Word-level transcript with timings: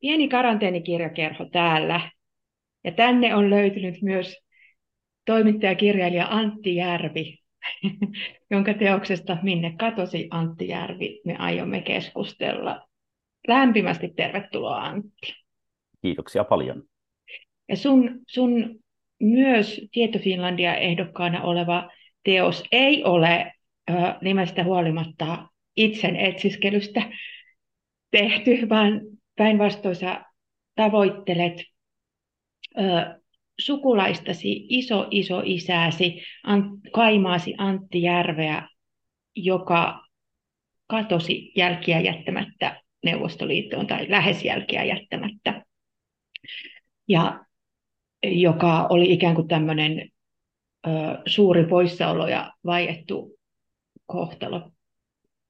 pieni 0.00 0.28
karanteenikirjakerho 0.28 1.44
täällä. 1.44 2.10
Ja 2.84 2.92
tänne 2.92 3.34
on 3.34 3.50
löytynyt 3.50 4.02
myös 4.02 4.36
toimittajakirjailija 5.24 6.26
Antti 6.30 6.76
Järvi, 6.76 7.38
jonka 8.50 8.74
teoksesta 8.74 9.36
Minne 9.42 9.74
katosi 9.78 10.28
Antti 10.30 10.68
Järvi 10.68 11.20
me 11.24 11.36
aiomme 11.38 11.80
keskustella. 11.80 12.88
Lämpimästi 13.48 14.08
tervetuloa 14.08 14.76
Antti. 14.76 15.34
Kiitoksia 16.02 16.44
paljon. 16.44 16.82
Ja 17.68 17.76
sun, 17.76 18.20
sun 18.26 18.78
myös 19.20 19.80
Tieto 19.92 20.18
Finlandia 20.18 20.74
ehdokkaana 20.74 21.42
oleva 21.42 21.90
teos 22.24 22.64
ei 22.72 23.04
ole 23.04 23.52
ö, 23.90 23.92
nimestä 24.20 24.64
huolimatta 24.64 25.48
itsen 25.76 26.16
etsiskelystä 26.16 27.02
tehty, 28.10 28.68
vaan 28.68 29.00
päinvastoin 29.36 29.96
sä 29.96 30.24
tavoittelet 30.74 31.62
ö, 32.78 33.20
sukulaistasi, 33.60 34.66
iso 34.68 35.08
iso 35.10 35.42
isääsi, 35.44 36.22
kaimaasi 36.92 37.54
Antti 37.58 38.02
Järveä, 38.02 38.68
joka 39.36 40.06
katosi 40.86 41.52
jälkiä 41.56 42.00
jättämättä 42.00 42.82
Neuvostoliittoon 43.04 43.86
tai 43.86 44.10
lähes 44.10 44.44
jälkiä 44.44 44.84
jättämättä. 44.84 45.64
Ja 47.08 47.44
joka 48.24 48.86
oli 48.90 49.12
ikään 49.12 49.34
kuin 49.34 49.48
tämmöinen 49.48 50.08
ö, 50.86 50.90
suuri 51.26 51.64
poissaolo 51.64 52.28
ja 52.28 52.52
vaiettu 52.64 53.38
kohtalo 54.06 54.70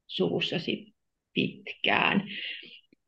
suvussasi 0.06 0.94
pitkään. 1.32 2.28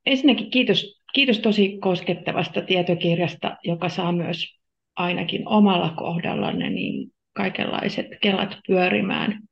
Ensinnäkin 0.09 0.51
kiitos, 0.51 1.03
kiitos 1.15 1.39
tosi 1.39 1.79
koskettavasta 1.81 2.63
tietokirjasta, 2.63 3.57
joka 3.65 3.89
saa 3.89 4.13
myös 4.13 4.59
ainakin 4.97 5.49
omalla 5.49 5.91
kohdallanne 5.91 6.71
niin 6.71 7.11
kaikenlaiset 7.33 8.07
kelat 8.23 8.59
pyörimään 8.67 9.43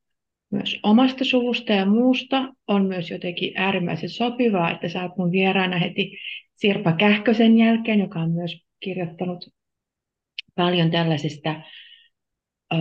myös 0.53 0.79
omasta 0.83 1.25
suvusta 1.25 1.73
ja 1.73 1.87
muusta. 1.87 2.49
On 2.69 2.87
myös 2.87 3.11
jotenkin 3.11 3.53
äärimmäisen 3.57 4.09
sopivaa, 4.09 4.71
että 4.71 5.03
oot 5.03 5.17
mun 5.19 5.33
vieraana 5.33 5.79
heti 5.79 6.19
Sirpa 6.55 6.93
Kähkösen 6.93 7.59
jälkeen, 7.59 8.01
joka 8.01 8.19
on 8.21 8.31
myös 8.31 8.63
kirjoittanut 8.81 9.49
paljon 10.55 10.91
tällaisista 10.91 11.55
ö, 12.73 12.77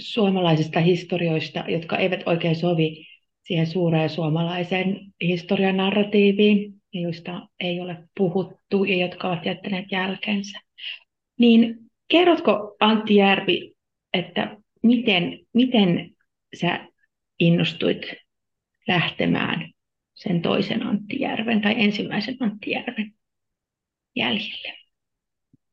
suomalaisista 0.00 0.80
historioista, 0.80 1.64
jotka 1.68 1.96
eivät 1.96 2.22
oikein 2.26 2.56
sovi 2.56 3.11
siihen 3.44 3.66
suureen 3.66 4.10
suomalaiseen 4.10 5.00
historian 5.20 5.76
narratiiviin, 5.76 6.74
joista 6.92 7.48
ei 7.60 7.80
ole 7.80 8.08
puhuttu 8.16 8.84
ja 8.84 8.96
jotka 8.96 9.28
ovat 9.28 9.46
jättäneet 9.46 9.92
jälkensä. 9.92 10.60
Niin 11.38 11.78
kerrotko 12.08 12.76
Antti 12.80 13.14
Järvi, 13.14 13.74
että 14.12 14.56
miten, 14.82 15.38
miten 15.52 16.10
sä 16.60 16.88
innostuit 17.38 18.02
lähtemään 18.88 19.70
sen 20.14 20.42
toisen 20.42 20.86
Antti 20.86 21.20
Järven 21.20 21.60
tai 21.60 21.74
ensimmäisen 21.76 22.36
Antti 22.40 22.70
Järven 22.70 23.12
jäljille? 24.16 24.74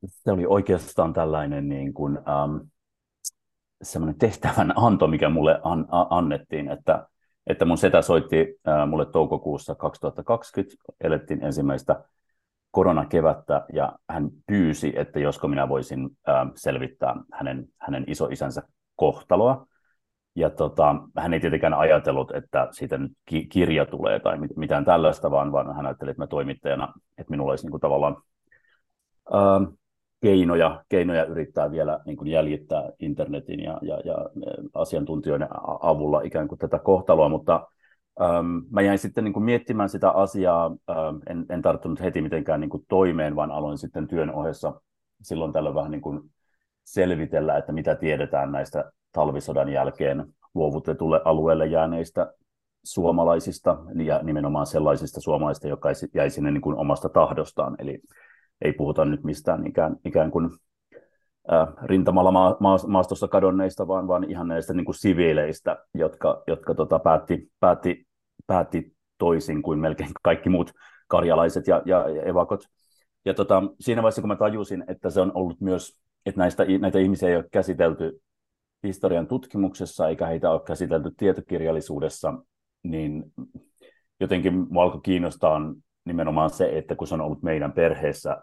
Se 0.08 0.32
oli 0.32 0.46
oikeastaan 0.46 1.14
tällainen 1.14 1.70
niin 1.70 1.94
kuin, 1.94 2.18
um, 2.18 2.70
semmoinen 3.82 4.20
tehtävän 4.20 4.74
anto, 4.76 5.08
mikä 5.08 5.30
mulle 5.30 5.60
an, 5.64 5.88
a, 5.92 6.18
annettiin, 6.18 6.72
että, 6.72 7.08
että 7.50 7.66
mun 7.66 7.78
setä 7.78 8.02
soitti 8.02 8.60
mulle 8.88 9.06
toukokuussa 9.06 9.76
2020, 9.76 10.76
elettiin 11.02 11.44
ensimmäistä 11.44 12.04
koronakevättä 12.72 13.66
ja 13.74 13.94
hän 14.10 14.30
pyysi, 14.48 14.94
että 14.96 15.20
josko 15.20 15.48
minä 15.48 15.70
voisin 15.70 16.10
selvittää 16.56 17.16
hänen, 17.34 17.66
hänen 17.78 18.04
isoisänsä 18.08 18.62
kohtaloa. 18.96 19.66
Ja 20.36 20.50
tota, 20.50 20.96
hän 21.18 21.34
ei 21.34 21.40
tietenkään 21.40 21.74
ajatellut, 21.74 22.32
että 22.36 22.68
siitä 22.72 22.98
nyt 22.98 23.12
ki- 23.26 23.46
kirja 23.46 23.86
tulee 23.86 24.20
tai 24.20 24.38
mitään 24.56 24.86
tällaista, 24.86 25.32
vaan, 25.32 25.52
vaan 25.52 25.76
hän 25.76 25.86
ajatteli, 25.86 26.12
että 26.12 26.24
mä 26.24 26.28
toimittajana, 26.28 26.94
että 27.18 27.32
minulla 27.32 27.52
olisi 27.52 27.66
niin 27.66 27.72
kuin 27.72 27.82
tavallaan 27.82 28.18
keinoja, 30.22 30.84
keinoja 30.90 31.26
yrittää 31.26 31.72
vielä 31.72 32.00
niin 32.06 32.18
kuin 32.18 32.28
jäljittää 32.28 32.90
internetin 33.00 33.60
ja, 33.64 33.80
ja, 33.82 34.00
ja 34.06 34.16
asiantuntijoiden 34.74 35.48
avulla 35.82 36.22
ikään 36.22 36.48
kuin 36.48 36.60
tätä 36.60 36.80
kohtaloa, 36.80 37.30
mutta 37.30 37.68
äm, 38.22 38.64
mä 38.72 38.82
jäin 38.82 39.00
sitten 39.00 39.24
niin 39.24 39.34
kuin 39.34 39.44
miettimään 39.44 39.90
sitä 39.90 40.12
asiaa, 40.12 40.66
äm, 40.66 41.20
en, 41.30 41.46
en 41.50 41.62
tarttunut 41.62 42.02
heti 42.02 42.22
mitenkään 42.22 42.60
niin 42.60 42.70
kuin 42.70 42.86
toimeen, 42.88 43.36
vaan 43.36 43.52
aloin 43.52 43.78
sitten 43.78 44.08
työn 44.08 44.34
ohessa 44.34 44.82
silloin 45.22 45.54
tällöin 45.54 45.76
vähän 45.76 45.92
niin 45.92 46.02
kuin 46.02 46.22
selvitellä, 46.86 47.58
että 47.58 47.72
mitä 47.72 47.96
tiedetään 47.96 48.52
näistä 48.52 48.92
talvisodan 49.12 49.70
jälkeen 49.70 50.26
luovutetulle 50.54 51.22
alueelle 51.26 51.68
jääneistä 51.68 52.34
suomalaisista 52.84 53.78
ja 54.04 54.20
nimenomaan 54.24 54.66
sellaisista 54.66 55.22
suomalaisista, 55.22 55.68
jotka 55.68 55.90
jäi 56.14 56.30
sinne 56.30 56.52
niin 56.52 56.62
kuin 56.62 56.78
omasta 56.78 57.10
tahdostaan. 57.10 57.76
Eli 57.80 58.02
ei 58.62 58.74
puhuta 58.74 59.06
nyt 59.06 59.24
mistään 59.24 59.68
ikään, 59.68 59.96
ikään 60.06 60.32
kuin 60.32 60.50
rintamalla 61.84 62.32
maa, 62.32 62.58
maa, 62.60 62.78
maastossa 62.88 63.28
kadonneista, 63.28 63.88
vaan, 63.88 64.08
vaan 64.08 64.24
ihan 64.32 64.48
näistä 64.48 64.74
niin 64.74 64.86
kuin 64.86 64.96
siviileistä, 64.96 65.78
jotka, 65.94 66.44
jotka 66.48 66.76
tota, 66.76 67.00
päätti, 67.00 67.52
päätti, 67.60 68.08
päätti 68.48 68.94
toisin 69.18 69.62
kuin 69.62 69.80
melkein 69.80 70.10
kaikki 70.22 70.50
muut 70.50 70.72
karjalaiset 71.08 71.68
ja, 71.68 71.82
ja, 71.86 72.10
ja 72.10 72.24
evakot. 72.24 72.64
Ja 73.26 73.34
tota, 73.34 73.64
siinä 73.80 74.02
vaiheessa, 74.02 74.22
kun 74.22 74.28
mä 74.28 74.36
tajusin, 74.36 74.84
että 74.88 75.10
se 75.10 75.22
on 75.22 75.32
ollut 75.34 75.62
myös, 75.62 76.00
että 76.26 76.40
näistä, 76.40 76.66
näitä 76.80 77.00
ihmisiä 77.00 77.30
ei 77.30 77.36
ole 77.36 77.46
käsitelty 77.52 78.22
historian 78.84 79.28
tutkimuksessa, 79.28 80.10
eikä 80.10 80.26
heitä 80.26 80.52
ole 80.52 80.62
käsitelty 80.66 81.12
tietokirjallisuudessa, 81.18 82.34
niin 82.84 83.24
jotenkin 84.20 84.68
mua 84.70 84.84
alkoi 84.84 85.02
kiinnostaa 85.04 85.60
nimenomaan 86.06 86.50
se, 86.50 86.78
että 86.78 86.96
kun 86.96 87.08
se 87.08 87.14
on 87.14 87.22
ollut 87.22 87.44
meidän 87.44 87.72
perheessä 87.72 88.38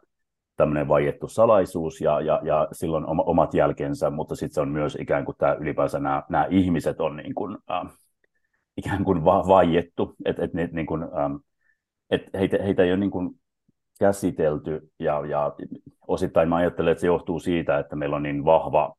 tämmöinen 0.57 0.89
vaiettu 0.89 1.29
salaisuus 1.29 2.01
ja, 2.01 2.21
ja, 2.21 2.41
ja 2.45 2.69
silloin 2.73 3.05
omat 3.07 3.55
jälkensä, 3.55 4.11
mutta 4.11 4.37
sitten 4.37 4.55
se 4.55 4.61
on 4.61 4.69
myös 4.69 4.97
ikään 5.01 5.25
kuin 5.25 5.37
tämä 5.39 5.53
ylipäänsä 5.53 6.01
nämä, 6.01 6.23
nämä 6.29 6.47
ihmiset 6.51 7.01
on 7.01 7.17
niin 7.17 7.35
kuin, 7.35 7.59
äh, 7.71 7.93
ikään 8.77 9.05
kuin 9.05 9.25
va- 9.25 9.49
vaiettu, 9.49 10.15
että 10.25 10.43
et, 10.45 10.73
niin 10.73 10.87
kuin, 10.87 11.03
ähm, 11.03 11.35
et 12.11 12.23
heitä, 12.35 12.63
heitä 12.63 12.83
ei 12.83 12.91
ole 12.91 12.97
niin 12.97 13.11
kuin 13.11 13.31
käsitelty 13.99 14.91
ja, 14.99 15.27
ja 15.27 15.53
osittain 16.09 16.49
mä 16.49 16.57
ajattelen, 16.57 16.93
että 16.93 17.01
se 17.01 17.07
johtuu 17.07 17.41
siitä, 17.41 17.79
että 17.79 17.97
meillä 17.97 18.17
on 18.17 18.23
niin 18.23 18.45
vahva 18.45 18.95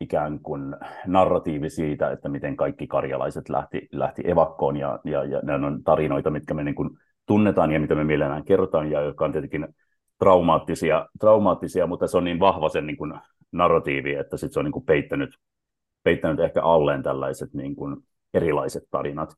ikään 0.00 0.40
kuin 0.40 0.76
narratiivi 1.06 1.70
siitä, 1.70 2.10
että 2.10 2.28
miten 2.28 2.56
kaikki 2.56 2.86
karjalaiset 2.86 3.48
lähti, 3.48 3.88
lähti 3.92 4.22
evakkoon 4.24 4.76
ja, 4.76 4.98
ja, 5.04 5.24
ja 5.24 5.40
ne 5.42 5.54
on 5.54 5.84
tarinoita, 5.84 6.30
mitkä 6.30 6.54
me 6.54 6.64
niin 6.64 6.74
kuin 6.74 6.90
tunnetaan 7.26 7.72
ja 7.72 7.80
mitä 7.80 7.94
me 7.94 8.04
mielellään 8.04 8.44
kerrotaan 8.44 8.90
ja 8.90 9.00
jotka 9.00 9.24
on 9.24 9.32
tietenkin 9.32 9.68
traumaattisia, 10.18 11.06
traumaattisia 11.20 11.86
mutta 11.86 12.06
se 12.06 12.16
on 12.16 12.24
niin 12.24 12.40
vahva 12.40 12.68
sen 12.68 12.86
niin 12.86 12.96
kuin 12.96 13.14
narratiivi, 13.52 14.14
että 14.14 14.36
sit 14.36 14.52
se 14.52 14.58
on 14.58 14.64
niin 14.64 14.72
kuin 14.72 14.84
peittänyt, 14.84 15.30
peittänyt 16.02 16.40
ehkä 16.40 16.62
alleen 16.62 17.02
tällaiset 17.02 17.54
niin 17.54 17.76
kuin 17.76 17.96
erilaiset 18.34 18.82
tarinat. 18.90 19.34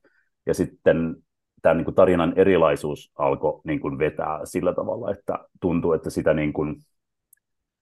Ja 0.47 0.55
sitten 0.55 1.17
tämä 1.63 1.75
niin 1.75 1.85
kuin 1.85 1.95
tarinan 1.95 2.33
erilaisuus 2.37 3.13
alkoi 3.19 3.61
niin 3.65 3.81
kuin 3.81 3.99
vetää 3.99 4.41
sillä 4.45 4.75
tavalla, 4.75 5.11
että 5.11 5.39
tuntuu, 5.61 5.93
että 5.93 6.11
sitä 6.11 6.35
niin 6.35 6.53
kuin, 6.53 6.85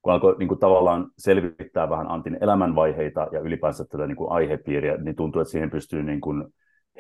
kun 0.03 0.13
alkoi 0.13 0.37
niin 0.39 0.49
kuin 0.49 0.61
tavallaan 0.61 1.11
selvittää 1.19 1.91
vähän 1.91 2.11
Antin 2.11 2.39
elämänvaiheita 2.41 3.29
ja 3.33 3.41
ylipäänsä 3.41 3.85
tätä 3.85 4.07
niin 4.07 4.17
kuin 4.17 4.33
aihepiiriä, 4.33 4.97
niin 4.97 5.17
tuntuu, 5.17 5.43
että 5.43 5.53
siihen 5.53 5.71
pystyy 5.71 6.03
niin 6.03 6.21
kuin 6.21 6.45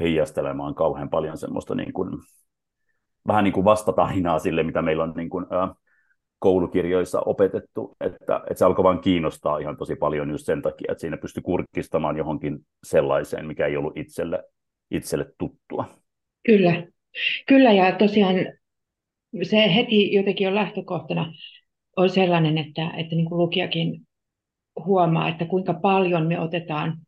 heijastelemaan 0.00 0.74
kauhean 0.74 1.10
paljon 1.10 1.38
semmoista 1.38 1.74
niin 1.74 1.92
kuin 1.92 2.10
vähän 3.26 3.44
niin 3.44 3.52
kuin 3.52 3.64
vastatarinaa 3.64 4.38
sille, 4.38 4.62
mitä 4.62 4.82
meillä 4.82 5.02
on 5.02 5.12
niin 5.16 5.30
kuin, 5.30 5.44
ä, 5.44 5.74
koulukirjoissa 6.38 7.20
opetettu, 7.20 7.96
että, 8.00 8.36
että 8.36 8.54
se 8.54 8.64
alkoi 8.64 8.82
vain 8.82 9.00
kiinnostaa 9.00 9.58
ihan 9.58 9.76
tosi 9.76 9.96
paljon 9.96 10.30
just 10.30 10.46
sen 10.46 10.62
takia, 10.62 10.92
että 10.92 11.00
siinä 11.00 11.16
pystyi 11.16 11.42
kurkistamaan 11.42 12.16
johonkin 12.16 12.58
sellaiseen, 12.84 13.46
mikä 13.46 13.66
ei 13.66 13.76
ollut 13.76 13.96
itselle, 13.96 14.42
itselle 14.90 15.26
tuttua. 15.38 15.84
Kyllä, 16.46 16.86
kyllä 17.46 17.72
ja 17.72 17.98
tosiaan 17.98 18.36
se 19.42 19.74
heti 19.74 20.12
jotenkin 20.12 20.48
on 20.48 20.54
lähtökohtana 20.54 21.32
on 21.96 22.10
sellainen, 22.10 22.58
että, 22.58 22.90
että 22.96 23.14
niin 23.14 23.28
kuin 23.28 23.38
lukijakin 23.38 24.06
huomaa, 24.84 25.28
että 25.28 25.44
kuinka 25.44 25.74
paljon 25.74 26.26
me 26.26 26.40
otetaan 26.40 26.98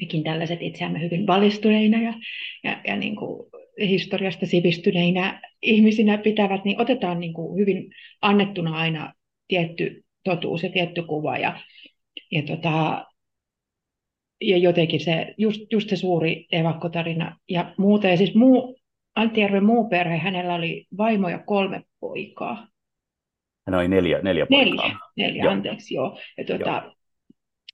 mekin 0.00 0.24
tällaiset 0.24 0.62
itseämme 0.62 1.00
hyvin 1.00 1.26
valistuneina 1.26 2.02
ja, 2.02 2.14
ja, 2.64 2.80
ja 2.86 2.96
niin 2.96 3.16
kuin 3.16 3.50
historiasta 3.80 4.46
sivistyneinä 4.46 5.40
ihmisinä 5.62 6.18
pitävät, 6.18 6.64
niin 6.64 6.80
otetaan 6.80 7.20
niin 7.20 7.32
kuin 7.32 7.58
hyvin 7.60 7.92
annettuna 8.22 8.76
aina 8.76 9.12
tietty 9.48 10.04
totuus 10.24 10.62
ja 10.62 10.68
tietty 10.68 11.02
kuva. 11.02 11.38
Ja, 11.38 11.60
ja, 12.30 12.42
tota, 12.42 13.04
ja 14.40 14.56
jotenkin 14.56 15.00
se, 15.00 15.34
just, 15.38 15.60
just 15.72 15.88
se 15.88 15.96
suuri 15.96 16.46
evakkotarina 16.52 17.38
ja 17.48 17.74
muuta. 17.78 18.08
Ja 18.08 18.16
siis 18.16 18.34
muu, 18.34 18.78
Antti 19.14 19.40
Järven 19.40 19.64
muu 19.64 19.88
perhe, 19.88 20.16
hänellä 20.16 20.54
oli 20.54 20.86
vaimo 20.98 21.28
ja 21.28 21.38
kolme 21.38 21.82
poikaa. 22.00 22.68
Hän 23.66 23.74
oli 23.74 23.88
neljä, 23.88 24.18
neljä 24.22 24.46
poikaa. 24.46 24.86
Neljä, 24.86 24.98
neljä 25.16 25.44
joo. 25.44 25.52
anteeksi, 25.52 25.94
joo. 25.94 26.18
Ja 26.38 26.44
tuota, 26.44 26.82
joo. 26.84 26.94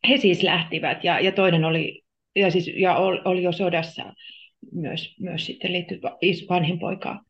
He 0.09 0.17
siis 0.17 0.43
lähtivät 0.43 1.05
ja, 1.05 1.21
ja 1.21 1.33
toinen 1.33 1.65
oli, 1.65 2.03
ja 2.37 2.51
siis, 2.51 2.71
ja 2.77 2.97
oli 3.25 3.43
jo 3.43 3.53
sodassa 3.53 4.15
myös, 4.73 5.17
myös 5.21 5.47
sitten 5.47 5.73
liittyy 5.73 6.01
vanhin 6.49 6.79
poika 6.79 7.25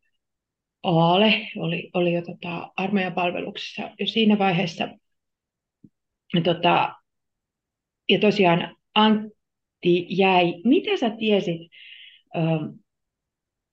Aale, 0.83 1.49
oli, 1.57 1.91
oli 1.95 2.13
jo 2.13 2.23
tota, 2.23 2.73
armeijan 2.77 3.13
palveluksessa 3.13 3.91
jo 3.99 4.07
siinä 4.07 4.39
vaiheessa. 4.39 4.89
Tota, 6.45 6.95
ja 8.09 8.19
tosiaan 8.19 8.77
Antti 8.95 10.07
jäi, 10.09 10.55
mitä 10.65 10.97
sä 10.97 11.11
tiesit 11.11 11.61
ähm, 12.37 12.65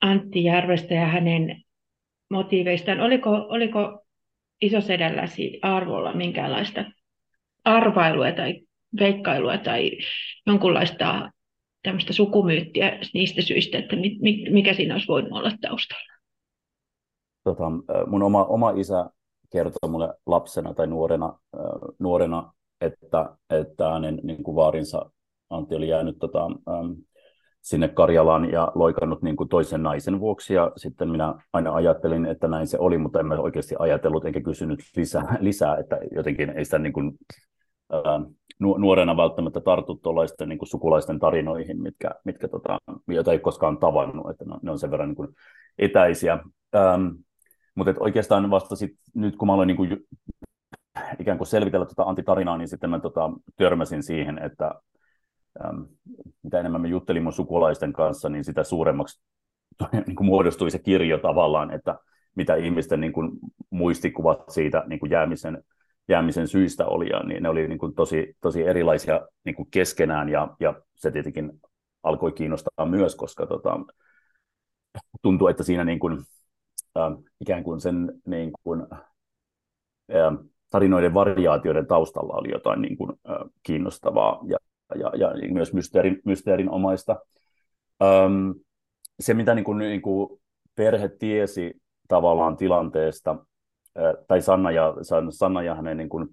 Antti 0.02 0.44
Järvestä 0.44 0.94
ja 0.94 1.06
hänen 1.06 1.64
motiiveistaan? 2.30 3.00
Oliko, 3.00 3.32
oliko 3.32 4.06
isosedälläsi 4.62 5.60
arvolla 5.62 6.14
minkäänlaista 6.14 6.86
arvailua 7.64 8.32
tai 8.32 8.62
veikkailua 9.00 9.58
tai 9.58 9.92
jonkunlaista 10.46 11.32
tämmöistä 11.88 12.14
sukumyyttiä 12.14 13.00
niistä 13.14 13.42
syistä, 13.42 13.78
että 13.78 13.96
mikä 14.50 14.74
siinä 14.74 14.94
olisi 14.96 15.08
voinut 15.08 15.32
olla 15.32 15.52
taustalla? 15.62 16.18
Tota, 17.44 17.72
mun 18.08 18.24
oma, 18.24 18.46
oma 18.46 18.72
isä 18.72 19.10
kertoi 19.52 19.90
mulle 19.90 20.14
lapsena 20.26 20.74
tai 20.74 20.88
nuorena, 20.88 21.40
nuorena 22.00 22.54
että, 22.82 23.36
että 23.50 23.90
hänen 23.90 24.20
niin 24.24 24.44
kuin 24.44 24.56
vaarinsa 24.56 25.12
Antti 25.50 25.76
oli 25.76 25.88
jäänyt 25.88 26.18
tota, 26.20 26.48
sinne 27.62 27.88
Karjalaan 27.88 28.52
ja 28.52 28.72
loikannut 28.76 29.22
niin 29.22 29.36
kuin 29.36 29.50
toisen 29.50 29.84
naisen 29.84 30.20
vuoksi. 30.20 30.54
Ja 30.54 30.72
sitten 30.78 31.10
minä 31.10 31.34
aina 31.54 31.74
ajattelin, 31.74 32.26
että 32.26 32.48
näin 32.48 32.68
se 32.68 32.78
oli, 32.80 32.98
mutta 32.98 33.20
en 33.20 33.26
mä 33.26 33.36
oikeasti 33.36 33.76
ajatellut 33.80 34.26
enkä 34.26 34.42
kysynyt 34.42 34.80
lisää, 34.96 35.38
lisää 35.40 35.78
että 35.78 36.00
jotenkin 36.16 36.50
ei 36.50 36.66
sitä 36.66 36.80
niin 36.80 36.94
kuin, 36.94 37.18
nuorena 38.60 39.18
välttämättä 39.18 39.62
tartu 39.62 39.96
tuollaisten 39.96 40.50
niin 40.50 40.60
sukulaisten 40.64 41.20
tarinoihin, 41.20 41.82
mitkä, 41.82 42.12
mitkä 42.24 42.48
tota, 42.48 42.78
joita 43.08 43.32
ei 43.32 43.40
koskaan 43.40 43.78
tavannut, 43.78 44.30
että 44.30 44.46
ne 44.62 44.72
on 44.72 44.80
sen 44.80 44.92
verran 44.92 45.10
niin 45.10 45.16
kuin 45.16 45.30
etäisiä. 45.78 46.40
Ähm, 46.76 47.08
mutta 47.76 47.94
oikeastaan 48.00 48.50
vasta 48.50 48.76
sit, 48.76 48.92
nyt, 49.14 49.36
kun 49.36 49.48
mä 49.48 49.54
aloin 49.54 49.68
niin 49.68 49.78
kuin, 49.78 49.98
ikään 51.20 51.38
kuin 51.38 51.48
selvitellä 51.48 51.86
tuota 51.86 52.10
antitarinaa, 52.10 52.58
niin 52.58 52.68
sitten 52.68 52.90
mä 52.90 53.00
tota, 53.00 53.32
törmäsin 53.56 54.04
siihen, 54.04 54.44
että 54.44 54.72
ähm, 55.66 55.82
mitä 56.44 56.60
enemmän 56.60 56.82
mä 56.82 56.88
juttelin 56.88 57.24
mun 57.24 57.34
sukulaisten 57.34 57.94
kanssa, 57.94 58.30
niin 58.30 58.44
sitä 58.44 58.64
suuremmaksi 58.64 59.22
niin 60.08 60.16
kuin 60.16 60.28
muodostui 60.28 60.72
se 60.72 60.80
kirjo 60.80 61.18
tavallaan, 61.18 61.72
että 61.72 62.00
mitä 62.36 62.56
ihmisten 62.56 63.02
niin 63.02 63.14
kuin, 63.14 63.32
muistikuvat 63.70 64.44
siitä 64.50 64.84
niin 64.88 65.00
kuin 65.00 65.12
jäämisen, 65.12 65.64
jäämisen 66.08 66.48
syistä 66.48 66.86
oli, 66.86 67.10
ja 67.10 67.24
niin 67.24 67.44
ne 67.44 67.50
oli 67.50 67.68
niin 67.68 67.80
kuin, 67.80 67.96
tosi, 67.96 68.38
tosi 68.42 68.64
erilaisia 68.64 69.28
niin 69.46 69.56
kuin 69.56 69.68
keskenään, 69.72 70.30
ja, 70.30 70.56
ja 70.60 70.82
se 70.96 71.12
tietenkin 71.12 71.62
alkoi 72.04 72.32
kiinnostaa 72.32 72.86
myös, 72.86 73.16
koska 73.16 73.46
tota, 73.46 73.80
tuntuu, 75.22 75.48
että 75.48 75.64
siinä 75.64 75.84
niin 75.84 76.00
kuin, 76.00 76.18
äh, 76.98 77.12
ikään 77.42 77.64
kuin 77.64 77.82
sen 77.82 78.14
niin 78.26 78.52
kuin, 78.64 78.82
äh, 78.94 80.38
tarinoiden 80.70 81.14
variaatioiden 81.14 81.88
taustalla 81.88 82.34
oli 82.34 82.52
jotain 82.52 82.82
niin 82.82 82.98
kuin, 82.98 83.12
äh, 83.30 83.50
kiinnostavaa 83.64 84.40
ja, 84.48 84.58
ja, 84.96 85.12
ja 85.16 85.54
myös 85.54 85.74
mysteerin, 85.74 86.22
mysteerinomaista. 86.26 87.16
Ähm, 88.04 88.52
se, 89.20 89.34
mitä 89.34 89.56
niin 89.56 89.66
kuin, 89.66 89.78
niin 89.78 90.02
kuin 90.02 90.42
perhe 90.76 91.10
tiesi 91.10 91.82
tavallaan 92.08 92.58
tilanteesta, 92.58 93.46
tai 94.28 94.42
Sanna 94.42 94.72
ja, 94.72 94.94
Sanna 95.30 95.64
ja 95.64 95.76
hänen 95.76 95.98
niin 95.98 96.10
kuin, 96.10 96.28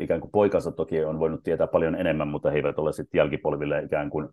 ikään 0.00 0.20
kuin 0.20 0.30
poikansa 0.30 0.72
toki 0.72 1.04
on 1.04 1.18
voinut 1.18 1.42
tietää 1.42 1.66
paljon 1.66 1.94
enemmän, 1.94 2.28
mutta 2.28 2.50
he 2.50 2.56
eivät 2.56 2.78
ole 2.78 2.92
sitten 2.92 3.18
jälkipolville 3.18 3.82
ikään 3.82 4.10
kuin 4.10 4.28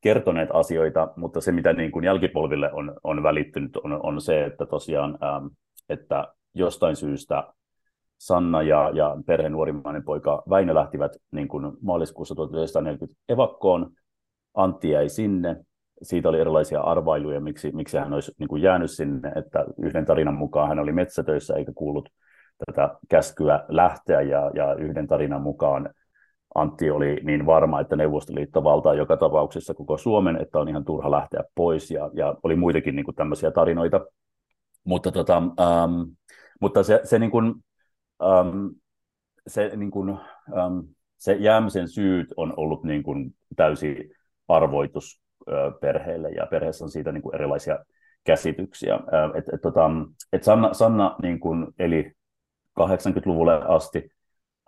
kertoneet 0.00 0.48
asioita, 0.52 1.08
mutta 1.16 1.40
se, 1.40 1.52
mitä 1.52 1.72
niin 1.72 1.90
kuin 1.90 2.04
jälkipolville 2.04 2.72
on, 2.72 2.94
on 3.04 3.22
välittynyt, 3.22 3.76
on, 3.76 4.00
on 4.02 4.20
se, 4.20 4.44
että 4.44 4.66
tosiaan, 4.66 5.18
ähm, 5.22 5.46
että 5.88 6.28
jostain 6.54 6.96
syystä 6.96 7.44
Sanna 8.18 8.62
ja, 8.62 8.90
ja 8.94 9.16
perheen 9.26 9.52
nuorimmainen 9.52 10.04
poika 10.04 10.42
Väinö 10.50 10.74
lähtivät 10.74 11.12
niin 11.30 11.48
kuin 11.48 11.72
maaliskuussa 11.82 12.34
1940 12.34 13.20
evakkoon. 13.28 13.90
Antti 14.54 14.90
jäi 14.90 15.08
sinne. 15.08 15.56
Siitä 16.02 16.28
oli 16.28 16.40
erilaisia 16.40 16.80
arvailuja, 16.80 17.40
miksi, 17.40 17.72
miksi 17.72 17.96
hän 17.96 18.12
olisi 18.12 18.32
niin 18.38 18.48
kuin 18.48 18.62
jäänyt 18.62 18.90
sinne. 18.90 19.32
Että 19.36 19.64
yhden 19.82 20.04
tarinan 20.04 20.34
mukaan 20.34 20.68
hän 20.68 20.78
oli 20.78 20.92
metsätöissä 20.92 21.54
eikä 21.54 21.72
kuullut 21.74 22.08
tätä 22.66 22.98
käskyä 23.08 23.64
lähteä. 23.68 24.20
Ja, 24.20 24.50
ja 24.54 24.74
yhden 24.74 25.06
tarinan 25.06 25.42
mukaan 25.42 25.90
Antti 26.54 26.90
oli 26.90 27.20
niin 27.22 27.46
varma, 27.46 27.80
että 27.80 27.96
Neuvostoliitto 27.96 28.64
valtaa 28.64 28.94
joka 28.94 29.16
tapauksessa 29.16 29.74
koko 29.74 29.98
Suomen, 29.98 30.36
että 30.36 30.58
on 30.58 30.68
ihan 30.68 30.84
turha 30.84 31.10
lähteä 31.10 31.44
pois. 31.54 31.90
Ja, 31.90 32.10
ja 32.12 32.34
oli 32.42 32.56
muitakin 32.56 32.96
niin 32.96 33.04
kuin 33.04 33.14
tämmöisiä 33.14 33.50
tarinoita. 33.50 34.00
Mutta, 34.84 35.12
tota, 35.12 35.36
ähm, 35.36 36.02
mutta 36.60 36.82
se, 36.82 37.00
se 37.04 37.18
niin 37.18 37.30
kuin, 37.30 37.54
um, 38.22 38.74
se, 39.46 39.76
niin 39.76 39.90
kuin, 39.90 40.10
um, 40.10 40.88
se 41.16 41.32
jäämisen 41.32 41.88
syyt 41.88 42.28
on 42.36 42.54
ollut 42.56 42.84
niin 42.84 43.02
kuin 43.02 43.34
täysi 43.56 44.10
arvoitus 44.48 45.22
uh, 45.46 45.80
perheelle, 45.80 46.30
ja 46.30 46.46
perheessä 46.46 46.84
on 46.84 46.90
siitä 46.90 47.12
niin 47.12 47.22
kuin 47.22 47.34
erilaisia 47.34 47.78
käsityksiä. 48.24 48.96
Uh, 48.96 49.36
et, 49.36 49.48
et, 49.54 49.60
tota, 49.60 49.90
et 50.32 50.42
Sanna, 50.42 50.74
Sanna 50.74 51.16
niin 51.22 51.40
kuin 51.40 51.66
eli 51.78 52.12
80-luvulle 52.80 53.62
asti, 53.68 54.10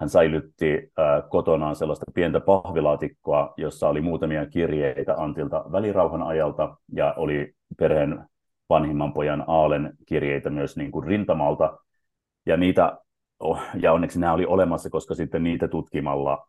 hän 0.01 0.09
säilytti 0.09 0.93
kotonaan 1.29 1.77
sellaista 1.77 2.07
pientä 2.15 2.41
pahvilaatikkoa, 2.41 3.55
jossa 3.57 3.89
oli 3.89 4.01
muutamia 4.01 4.47
kirjeitä 4.47 5.15
Antilta 5.19 5.65
välirauhan 5.73 6.23
ajalta, 6.23 6.77
ja 6.93 7.15
oli 7.17 7.55
perheen 7.79 8.19
vanhimman 8.69 9.13
pojan 9.13 9.45
Aalen 9.47 9.93
kirjeitä 10.07 10.51
myös 10.51 10.77
niin 10.77 10.91
kuin 10.91 11.07
rintamalta, 11.07 11.79
ja 12.47 12.57
niitä 12.57 12.99
Oh, 13.41 13.61
ja 13.81 13.93
onneksi 13.93 14.21
nämä 14.21 14.33
oli 14.33 14.47
olemassa, 14.47 14.91
koska 14.91 15.15
sitten 15.15 15.43
niitä 15.43 15.69
tutkimalla 15.69 16.49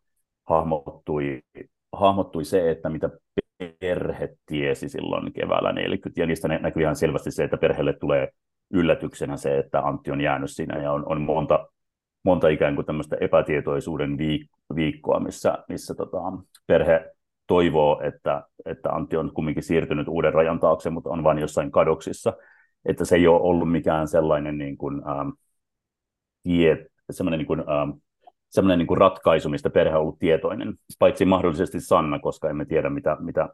hahmottui, 0.50 1.42
hahmottui 1.94 2.46
se, 2.46 2.72
että 2.72 2.90
mitä 2.90 3.10
perhe 3.80 4.30
tiesi 4.46 4.90
silloin 4.90 5.34
keväällä 5.34 5.74
40, 5.74 6.22
ja 6.22 6.28
niistä 6.28 6.48
näkyy 6.48 6.84
ihan 6.84 6.96
selvästi 6.96 7.32
se, 7.32 7.44
että 7.44 7.58
perheelle 7.58 7.94
tulee 7.94 8.28
yllätyksenä 8.72 9.38
se, 9.38 9.58
että 9.58 9.82
Antti 9.82 10.12
on 10.12 10.22
jäänyt 10.22 10.52
siinä, 10.52 10.82
ja 10.82 10.92
on, 10.92 11.04
on 11.08 11.22
monta, 11.22 11.68
monta 12.24 12.48
ikään 12.48 12.76
kuin 12.76 12.86
tämmöistä 12.86 13.18
epätietoisuuden 13.22 14.12
viik- 14.12 14.76
viikkoa, 14.76 15.20
missä, 15.20 15.58
missä 15.70 15.96
tota, 15.96 16.18
perhe 16.68 17.12
toivoo, 17.48 18.02
että, 18.04 18.44
että 18.66 18.90
Antti 18.90 19.18
on 19.18 19.32
kumminkin 19.34 19.64
siirtynyt 19.64 20.08
uuden 20.08 20.34
rajan 20.34 20.60
taakse, 20.60 20.90
mutta 20.90 21.10
on 21.10 21.24
vain 21.24 21.40
jossain 21.40 21.72
kadoksissa, 21.72 22.34
että 22.86 23.06
se 23.06 23.16
ei 23.16 23.28
ole 23.28 23.42
ollut 23.42 23.72
mikään 23.72 24.08
sellainen 24.08 24.58
niin 24.58 24.78
kuin, 24.78 25.02
ähm, 25.10 25.30
tie, 26.44 26.86
semmoinen, 27.12 27.38
niin 27.38 27.48
kuin, 27.48 27.60
ähm, 27.60 27.90
semmoinen 28.50 28.80
niin 28.80 28.88
kuin 28.88 28.98
ratkaisu, 28.98 29.50
mistä 29.50 29.70
perhe 29.70 29.96
on 29.96 30.02
ollut 30.02 30.20
tietoinen, 30.20 30.74
paitsi 31.00 31.26
mahdollisesti 31.26 31.80
Sanna, 31.82 32.20
koska 32.20 32.50
emme 32.50 32.66
tiedä, 32.66 32.90
mitä, 32.90 33.18
mitä 33.20 33.50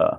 äh, 0.00 0.18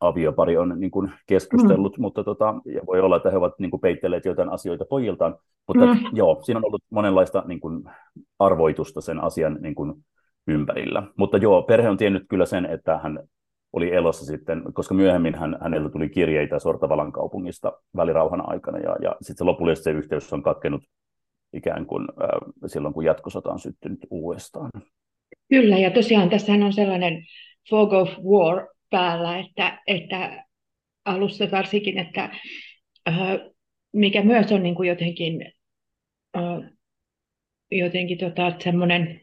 aviopari 0.00 0.56
on 0.56 0.74
niin 0.80 0.90
kuin 0.90 1.12
keskustellut, 1.26 1.98
mm. 1.98 2.02
mutta 2.02 2.24
tota, 2.24 2.54
ja 2.64 2.80
voi 2.86 3.00
olla, 3.00 3.16
että 3.16 3.30
he 3.30 3.36
ovat 3.36 3.54
niin 3.58 3.70
kuin 3.70 3.80
peittelleet 3.80 4.24
jotain 4.24 4.52
asioita 4.52 4.84
pojiltaan, 4.84 5.36
mutta 5.68 5.86
mm. 5.86 6.00
joo, 6.12 6.40
siinä 6.42 6.58
on 6.58 6.64
ollut 6.64 6.82
monenlaista 6.90 7.42
niin 7.46 7.60
kuin, 7.60 7.84
arvoitusta 8.38 9.00
sen 9.00 9.24
asian 9.24 9.58
niin 9.60 9.74
kuin, 9.74 9.94
ympärillä. 10.46 11.02
Mutta 11.16 11.36
joo, 11.36 11.62
perhe 11.62 11.88
on 11.88 11.96
tiennyt 11.96 12.24
kyllä 12.28 12.46
sen, 12.46 12.66
että 12.66 12.98
hän 12.98 13.18
oli 13.72 13.94
elossa 13.94 14.24
sitten, 14.24 14.62
koska 14.72 14.94
myöhemmin 14.94 15.34
hän, 15.34 15.58
hänellä 15.60 15.88
tuli 15.88 16.08
kirjeitä 16.08 16.58
Sortavalan 16.58 17.12
kaupungista 17.12 17.72
välirauhan 17.96 18.50
aikana, 18.50 18.78
ja, 18.78 18.96
ja 19.02 19.16
sitten 19.20 19.36
se 19.36 19.44
lopullisesti 19.44 19.84
se 19.84 19.90
yhteys 19.90 20.32
on 20.32 20.42
katkenut 20.42 20.82
ikään 21.52 21.86
kuin 21.86 22.08
äh, 22.22 22.28
silloin, 22.66 22.94
kun 22.94 23.04
jatkosota 23.04 23.50
on 23.50 23.58
syttynyt 23.58 24.06
uudestaan. 24.10 24.70
Kyllä, 25.48 25.78
ja 25.78 25.90
tosiaan 25.90 26.30
tässä 26.30 26.52
on 26.52 26.72
sellainen 26.72 27.22
fog 27.70 27.92
of 27.92 28.08
war 28.08 28.66
päällä, 28.92 29.38
että, 29.38 29.82
että 29.86 30.44
alussa 31.04 31.50
varsinkin, 31.50 31.98
että 31.98 32.30
äh, 33.08 33.16
mikä 33.92 34.22
myös 34.22 34.52
on 34.52 34.62
niin 34.62 34.74
kuin 34.74 34.88
jotenkin, 34.88 35.52
äh, 36.36 36.70
jotenkin 37.70 38.18
tota, 38.18 38.52
semmoinen 38.64 39.20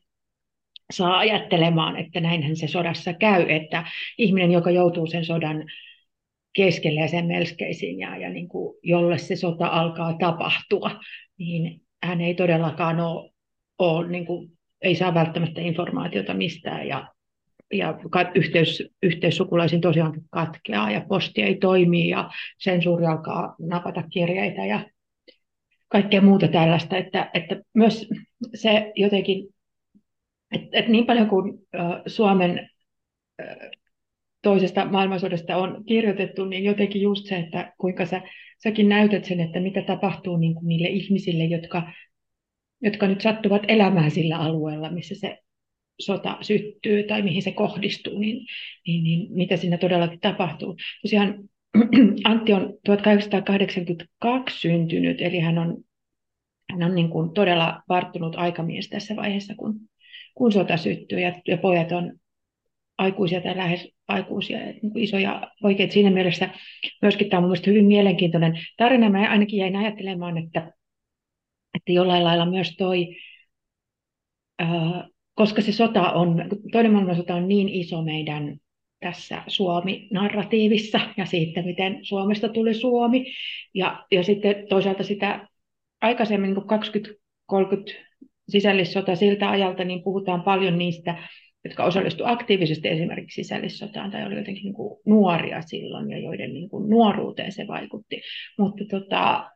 saa 0.93 1.17
ajattelemaan, 1.17 1.97
että 1.97 2.19
näinhän 2.19 2.55
se 2.55 2.67
sodassa 2.67 3.13
käy, 3.13 3.45
että 3.49 3.85
ihminen, 4.17 4.51
joka 4.51 4.71
joutuu 4.71 5.07
sen 5.07 5.25
sodan 5.25 5.63
keskelle 6.53 6.99
ja 6.99 7.07
sen 7.07 7.25
melskeisiin 7.25 7.99
ja, 7.99 8.17
ja 8.17 8.29
niin 8.29 8.47
kuin, 8.47 8.79
jolle 8.83 9.17
se 9.17 9.35
sota 9.35 9.67
alkaa 9.67 10.17
tapahtua, 10.19 10.91
niin 11.37 11.81
hän 12.03 12.21
ei 12.21 12.35
todellakaan 12.35 12.99
ole, 12.99 13.31
ole 13.79 14.07
niin 14.07 14.25
kuin, 14.25 14.51
ei 14.81 14.95
saa 14.95 15.13
välttämättä 15.13 15.61
informaatiota 15.61 16.33
mistään 16.33 16.87
ja 16.87 17.07
ja 17.73 17.99
yhteys, 18.35 18.83
yhteys 19.03 19.37
sukulaisiin 19.37 19.81
tosiaan 19.81 20.21
katkeaa 20.29 20.91
ja 20.91 21.05
posti 21.09 21.41
ei 21.41 21.55
toimi 21.55 22.09
ja 22.09 22.29
sensuuri 22.57 23.05
alkaa 23.05 23.55
napata 23.59 24.03
kirjeitä 24.03 24.65
ja 24.65 24.85
kaikkea 25.87 26.21
muuta 26.21 26.47
tällaista, 26.47 26.97
että, 26.97 27.29
että 27.33 27.61
myös 27.73 28.09
se 28.53 28.91
jotenkin, 28.95 29.47
että, 30.51 30.67
että 30.71 30.91
niin 30.91 31.05
paljon 31.05 31.27
kuin 31.27 31.59
Suomen 32.07 32.69
toisesta 34.41 34.85
maailmansodasta 34.85 35.57
on 35.57 35.83
kirjoitettu, 35.85 36.45
niin 36.45 36.63
jotenkin 36.63 37.01
just 37.01 37.25
se, 37.25 37.35
että 37.35 37.73
kuinka 37.77 38.05
sä, 38.05 38.21
säkin 38.63 38.89
näytät 38.89 39.25
sen, 39.25 39.39
että 39.39 39.59
mitä 39.59 39.81
tapahtuu 39.81 40.37
niin 40.37 40.53
kuin 40.53 40.67
niille 40.67 40.87
ihmisille, 40.87 41.43
jotka, 41.43 41.91
jotka 42.81 43.07
nyt 43.07 43.21
sattuvat 43.21 43.61
elämään 43.67 44.11
sillä 44.11 44.37
alueella, 44.37 44.91
missä 44.91 45.15
se 45.15 45.37
sota 45.99 46.37
syttyy 46.41 47.03
tai 47.03 47.21
mihin 47.21 47.43
se 47.43 47.51
kohdistuu, 47.51 48.19
niin, 48.19 48.45
niin, 48.87 49.03
niin 49.03 49.33
mitä 49.33 49.57
siinä 49.57 49.77
todellakin 49.77 50.19
tapahtuu. 50.19 50.75
Tosiaan 51.01 51.35
Antti 52.23 52.53
on 52.53 52.73
1882 52.85 54.59
syntynyt, 54.59 55.21
eli 55.21 55.39
hän 55.39 55.57
on, 55.57 55.77
hän 56.71 56.83
on 56.83 56.95
niin 56.95 57.09
kuin 57.09 57.33
todella 57.33 57.83
varttunut 57.89 58.35
aikamies 58.35 58.89
tässä 58.89 59.15
vaiheessa, 59.15 59.55
kun, 59.55 59.79
kun 60.35 60.51
sota 60.51 60.77
syttyy, 60.77 61.19
ja, 61.19 61.41
ja 61.47 61.57
pojat 61.57 61.91
on 61.91 62.13
aikuisia 62.97 63.41
tai 63.41 63.57
lähes 63.57 63.91
aikuisia, 64.07 64.59
niin 64.59 64.91
kuin 64.91 65.03
isoja 65.03 65.51
poikia. 65.61 65.91
Siinä 65.91 66.11
mielessä 66.11 66.49
myöskin 67.01 67.29
tämä 67.29 67.37
on 67.37 67.43
mielestäni 67.43 67.73
hyvin 67.73 67.87
mielenkiintoinen 67.87 68.53
tarina. 68.77 69.09
Mä 69.09 69.29
ainakin 69.29 69.59
jäin 69.59 69.75
ajattelemaan, 69.75 70.37
että, 70.37 70.59
että 71.75 71.91
jollain 71.91 72.23
lailla 72.23 72.45
myös 72.45 72.75
toi, 72.77 73.15
ää, 74.59 75.07
koska 75.39 75.61
se 75.61 75.71
sota 75.71 76.11
on, 76.11 76.45
toinen 76.71 76.91
maailmansota 76.91 77.35
on 77.35 77.47
niin 77.47 77.69
iso 77.69 78.01
meidän 78.01 78.57
tässä 78.99 79.43
Suomi-narratiivissa 79.47 80.99
ja 81.17 81.25
siitä, 81.25 81.61
miten 81.61 81.99
Suomesta 82.01 82.49
tuli 82.49 82.73
Suomi. 82.73 83.25
Ja, 83.73 84.05
ja 84.11 84.23
sitten 84.23 84.55
toisaalta 84.69 85.03
sitä 85.03 85.47
aikaisemmin, 86.01 86.53
niin 86.53 87.13
20-30 87.53 87.95
sisällissota 88.49 89.15
siltä 89.15 89.49
ajalta, 89.49 89.83
niin 89.83 90.03
puhutaan 90.03 90.41
paljon 90.41 90.77
niistä 90.77 91.15
jotka 91.63 91.83
osallistuivat 91.83 92.33
aktiivisesti 92.33 92.87
esimerkiksi 92.87 93.43
sisällissotaan 93.43 94.11
tai 94.11 94.25
oli 94.25 94.35
jotenkin 94.35 94.63
niin 94.63 94.73
kuin 94.73 94.99
nuoria 95.05 95.61
silloin 95.61 96.11
ja 96.11 96.19
joiden 96.19 96.53
niin 96.53 96.69
kuin 96.69 96.89
nuoruuteen 96.89 97.51
se 97.51 97.67
vaikutti. 97.67 98.21
Mutta 98.57 98.83
tota, 98.89 99.49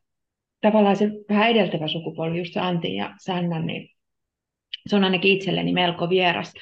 tavallaan 0.61 0.95
se 0.95 1.11
vähän 1.29 1.49
edeltävä 1.49 1.87
sukupolvi, 1.87 2.37
just 2.37 2.57
Antti 2.57 2.95
ja 2.95 3.13
Sanna, 3.19 3.59
niin 3.59 3.92
se 4.87 4.95
on 4.95 5.03
ainakin 5.03 5.31
itselleni 5.31 5.73
melko 5.73 6.09
vieras. 6.09 6.53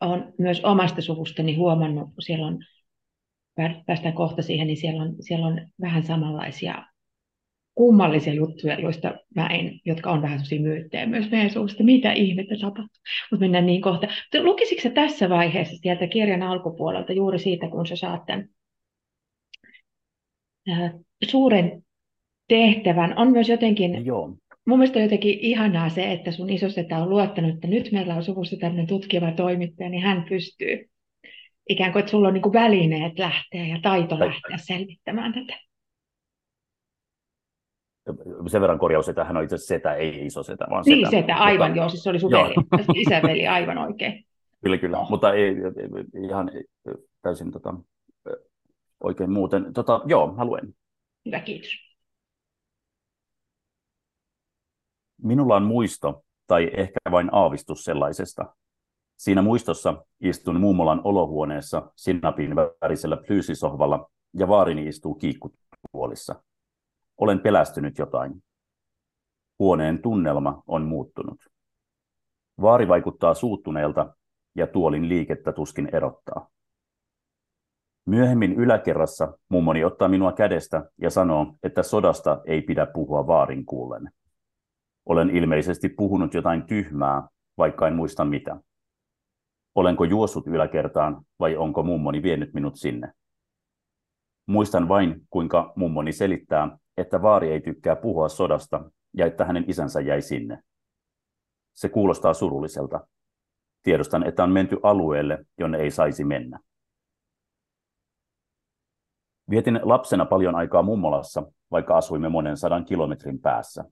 Olen 0.00 0.34
myös 0.38 0.60
omasta 0.64 1.02
suvustani 1.02 1.54
huomannut, 1.54 2.08
siellä 2.18 2.46
on, 2.46 2.58
päästään 3.86 4.14
kohta 4.14 4.42
siihen, 4.42 4.66
niin 4.66 4.76
siellä 4.76 5.02
on, 5.02 5.14
siellä 5.20 5.46
on 5.46 5.68
vähän 5.80 6.04
samanlaisia 6.04 6.82
kummallisia 7.76 8.34
juttuja, 8.34 8.80
joista 8.80 9.14
mä 9.34 9.46
en, 9.46 9.80
jotka 9.84 10.10
on 10.10 10.22
vähän 10.22 10.38
sellaisia 10.38 10.60
myyttejä 10.60 11.06
myös 11.06 11.30
meidän 11.30 11.50
suusta, 11.50 11.84
mitä 11.84 12.12
ihmettä 12.12 12.54
tapahtuu. 12.60 13.02
Mutta 13.30 13.40
mennään 13.40 13.66
niin 13.66 13.82
kohta. 13.82 14.06
Lukisitko 14.42 14.82
sä 14.82 14.90
tässä 14.90 15.28
vaiheessa 15.28 15.76
sieltä 15.76 16.06
kirjan 16.06 16.42
alkupuolelta 16.42 17.12
juuri 17.12 17.38
siitä, 17.38 17.68
kun 17.68 17.86
sä 17.86 17.96
saat 17.96 18.26
tämän 18.26 18.48
äh, 20.70 20.92
suuren 21.24 21.82
tehtävän? 22.48 23.18
On 23.18 23.32
myös 23.32 23.48
jotenkin, 23.48 24.06
Joo. 24.06 24.36
Mun 24.66 24.78
mielestä 24.78 24.98
on 24.98 25.02
jotenkin 25.02 25.38
ihanaa 25.40 25.88
se, 25.88 26.12
että 26.12 26.32
sun 26.32 26.50
isosetä 26.50 26.98
on 26.98 27.10
luottanut, 27.10 27.54
että 27.54 27.68
nyt 27.68 27.92
meillä 27.92 28.14
on 28.14 28.24
suvussa 28.24 28.56
tämmöinen 28.60 28.86
tutkiva 28.86 29.32
toimittaja, 29.32 29.90
niin 29.90 30.02
hän 30.02 30.26
pystyy 30.28 30.90
ikään 31.68 31.92
kuin, 31.92 32.00
että 32.00 32.10
sulla 32.10 32.28
on 32.28 32.34
niin 32.34 32.42
kuin 32.42 32.52
välineet 32.52 33.18
lähteä 33.18 33.66
ja 33.66 33.78
taito 33.82 34.18
lähteä 34.18 34.56
selvittämään 34.56 35.32
tätä 35.32 35.66
sen 38.46 38.60
verran 38.60 38.78
korjaus, 38.78 39.08
että 39.08 39.24
hän 39.24 39.36
on 39.36 39.44
itse 39.44 39.54
asiassa 39.54 39.74
setä, 39.74 39.94
ei 39.94 40.26
iso 40.26 40.42
setä, 40.42 40.66
vaan 40.70 40.84
niin, 40.86 41.06
setä. 41.06 41.20
setä, 41.20 41.36
aivan 41.36 41.70
mutta, 41.70 41.80
joo, 41.80 41.88
siis 41.88 42.02
se 42.02 42.10
oli 42.10 42.20
sun 42.20 42.30
veli, 42.30 42.54
isäveli, 42.94 43.46
aivan 43.46 43.78
oikein. 43.78 44.24
Kyllä, 44.62 44.78
kyllä, 44.78 44.98
mutta 45.10 45.32
ei, 45.32 45.54
ihan 46.24 46.50
täysin 47.22 47.50
tota, 47.50 47.74
oikein 49.04 49.30
muuten. 49.30 49.72
Tota, 49.74 50.00
joo, 50.06 50.32
mä 50.32 50.44
luen. 50.44 50.74
Hyvä, 51.26 51.40
kiitos. 51.40 51.85
Minulla 55.22 55.56
on 55.56 55.62
muisto, 55.62 56.22
tai 56.46 56.70
ehkä 56.72 56.98
vain 57.10 57.28
aavistus 57.32 57.84
sellaisesta. 57.84 58.54
Siinä 59.16 59.42
muistossa 59.42 60.06
istun 60.20 60.60
mummolan 60.60 61.00
olohuoneessa 61.04 61.92
sinapin 61.96 62.56
värisellä 62.56 63.16
plyysisohvalla 63.26 64.10
ja 64.34 64.48
vaarini 64.48 64.86
istuu 64.86 65.14
kiikkutuolissa. 65.14 66.42
Olen 67.18 67.40
pelästynyt 67.40 67.98
jotain. 67.98 68.42
Huoneen 69.58 70.02
tunnelma 70.02 70.62
on 70.66 70.82
muuttunut. 70.82 71.38
Vaari 72.60 72.88
vaikuttaa 72.88 73.34
suuttuneelta 73.34 74.14
ja 74.54 74.66
tuolin 74.66 75.08
liikettä 75.08 75.52
tuskin 75.52 75.88
erottaa. 75.92 76.48
Myöhemmin 78.06 78.52
yläkerrassa 78.52 79.38
mummoni 79.48 79.84
ottaa 79.84 80.08
minua 80.08 80.32
kädestä 80.32 80.90
ja 80.98 81.10
sanoo, 81.10 81.54
että 81.62 81.82
sodasta 81.82 82.42
ei 82.46 82.62
pidä 82.62 82.86
puhua 82.86 83.26
vaarin 83.26 83.66
kuullen. 83.66 84.10
Olen 85.06 85.30
ilmeisesti 85.30 85.88
puhunut 85.88 86.34
jotain 86.34 86.62
tyhmää, 86.62 87.28
vaikka 87.58 87.88
en 87.88 87.96
muista 87.96 88.24
mitä. 88.24 88.56
Olenko 89.74 90.04
juossut 90.04 90.46
yläkertaan 90.46 91.24
vai 91.40 91.56
onko 91.56 91.82
mummoni 91.82 92.22
vienyt 92.22 92.54
minut 92.54 92.76
sinne? 92.76 93.12
Muistan 94.46 94.88
vain, 94.88 95.20
kuinka 95.30 95.72
mummoni 95.76 96.12
selittää, 96.12 96.78
että 96.96 97.22
vaari 97.22 97.52
ei 97.52 97.60
tykkää 97.60 97.96
puhua 97.96 98.28
sodasta 98.28 98.90
ja 99.16 99.26
että 99.26 99.44
hänen 99.44 99.64
isänsä 99.68 100.00
jäi 100.00 100.22
sinne. 100.22 100.62
Se 101.74 101.88
kuulostaa 101.88 102.34
surulliselta. 102.34 103.06
Tiedostan, 103.82 104.26
että 104.28 104.44
on 104.44 104.50
menty 104.50 104.76
alueelle, 104.82 105.44
jonne 105.58 105.78
ei 105.78 105.90
saisi 105.90 106.24
mennä. 106.24 106.58
Vietin 109.50 109.80
lapsena 109.82 110.24
paljon 110.24 110.54
aikaa 110.54 110.82
mummolassa, 110.82 111.52
vaikka 111.70 111.96
asuimme 111.96 112.28
monen 112.28 112.56
sadan 112.56 112.84
kilometrin 112.84 113.38
päässä. 113.38 113.84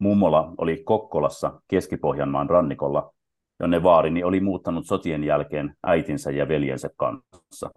Mummola 0.00 0.54
oli 0.58 0.82
Kokkolassa 0.84 1.60
Keski-Pohjanmaan 1.68 2.50
rannikolla, 2.50 3.14
jonne 3.60 3.82
vaarini 3.82 4.24
oli 4.24 4.40
muuttanut 4.40 4.86
sotien 4.86 5.24
jälkeen 5.24 5.74
äitinsä 5.82 6.30
ja 6.30 6.48
veljensä 6.48 6.90
kanssa. 6.96 7.70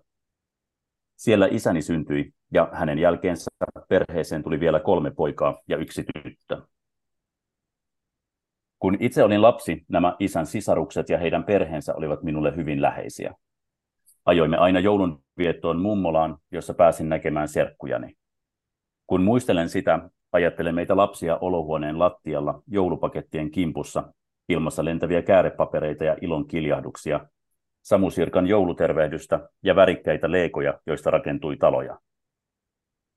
Siellä 1.16 1.48
isäni 1.52 1.82
syntyi 1.82 2.34
ja 2.54 2.70
hänen 2.72 3.00
jälkeensä 3.00 3.52
perheeseen 3.90 4.44
tuli 4.44 4.60
vielä 4.60 4.80
kolme 4.80 5.12
poikaa 5.12 5.62
ja 5.68 5.78
yksi 5.78 6.04
tyttö. 6.24 6.62
Kun 8.80 8.98
itse 9.00 9.24
olin 9.24 9.42
lapsi, 9.42 9.86
nämä 9.90 10.16
isän 10.20 10.46
sisarukset 10.46 11.10
ja 11.10 11.18
heidän 11.18 11.44
perheensä 11.44 11.94
olivat 11.96 12.24
minulle 12.24 12.56
hyvin 12.56 12.82
läheisiä. 12.82 13.34
Ajoimme 14.26 14.58
aina 14.58 14.80
joulun 14.80 15.24
viettoon 15.38 15.82
mummolaan, 15.82 16.38
jossa 16.52 16.74
pääsin 16.74 17.10
näkemään 17.10 17.48
serkkujani. 17.48 18.14
Kun 19.08 19.24
muistelen 19.24 19.70
sitä, 19.70 20.10
ajattelen 20.34 20.76
meitä 20.76 20.98
lapsia 20.98 21.38
olohuoneen 21.38 22.00
lattialla 22.00 22.64
joulupakettien 22.68 23.52
kimpussa, 23.52 24.14
ilmassa 24.50 24.86
lentäviä 24.86 25.22
käärepapereita 25.22 26.04
ja 26.04 26.18
ilon 26.22 26.48
kiljahduksia, 26.48 27.20
Samusirkan 27.84 28.48
joulutervehdystä 28.48 29.50
ja 29.64 29.76
värikkäitä 29.76 30.32
leikoja, 30.32 30.80
joista 30.88 31.12
rakentui 31.12 31.58
taloja. 31.58 32.00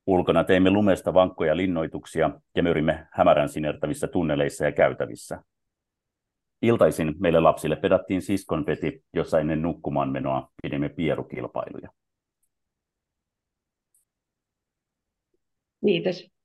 Ulkona 0.07 0.45
teimme 0.45 0.71
lumesta 0.71 1.15
vankkoja 1.15 1.57
linnoituksia 1.57 2.31
ja 2.57 2.63
möyrimme 2.63 3.07
hämärän 3.13 3.49
sinertävissä 3.49 4.09
tunneleissa 4.09 4.65
ja 4.65 4.73
käytävissä. 4.73 5.43
Iltaisin 6.63 7.15
meille 7.19 7.41
lapsille 7.41 7.77
pedattiin 7.77 8.23
siskonpeti, 8.23 9.05
jossa 9.13 9.41
ennen 9.41 9.63
nukkumaan 9.63 10.13
menoa 10.13 10.51
pidimme 10.63 10.89
pierukilpailuja. 10.89 11.91
Kiitos. 15.87 16.36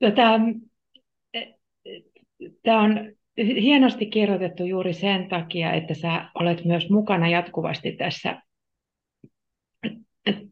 Tämä, 0.00 0.38
tämä 2.62 2.82
on 2.82 3.12
hienosti 3.38 4.06
kirjoitettu 4.06 4.64
juuri 4.64 4.92
sen 4.92 5.28
takia, 5.28 5.72
että 5.72 5.94
sä 5.94 6.30
olet 6.34 6.64
myös 6.64 6.90
mukana 6.90 7.28
jatkuvasti 7.28 7.92
tässä 7.92 8.42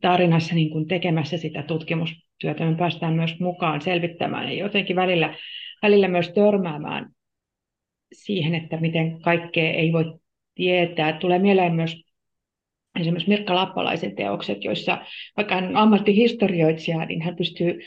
tarinassa 0.00 0.55
niin 0.55 0.71
kuin 0.71 0.88
tekemässä 0.88 1.37
sitä 1.37 1.62
tutkimustyötä. 1.62 2.64
Me 2.64 2.76
päästään 2.76 3.14
myös 3.14 3.40
mukaan 3.40 3.81
selvittämään 3.81 4.49
ja 4.49 4.55
jotenkin 4.55 4.97
välillä, 4.97 5.35
välillä 5.83 6.09
myös 6.09 6.33
törmäämään 6.33 7.11
siihen, 8.12 8.55
että 8.55 8.76
miten 8.76 9.21
kaikkea 9.21 9.73
ei 9.73 9.93
voi 9.93 10.19
tietää. 10.55 11.12
Tulee 11.12 11.38
mieleen 11.38 11.75
myös 11.75 12.05
esimerkiksi 13.00 13.28
Mirkka 13.28 13.55
Lappalaisen 13.55 14.17
teokset, 14.17 14.64
joissa 14.64 15.05
vaikka 15.37 15.55
hän 15.55 15.64
on 15.64 15.76
ammattihistorioitsija, 15.76 17.05
niin 17.05 17.23
hän 17.23 17.37
pystyy 17.37 17.81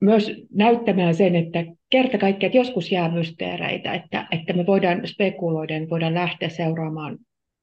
myös 0.00 0.30
näyttämään 0.54 1.14
sen, 1.14 1.36
että 1.36 1.64
kerta 1.90 2.18
kaikkiaan, 2.18 2.48
että 2.48 2.58
joskus 2.58 2.92
jää 2.92 3.10
mysteereitä, 3.10 3.94
että, 3.94 4.26
että 4.30 4.52
me 4.52 4.66
voidaan 4.66 5.08
spekuloida, 5.08 5.74
voidaan 5.90 6.14
lähteä 6.14 6.48
seuraamaan 6.48 7.18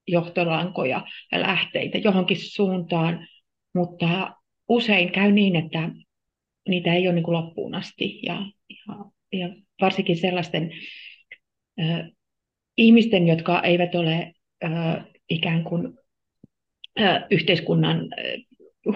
johtolankoja 0.08 1.06
ja 1.32 1.42
lähteitä 1.42 1.98
johonkin 1.98 2.38
suuntaan, 2.40 3.28
mutta 3.76 4.36
usein 4.70 5.12
käy 5.12 5.32
niin, 5.32 5.56
että 5.56 5.90
niitä 6.70 6.94
ei 6.94 7.08
ole 7.08 7.16
niin 7.16 7.24
kuin 7.24 7.38
loppuun 7.38 7.76
asti. 7.76 8.20
Ja, 8.24 8.46
ja, 8.70 8.96
ja 9.40 9.50
varsinkin 9.82 10.18
sellaisten 10.18 10.72
ö, 11.80 11.84
ihmisten, 12.78 13.28
jotka 13.28 13.62
eivät 13.62 13.96
ole 13.96 14.34
ö, 14.64 14.68
ikään 15.30 15.64
kuin 15.64 15.94
ö, 17.00 17.22
yhteiskunnan 17.32 18.00
ö, 18.00 18.38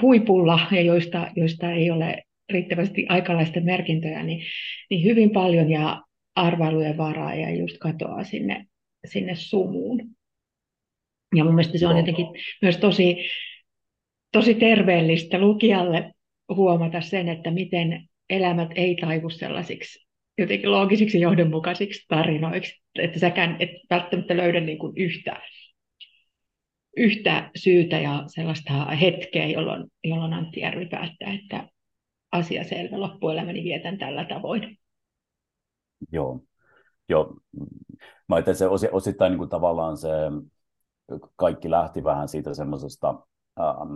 huipulla 0.02 0.60
ja 0.72 0.82
joista, 0.82 1.28
joista 1.36 1.72
ei 1.72 1.92
ole 1.92 2.24
riittävästi 2.52 3.06
aikalaisten 3.10 3.66
merkintöjä, 3.66 4.24
niin, 4.24 4.44
niin 4.90 5.04
hyvin 5.04 5.30
paljon 5.30 5.70
ja 5.70 6.02
arvailujen 6.36 6.98
varaa 6.98 7.36
ja 7.36 7.56
just 7.56 7.78
katoaa 7.78 8.24
sinne, 8.24 8.66
sinne 9.06 9.36
sumuun. 9.36 10.00
Ja 11.36 11.44
mun 11.44 11.56
mielestä 11.56 11.78
se 11.78 11.88
on 11.88 11.98
jotenkin 11.98 12.28
myös 12.62 12.78
tosi, 12.78 13.18
tosi 14.32 14.56
terveellistä 14.56 15.40
lukijalle 15.40 16.12
huomata 16.56 17.02
sen, 17.02 17.30
että 17.30 17.52
miten 17.52 18.08
elämät 18.30 18.70
ei 18.76 18.96
taivu 18.96 19.30
sellaisiksi 19.30 20.12
jotenkin 20.38 20.72
loogisiksi 20.72 21.20
johdonmukaisiksi 21.20 22.06
tarinoiksi, 22.08 22.82
että 23.00 23.20
säkään 23.20 23.56
et 23.60 23.70
välttämättä 23.90 24.38
löydä 24.38 24.60
niin 24.60 24.78
kuin 24.78 24.94
yhtä, 24.96 25.42
yhtä 26.98 27.52
syytä 27.56 28.00
ja 28.00 28.24
sellaista 28.28 28.86
hetkeä, 28.86 29.46
jolloin, 29.46 29.84
jolloin 30.04 30.34
Antti 30.34 30.60
Järvi 30.60 30.86
päättää, 30.86 31.34
että 31.34 31.68
asia 32.32 32.64
selvä, 32.64 33.00
loppuelämäni 33.00 33.64
vietän 33.64 33.98
tällä 33.98 34.26
tavoin. 34.26 34.78
Joo, 36.12 36.44
Joo. 37.10 37.36
mä 38.28 38.36
ajattelin, 38.36 38.58
se 38.58 38.90
osittain 38.92 39.32
niin 39.32 39.38
kuin 39.38 39.50
tavallaan 39.50 39.98
se 39.98 40.10
kaikki 41.36 41.72
lähti 41.72 42.04
vähän 42.04 42.28
siitä 42.28 42.54
semmoisesta, 42.54 43.10
ähm, 43.60 43.94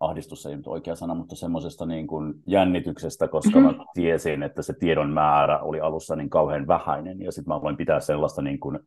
ahdistus 0.00 0.46
ei 0.46 0.56
nyt 0.56 0.66
oikea 0.66 0.96
sana, 0.96 1.14
mutta 1.14 1.36
semmoisesta 1.36 1.86
niin 1.86 2.06
kuin 2.06 2.34
jännityksestä, 2.46 3.28
koska 3.28 3.60
mm-hmm. 3.60 3.76
mä 3.76 3.84
tiesin, 3.94 4.42
että 4.42 4.62
se 4.62 4.74
tiedon 4.80 5.10
määrä 5.10 5.58
oli 5.58 5.80
alussa 5.80 6.16
niin 6.16 6.30
kauhean 6.30 6.66
vähäinen, 6.66 7.22
ja 7.22 7.32
sitten 7.32 7.54
mä 7.54 7.62
voin 7.62 7.76
pitää 7.76 8.00
sellaista 8.00 8.42
niin 8.42 8.60
kuin 8.60 8.78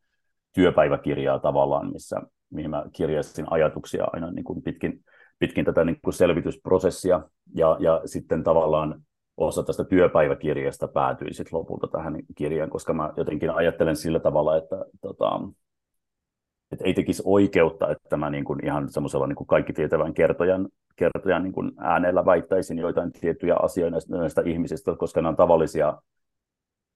työpäiväkirjaa 0.53 1.39
tavallaan, 1.39 1.91
missä, 1.93 2.21
mihin 2.49 2.69
mä 2.69 2.85
kirjasin 2.93 3.45
ajatuksia 3.49 4.07
aina 4.13 4.31
niin 4.31 4.43
kuin 4.43 4.61
pitkin, 4.61 5.03
pitkin 5.39 5.65
tätä 5.65 5.86
niin 5.86 6.00
kuin 6.01 6.13
selvitysprosessia, 6.13 7.22
ja, 7.55 7.77
ja 7.79 8.01
sitten 8.05 8.43
tavallaan 8.43 9.01
osa 9.38 9.63
tästä 9.63 9.84
työpäiväkirjasta 9.84 10.88
päätyi 10.88 11.34
sitten 11.34 11.60
lopulta 11.60 11.88
tähän 11.88 12.15
kirjaan, 12.36 12.69
koska 12.69 12.93
mä 12.93 13.13
jotenkin 13.17 13.50
ajattelen 13.50 13.96
sillä 13.96 14.19
tavalla, 14.19 14.58
että 14.58 14.86
tota, 15.01 15.41
että 16.72 16.86
ei 16.86 16.93
tekisi 16.93 17.24
oikeutta, 17.25 17.91
että 17.91 18.17
mä 18.17 18.29
niin 18.29 18.43
kuin 18.43 18.65
ihan 18.65 18.89
semmoisella 18.89 19.27
niin 19.27 19.48
kaikki 19.48 19.74
tietävän 19.74 20.13
kertojan, 20.13 20.67
kertojan 20.96 21.43
niin 21.43 21.53
kuin 21.53 21.72
äänellä 21.77 22.25
väittäisin 22.25 22.77
joitain 22.77 23.12
tiettyjä 23.12 23.55
asioita 23.55 23.91
näistä, 23.91 24.17
näistä 24.17 24.41
ihmisistä, 24.46 24.96
koska 24.96 25.22
nämä 25.22 25.29
on 25.29 25.36
tavallisia, 25.36 26.01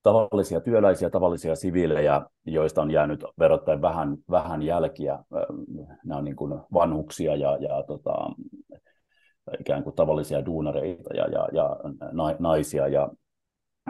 tavallisia 0.03 0.61
työläisiä, 0.61 1.09
tavallisia 1.09 1.55
siviilejä, 1.55 2.21
joista 2.45 2.81
on 2.81 2.91
jäänyt 2.91 3.23
verrattain 3.39 3.81
vähän, 3.81 4.17
vähän 4.29 4.61
jälkiä. 4.61 5.19
Nämä 6.05 6.17
on 6.17 6.23
niin 6.23 6.35
kuin 6.35 6.59
vanhuksia 6.73 7.35
ja, 7.35 7.57
ja 7.57 7.83
tota, 7.87 8.13
ikään 9.59 9.83
kuin 9.83 9.95
tavallisia 9.95 10.45
duunareita 10.45 11.13
ja, 11.13 11.27
ja, 11.27 11.47
ja 11.51 11.79
naisia 12.39 12.87
ja 12.87 13.09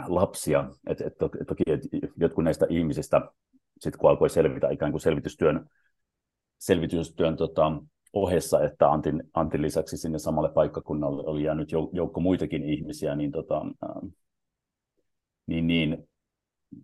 lapsia. 0.08 0.70
Et, 0.88 1.02
et, 1.02 1.18
toki 1.18 1.64
et 1.68 1.82
jotkut 2.18 2.44
näistä 2.44 2.66
ihmisistä 2.70 3.22
sitten 3.80 4.00
kun 4.00 4.10
alkoi 4.10 4.30
selvitä 4.30 4.70
ikään 4.70 4.92
kuin 4.92 5.02
selvitystyön, 5.02 5.70
selvitystyön 6.60 7.38
tota, 7.38 7.72
ohessa, 8.14 8.64
että 8.64 8.92
Antin, 8.92 9.24
Antin 9.34 9.62
lisäksi 9.62 9.98
sinne 9.98 10.20
samalle 10.20 10.50
paikkakunnalle 10.50 11.24
oli 11.26 11.44
jäänyt 11.44 11.72
joukko 11.92 12.20
muitakin 12.20 12.64
ihmisiä, 12.64 13.16
niin, 13.16 13.32
tota, 13.32 13.66
niin, 15.48 15.68
niin 15.68 16.08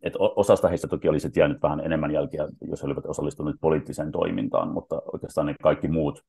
että 0.02 0.20
osasta 0.20 0.68
heistä 0.68 0.88
toki 0.88 1.10
olisi 1.10 1.30
jäänyt 1.36 1.64
vähän 1.64 1.80
enemmän 1.80 2.12
jälkiä, 2.12 2.48
jos 2.62 2.82
he 2.82 2.86
olivat 2.86 3.06
osallistuneet 3.06 3.56
poliittiseen 3.62 4.12
toimintaan, 4.12 4.72
mutta 4.74 5.02
oikeastaan 5.14 5.48
ne 5.48 5.56
kaikki 5.64 5.88
muut, 5.88 6.24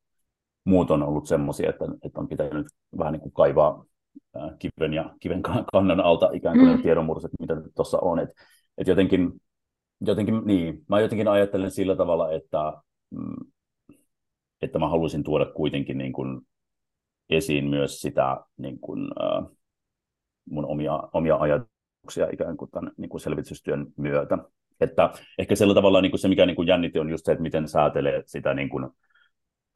muut 0.64 0.90
on 0.90 1.02
ollut 1.02 1.26
semmoisia, 1.26 1.70
että, 1.70 1.84
että 2.02 2.20
on 2.20 2.28
pitänyt 2.28 2.66
vähän 2.98 3.12
niin 3.12 3.20
kuin 3.20 3.32
kaivaa 3.32 3.84
kiven 4.58 4.94
ja 4.94 5.14
kiven 5.20 5.42
kannan 5.72 6.00
alta 6.00 6.30
ikään 6.32 6.58
kuin 6.58 6.76
mm. 6.76 6.82
tiedonmurrot, 6.82 7.30
mitä 7.40 7.56
tuossa 7.74 7.98
on. 8.02 8.18
Et, 8.18 8.30
et 8.78 8.86
jotenkin 8.86 9.40
jotenkin, 10.00 10.42
niin, 10.44 10.84
mä 10.88 11.00
jotenkin 11.00 11.28
ajattelen 11.28 11.70
sillä 11.70 11.96
tavalla, 11.96 12.32
että, 12.32 12.72
mm, 13.10 13.50
että 14.62 14.78
mä 14.78 14.88
haluaisin 14.88 15.24
tuoda 15.24 15.46
kuitenkin 15.46 15.98
niin 15.98 16.12
kuin 16.12 16.40
esiin 17.30 17.64
myös 17.64 18.00
sitä 18.00 18.36
niin 18.56 18.80
kuin, 18.80 19.08
mun 20.50 20.66
omia, 20.66 21.02
omia 21.12 21.36
ajatuksia 21.36 21.79
ikään 22.32 22.56
kuin 22.56 22.70
tämän 22.70 22.92
niin 22.96 23.08
kuin 23.08 23.20
selvitystyön 23.20 23.86
myötä. 23.96 24.38
Että 24.80 25.10
ehkä 25.38 25.56
sillä 25.56 25.74
tavalla 25.74 26.00
niin 26.00 26.10
kuin 26.10 26.20
se, 26.20 26.28
mikä 26.28 26.46
niin 26.46 26.56
kuin 26.56 26.68
jänniti, 26.68 26.98
on 26.98 27.10
just 27.10 27.24
se, 27.24 27.32
että 27.32 27.42
miten 27.42 27.68
säätelee 27.68 28.22
sitä 28.26 28.54
niin 28.54 28.68
kuin, 28.68 28.90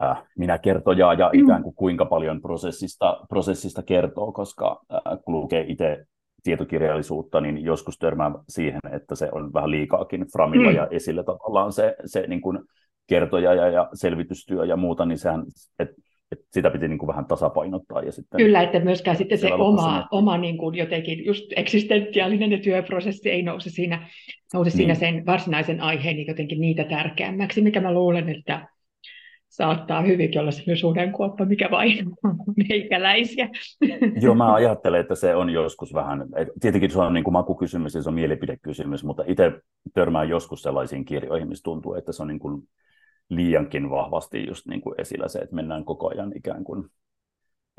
äh, 0.03 0.23
minä 0.39 0.59
kertojaa 0.59 1.15
ja 1.15 1.31
ikään 1.33 1.63
kuin 1.63 1.75
kuinka 1.75 2.05
paljon 2.05 2.43
prosessista, 2.43 3.21
prosessista 3.29 3.83
kertoo, 3.83 4.33
koska 4.33 4.81
äh, 4.93 5.19
kun 5.25 5.35
lukee 5.35 5.65
itse 5.69 6.07
tietokirjallisuutta, 6.43 7.41
niin 7.41 7.65
joskus 7.65 7.99
törmää 7.99 8.31
siihen, 8.49 8.81
että 8.93 9.15
se 9.15 9.29
on 9.33 9.53
vähän 9.53 9.71
liikaakin 9.71 10.27
framilla 10.33 10.71
mm. 10.71 10.77
ja 10.77 10.89
esillä 10.91 11.23
tavallaan 11.23 11.73
se, 11.73 11.97
se 12.05 12.27
niin 12.27 12.41
kuin 12.41 12.59
kertoja 13.07 13.55
ja, 13.55 13.69
ja 13.69 13.89
selvitystyö 13.95 14.65
ja 14.65 14.77
muuta, 14.77 15.05
niin 15.05 15.19
sehän, 15.19 15.45
et, 15.79 15.89
et 16.33 16.39
sitä 16.51 16.71
piti 16.71 16.89
niin 16.89 16.99
kuin 16.99 17.09
vähän 17.09 17.25
tasapainottaa. 17.25 18.03
Ja 18.03 18.13
sitten, 18.13 18.39
Kyllä, 18.39 18.63
että 18.63 18.81
myöskään 18.81 19.17
sitten 19.17 19.39
se 19.39 19.55
oma, 19.55 20.09
oma 20.11 20.39
niin 20.39 20.59
kuin 20.59 20.75
jotenkin 20.75 21.25
just 21.25 21.45
eksistentiaalinen 21.57 22.53
ja 22.53 22.59
työprosessi 22.59 23.31
ei 23.31 23.43
nouse 23.43 23.71
siinä, 23.71 24.09
nouse 24.55 24.71
niin. 24.71 24.77
siinä 24.77 24.95
sen 24.95 25.27
varsinaisen 25.27 25.81
aiheen 25.81 26.17
niin 26.17 26.27
jotenkin 26.27 26.61
niitä 26.61 26.85
tärkeämmäksi, 26.85 27.61
mikä 27.61 27.81
mä 27.81 27.93
luulen, 27.93 28.29
että 28.29 28.69
saattaa 29.49 30.03
hyvinkin 30.03 30.41
olla 30.41 30.51
myös 30.67 30.81
suhdenkuoppa, 30.81 31.45
mikä 31.45 31.71
vain 31.71 32.07
on 32.25 32.37
meikäläisiä. 32.69 33.49
Joo, 34.21 34.35
mä 34.35 34.55
ajattelen, 34.55 35.01
että 35.01 35.15
se 35.15 35.35
on 35.35 35.51
joskus 35.51 35.95
vähän, 35.95 36.25
tietenkin 36.61 36.91
se 36.91 36.99
on 36.99 37.15
niin 37.15 37.25
kuin 37.25 37.33
makukysymys 37.33 37.95
ja 37.95 38.03
se 38.03 38.09
on 38.09 38.15
mielipidekysymys, 38.15 39.05
mutta 39.05 39.25
itse 39.27 39.53
törmään 39.95 40.29
joskus 40.29 40.63
sellaisiin 40.63 41.05
kirjoihin, 41.05 41.49
missä 41.49 41.63
tuntuu, 41.63 41.95
että 41.95 42.13
se 42.13 42.23
on 42.23 42.29
niin 42.29 42.39
kuin 42.39 42.63
liiankin 43.29 43.91
vahvasti 43.91 44.47
just 44.47 44.67
niin 44.67 44.81
kuin 44.81 45.01
esillä 45.01 45.29
se, 45.29 45.39
että 45.39 45.55
mennään 45.55 45.85
koko 45.85 46.09
ajan 46.09 46.33
ikään 46.37 46.65
kuin, 46.65 46.85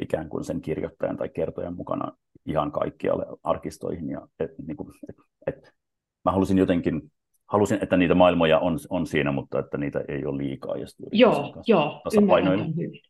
ikään 0.01 0.29
kuin 0.29 0.43
sen 0.43 0.62
kirjoittajan 0.62 1.17
tai 1.17 1.29
kertojan 1.29 1.75
mukana 1.75 2.12
ihan 2.45 2.71
kaikkialle 2.71 3.25
arkistoihin. 3.43 4.10
Ja, 4.10 4.27
et, 4.39 4.51
niin 4.67 4.77
kuin, 4.77 4.89
et, 5.10 5.15
et, 5.47 5.71
mä 6.25 6.31
halusin 6.31 6.58
jotenkin 6.58 7.12
halusin, 7.47 7.79
että 7.81 7.97
niitä 7.97 8.15
maailmoja 8.15 8.60
on, 8.60 8.77
on 8.89 9.08
siinä, 9.08 9.31
mutta 9.31 9.60
että 9.60 9.77
niitä 9.77 10.03
ei 10.08 10.25
ole 10.25 10.38
liikaa. 10.38 10.77
Ja 10.77 10.86
joo, 11.12 11.63
joo, 11.67 12.01
ymmärrän 12.17 12.75
hyvin. 12.75 13.01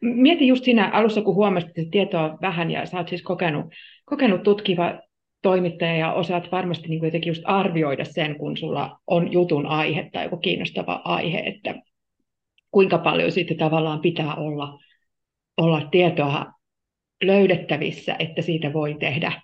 Mietin 0.00 0.48
just 0.48 0.64
siinä 0.64 0.90
alussa, 0.90 1.22
kun 1.22 1.34
huomasit, 1.34 1.68
että 1.68 1.90
tietoa 1.90 2.38
vähän 2.42 2.70
ja 2.70 2.86
sä 2.86 2.98
oot 2.98 3.08
siis 3.08 3.22
kokenut, 3.22 3.66
kokenut 4.04 4.42
tutkiva 4.42 5.00
toimittaja 5.42 5.96
ja 5.96 6.12
osaat 6.12 6.52
varmasti 6.52 6.88
niin 6.88 7.04
jotenkin 7.04 7.30
just 7.30 7.42
arvioida 7.44 8.04
sen, 8.04 8.38
kun 8.38 8.56
sulla 8.56 8.98
on 9.06 9.32
jutun 9.32 9.66
aihe 9.66 10.10
tai 10.12 10.24
joku 10.24 10.36
kiinnostava 10.36 11.00
aihe, 11.04 11.38
että 11.38 11.74
kuinka 12.74 12.98
paljon 12.98 13.32
sitten 13.32 13.56
tavallaan 13.56 14.00
pitää 14.00 14.34
olla, 14.34 14.78
olla 15.56 15.88
tietoa 15.90 16.52
löydettävissä, 17.22 18.16
että 18.18 18.42
siitä 18.42 18.72
voi 18.72 18.96
tehdä 19.00 19.42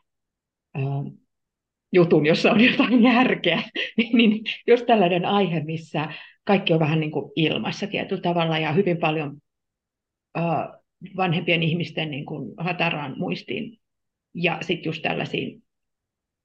jutun, 1.92 2.26
jossa 2.26 2.50
on 2.52 2.60
jotain 2.60 3.02
järkeä, 3.02 3.62
niin 4.12 4.44
just 4.66 4.86
tällainen 4.86 5.24
aihe, 5.24 5.64
missä 5.64 6.08
kaikki 6.44 6.72
on 6.72 6.80
vähän 6.80 7.00
niin 7.00 7.10
kuin 7.10 7.32
ilmassa 7.36 7.86
tietyllä 7.86 8.22
tavalla 8.22 8.58
ja 8.58 8.72
hyvin 8.72 8.98
paljon 8.98 9.36
uh, 10.38 10.80
vanhempien 11.16 11.62
ihmisten 11.62 12.10
niin 12.10 12.26
kuin 12.26 12.54
hataraan 12.58 13.18
muistiin 13.18 13.78
ja 14.34 14.58
sitten 14.60 14.88
just 14.88 15.02
tällaisiin 15.02 15.62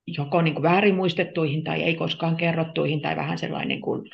joko 0.08 0.42
niin 0.42 0.54
kuin 0.54 0.64
väärin 0.64 0.96
muistettuihin 0.96 1.64
tai 1.64 1.84
ei 1.84 1.96
koskaan 1.96 2.38
kerrottuihin 2.38 3.02
tai 3.02 3.16
vähän 3.16 3.38
sellainen 3.38 3.68
niin 3.68 3.82
kuin 3.82 4.10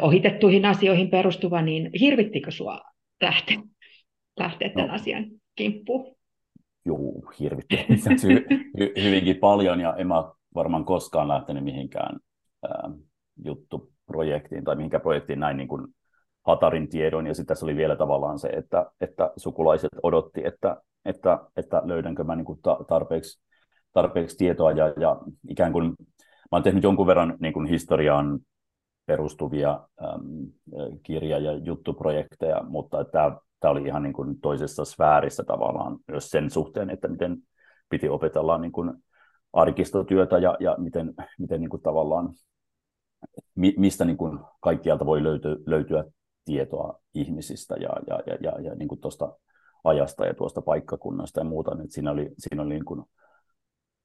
ohitettuihin 0.00 0.64
asioihin 0.64 1.10
perustuva, 1.10 1.62
niin 1.62 1.90
hirvittikö 2.00 2.50
sinua 2.50 2.80
lähteä, 3.22 3.56
lähteä 4.38 4.68
tämän 4.68 4.88
no. 4.88 4.94
asian 4.94 5.24
kimppuun? 5.56 6.16
juu, 6.86 7.24
hirvitti 7.40 7.86
hy, 8.28 8.46
hy, 8.78 8.92
hyvinkin 9.02 9.36
paljon 9.36 9.80
ja 9.80 9.94
en 9.96 10.06
mä 10.06 10.32
varmaan 10.54 10.84
koskaan 10.84 11.28
lähtenyt 11.28 11.64
mihinkään 11.64 12.18
ää, 12.62 12.90
juttuprojektiin 13.44 14.64
tai 14.64 14.76
mihinkään 14.76 15.00
projektiin 15.00 15.40
näin 15.40 15.56
niin 15.56 15.68
kuin 15.68 15.86
hatarin 16.46 16.88
tiedon. 16.88 17.26
Ja 17.26 17.34
sitten 17.34 17.46
tässä 17.46 17.66
oli 17.66 17.76
vielä 17.76 17.96
tavallaan 17.96 18.38
se, 18.38 18.48
että, 18.48 18.86
että 19.00 19.32
sukulaiset 19.36 19.90
odotti, 20.02 20.46
että, 20.46 20.76
että, 21.04 21.38
että 21.56 21.82
löydänkö 21.84 22.24
mä 22.24 22.36
niin 22.36 22.44
kuin 22.44 22.60
tarpeeksi, 22.88 23.40
tarpeeksi 23.92 24.36
tietoa 24.36 24.72
ja, 24.72 24.92
ja 25.00 25.16
ikään 25.48 25.72
kuin 25.72 25.86
mä 25.86 26.52
oon 26.52 26.62
tehnyt 26.62 26.82
jonkun 26.82 27.06
verran 27.06 27.36
niin 27.40 27.52
kuin 27.52 27.66
historiaan 27.66 28.38
perustuvia 29.06 29.80
äm, 30.02 30.52
kirja- 31.02 31.38
ja 31.38 31.52
juttuprojekteja, 31.52 32.62
mutta 32.68 33.04
tämä, 33.04 33.36
oli 33.64 33.82
ihan 33.82 34.02
niin 34.02 34.12
kuin 34.12 34.40
toisessa 34.40 34.84
sfäärissä 34.84 35.44
tavallaan 35.44 35.98
myös 36.08 36.30
sen 36.30 36.50
suhteen, 36.50 36.90
että 36.90 37.08
miten 37.08 37.36
piti 37.88 38.08
opetella 38.08 38.58
niin 38.58 38.72
kuin 38.72 38.92
arkistotyötä 39.52 40.38
ja, 40.38 40.56
ja 40.60 40.74
miten, 40.78 41.14
miten 41.38 41.60
niin 41.60 41.70
kuin 41.70 41.82
tavallaan, 41.82 42.34
mi, 43.54 43.74
mistä 43.78 44.04
niin 44.04 44.16
kuin 44.16 44.38
kaikkialta 44.60 45.06
voi 45.06 45.22
löytyä, 45.22 45.56
löytyä 45.66 46.04
tietoa 46.44 47.00
ihmisistä 47.14 47.74
ja, 47.74 47.90
ja, 48.06 48.20
ja, 48.26 48.36
ja, 48.40 48.60
ja 48.60 48.74
niin 48.74 48.88
kuin 48.88 49.00
tuosta 49.00 49.36
ajasta 49.84 50.26
ja 50.26 50.34
tuosta 50.34 50.62
paikkakunnasta 50.62 51.40
ja 51.40 51.44
muuta. 51.44 51.74
Niin 51.74 51.90
siinä 51.90 52.10
oli, 52.10 52.30
siinä 52.38 52.62
oli 52.62 52.74
niin 52.74 52.84
kuin 52.84 53.04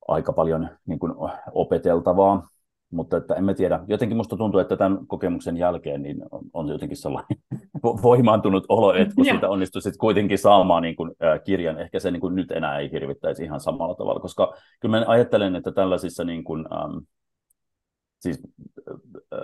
aika 0.08 0.34
paljon 0.34 0.70
niin 0.86 1.00
kuin 1.00 1.14
opeteltavaa, 1.52 2.48
mutta 2.92 3.18
että 3.18 3.36
en 3.36 3.44
mä 3.44 3.54
tiedä, 3.54 3.80
jotenkin 3.88 4.18
musta 4.18 4.38
tuntuu, 4.38 4.60
että 4.60 4.78
tämän 4.78 5.08
kokemuksen 5.08 5.58
jälkeen 5.58 6.02
niin 6.02 6.24
on, 6.32 6.44
on 6.54 6.70
jotenkin 6.70 6.98
sellainen 6.98 7.38
voimaantunut 8.04 8.66
olo, 8.70 8.94
että 8.94 9.16
kun 9.16 9.26
siitä 9.26 9.50
onnistui 9.50 9.82
sitten 9.82 10.00
kuitenkin 10.00 10.38
saamaan 10.38 10.84
niin 10.84 10.96
kuin, 10.96 11.12
äh, 11.24 11.40
kirjan, 11.44 11.80
ehkä 11.80 12.00
se 12.00 12.12
niin 12.12 12.22
kuin 12.22 12.36
nyt 12.36 12.52
enää 12.52 12.80
ei 12.80 12.92
hirvittäisi 12.92 13.44
ihan 13.44 13.60
samalla 13.60 13.96
tavalla, 13.96 14.20
koska 14.20 14.54
kyllä 14.80 15.00
mä 15.00 15.06
ajattelen, 15.08 15.56
että 15.56 15.72
tällaisissa 15.72 16.24
niin 16.24 16.44
kuin, 16.44 16.66
ähm, 16.74 16.98
siis 18.20 18.42
äh, 19.34 19.40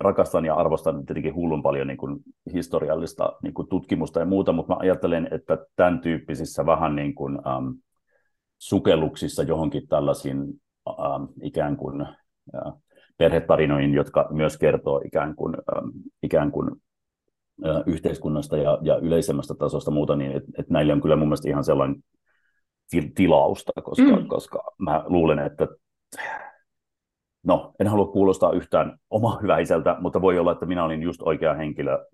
rakastan 0.00 0.44
ja 0.44 0.54
arvostan 0.54 1.06
tietenkin 1.06 1.34
hullun 1.34 1.62
paljon 1.62 1.86
niin 1.86 1.98
kuin 1.98 2.18
historiallista 2.52 3.32
niin 3.42 3.54
kuin 3.54 3.68
tutkimusta 3.68 4.20
ja 4.20 4.26
muuta, 4.26 4.52
mutta 4.52 4.74
mä 4.74 4.78
ajattelen, 4.80 5.28
että 5.30 5.58
tämän 5.76 6.00
tyyppisissä 6.00 6.66
vähän 6.66 6.96
niin 6.96 7.14
kuin, 7.14 7.38
ähm, 7.46 7.68
sukelluksissa 8.58 9.42
johonkin 9.42 9.88
tällaisiin 9.88 10.38
ähm, 10.88 11.24
ikään 11.42 11.76
kuin 11.76 12.06
perhetarinoihin, 13.18 13.94
jotka 13.94 14.28
myös 14.30 14.58
kertoo 14.58 15.02
ikään 15.04 15.34
kuin, 15.36 15.54
ähm, 15.76 15.88
ikään 16.22 16.52
kuin 16.52 16.70
äh, 17.66 17.82
yhteiskunnasta 17.86 18.56
ja, 18.56 18.78
ja 18.82 18.96
yleisemmästä 18.96 19.54
tasosta 19.54 19.90
muuta, 19.90 20.16
niin 20.16 20.32
että 20.32 20.52
et 20.58 20.70
näille 20.70 20.92
on 20.92 21.00
kyllä 21.00 21.16
mun 21.16 21.28
mielestä 21.28 21.48
ihan 21.48 21.64
sellainen 21.64 22.04
tilausta, 23.14 23.72
koska, 23.82 24.16
mm. 24.16 24.28
koska 24.28 24.62
mä 24.78 25.04
luulen, 25.06 25.38
että 25.38 25.68
no, 27.46 27.72
en 27.80 27.86
halua 27.88 28.06
kuulostaa 28.06 28.52
yhtään 28.52 28.98
oma 29.10 29.38
hyväiseltä, 29.42 29.96
mutta 30.00 30.20
voi 30.20 30.38
olla, 30.38 30.52
että 30.52 30.66
minä 30.66 30.84
olin 30.84 31.02
just 31.02 31.22
oikea 31.22 31.54
henkilö 31.54 32.06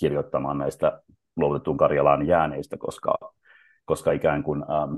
kirjoittamaan 0.00 0.58
näistä 0.58 1.02
luovutettuun 1.36 1.76
Karjalaan 1.76 2.26
jääneistä, 2.26 2.76
koska, 2.76 3.14
koska 3.84 4.12
ikään 4.12 4.42
kuin 4.42 4.62
ähm, 4.62 4.94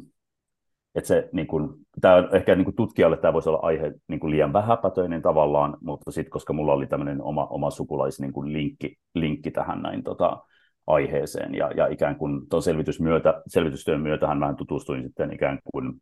että 0.96 1.08
se, 1.08 1.28
niin 1.32 1.46
kuin, 1.46 1.74
tämä 2.00 2.14
on 2.14 2.36
ehkä 2.36 2.54
niin 2.54 2.64
kuin 2.64 2.76
tutkijalle 2.76 3.16
tämä 3.16 3.32
voisi 3.32 3.48
olla 3.48 3.58
aihe 3.62 3.92
niin 4.08 4.20
kuin 4.20 4.30
liian 4.30 4.52
vähäpätöinen 4.52 5.22
tavallaan, 5.22 5.76
mutta 5.80 6.10
sitten 6.10 6.30
koska 6.30 6.52
mulla 6.52 6.72
oli 6.72 6.86
tämmöinen 6.86 7.22
oma, 7.22 7.46
oma 7.46 7.70
sukulais 7.70 8.20
niin 8.20 8.32
kuin 8.32 8.52
linkki, 8.52 8.96
linkki 9.14 9.50
tähän 9.50 9.82
näin 9.82 10.02
tota, 10.02 10.42
aiheeseen, 10.86 11.54
ja, 11.54 11.70
ja 11.76 11.86
ikään 11.86 12.16
kuin 12.16 12.48
tuon 12.48 12.62
selvitys 12.62 13.00
myötä, 13.00 13.42
selvitystyön 13.46 14.00
myötähän 14.00 14.40
vähän 14.40 14.56
tutustuin 14.56 15.02
sitten 15.02 15.32
ikään 15.32 15.58
kuin 15.72 15.92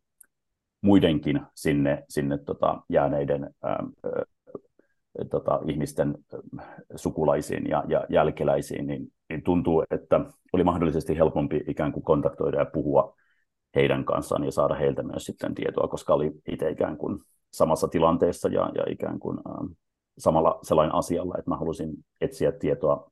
muidenkin 0.81 1.41
sinne, 1.55 2.05
sinne 2.09 2.39
tota, 2.39 2.81
jääneiden 2.89 3.51
ää, 3.63 3.85
tota, 5.31 5.61
ihmisten 5.67 6.15
sukulaisiin 6.97 7.69
ja, 7.69 7.85
ja 7.89 8.07
jälkeläisiin, 8.09 8.87
niin, 8.87 9.07
niin 9.29 9.43
tuntuu, 9.43 9.85
että 9.91 10.21
oli 10.53 10.65
mahdollisesti 10.65 11.17
helpompi 11.17 11.65
ikään 11.69 11.93
kuin 11.93 12.05
kontaktoida 12.05 12.59
ja 12.59 12.65
puhua 12.65 13.15
heidän 13.75 14.05
kanssaan 14.05 14.45
ja 14.45 14.51
saada 14.51 14.75
heiltä 14.75 15.03
myös 15.03 15.25
sitten 15.25 15.55
tietoa, 15.55 15.89
koska 15.89 16.15
oli 16.15 16.31
itse 16.49 16.71
ikään 16.71 16.97
kuin 16.97 17.19
samassa 17.53 17.89
tilanteessa 17.89 18.49
ja, 18.49 18.71
ja 18.75 18.85
ikään 18.89 19.19
kuin 19.19 19.39
äh, 19.39 19.77
samalla 20.19 20.59
sellainen 20.63 20.95
asialla, 20.95 21.35
että 21.39 21.51
mä 21.51 21.57
halusin 21.57 21.93
etsiä 22.21 22.53
tietoa 22.53 23.11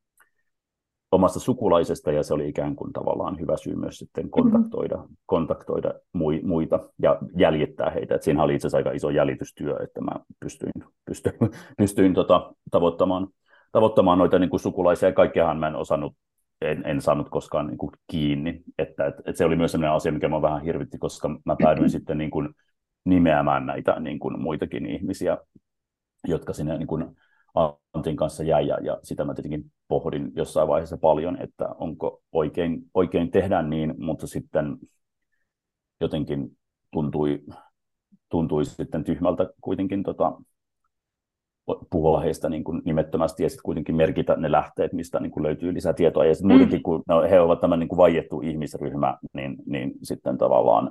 omasta 1.13 1.41
sukulaisesta 1.41 2.13
ja 2.13 2.23
se 2.23 2.35
oli 2.35 2.49
ikään 2.49 2.77
kuin 2.77 2.93
tavallaan 2.93 3.41
hyvä 3.41 3.57
syy 3.57 3.75
myös 3.75 3.99
sitten 3.99 4.31
kontaktoida, 4.31 4.97
mm-hmm. 4.97 5.17
kontaktoida 5.27 5.95
muita 6.43 6.81
ja 7.03 7.19
jäljittää 7.37 7.91
heitä. 7.91 8.15
Et 8.15 8.23
siinä 8.23 8.43
oli 8.43 8.55
itse 8.55 8.67
asiassa 8.67 8.79
aika 8.79 8.93
iso 8.93 9.11
jäljitystyö, 9.11 9.77
että 9.83 10.01
mä 10.01 10.13
pystyin, 10.41 10.73
pystyin, 11.09 11.35
pystyin 11.79 12.15
tota, 12.15 12.53
tavoittamaan, 12.71 13.29
tavoittamaan 13.73 14.19
noita 14.19 14.39
niin 14.39 14.51
kuin 14.51 14.61
sukulaisia 14.61 15.09
ja 15.09 15.13
kaikkiahan 15.13 15.59
mä 15.59 15.67
en 15.67 15.77
osannut 15.77 16.17
en, 16.71 16.83
en 16.87 17.01
saanut 17.01 17.29
koskaan 17.31 17.67
niin 17.67 17.79
kuin 17.79 17.91
kiinni. 18.11 18.63
Että, 18.79 19.07
et, 19.07 19.15
et 19.27 19.37
se 19.37 19.45
oli 19.45 19.57
myös 19.57 19.73
sellainen 19.73 19.97
asia, 19.97 20.13
mikä 20.13 20.29
mä 20.29 20.43
vähän 20.43 20.63
hirvitti, 20.63 20.99
koska 20.99 21.29
mä 21.45 21.57
päädyin 21.63 21.91
sitten 21.97 22.19
niin 22.19 22.31
kuin 22.31 22.49
nimeämään 23.05 23.67
näitä 23.67 24.01
niin 24.01 24.19
kuin 24.19 24.41
muitakin 24.41 24.87
ihmisiä, 24.87 25.39
jotka 26.29 26.53
sinne 26.53 26.79
niin 26.79 26.87
kuin 26.87 27.17
Antin 27.95 28.17
kanssa 28.17 28.43
jäi, 28.43 28.67
ja, 28.67 28.79
ja 28.83 28.99
sitä 29.03 29.25
mä 29.25 29.35
tietenkin 29.35 29.73
pohdin 29.89 30.33
jossain 30.37 30.69
vaiheessa 30.69 30.97
paljon, 30.97 31.43
että 31.43 31.69
onko 31.69 32.23
oikein, 32.33 32.91
oikein 32.95 33.31
tehdä 33.31 33.63
niin, 33.63 33.95
mutta 33.99 34.27
sitten 34.27 34.77
jotenkin 36.01 36.57
tuntui, 36.93 37.45
tuntui 38.29 38.65
sitten 38.65 39.05
tyhmältä 39.05 39.51
kuitenkin 39.61 40.03
tota, 40.03 40.33
puhua 41.91 42.21
heistä 42.21 42.49
niin 42.49 42.65
kuin 42.65 42.83
nimettömästi 42.85 43.43
ja 43.43 43.49
sitten 43.49 43.63
kuitenkin 43.63 43.97
merkitä 43.97 44.37
ne 44.37 44.53
lähteet, 44.53 44.93
mistä 44.93 45.21
niin 45.21 45.31
kuin 45.31 45.43
löytyy 45.43 45.75
lisää 45.75 45.93
tietoa. 45.93 46.25
Ja 46.25 46.35
sitten 46.35 46.49
mm. 46.49 46.53
muutenkin, 46.53 46.83
kun 46.83 47.03
no, 47.09 47.23
he 47.23 47.41
ovat 47.41 47.61
tämä 47.61 47.77
niin 47.77 47.89
kuin 47.89 47.97
vaiettu 47.97 48.41
ihmisryhmä, 48.41 49.19
niin, 49.33 49.57
niin 49.67 49.93
sitten 50.03 50.39
tavallaan 50.39 50.91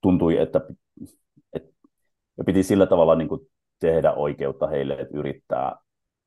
tuntui, 0.00 0.38
että, 0.38 0.60
että 1.52 1.70
piti 2.46 2.62
sillä 2.62 2.86
tavalla 2.86 3.14
niin 3.14 3.28
kuin 3.28 3.40
tehdä 3.80 4.12
oikeutta 4.12 4.66
heille, 4.66 4.94
että 4.94 5.18
yrittää 5.18 5.76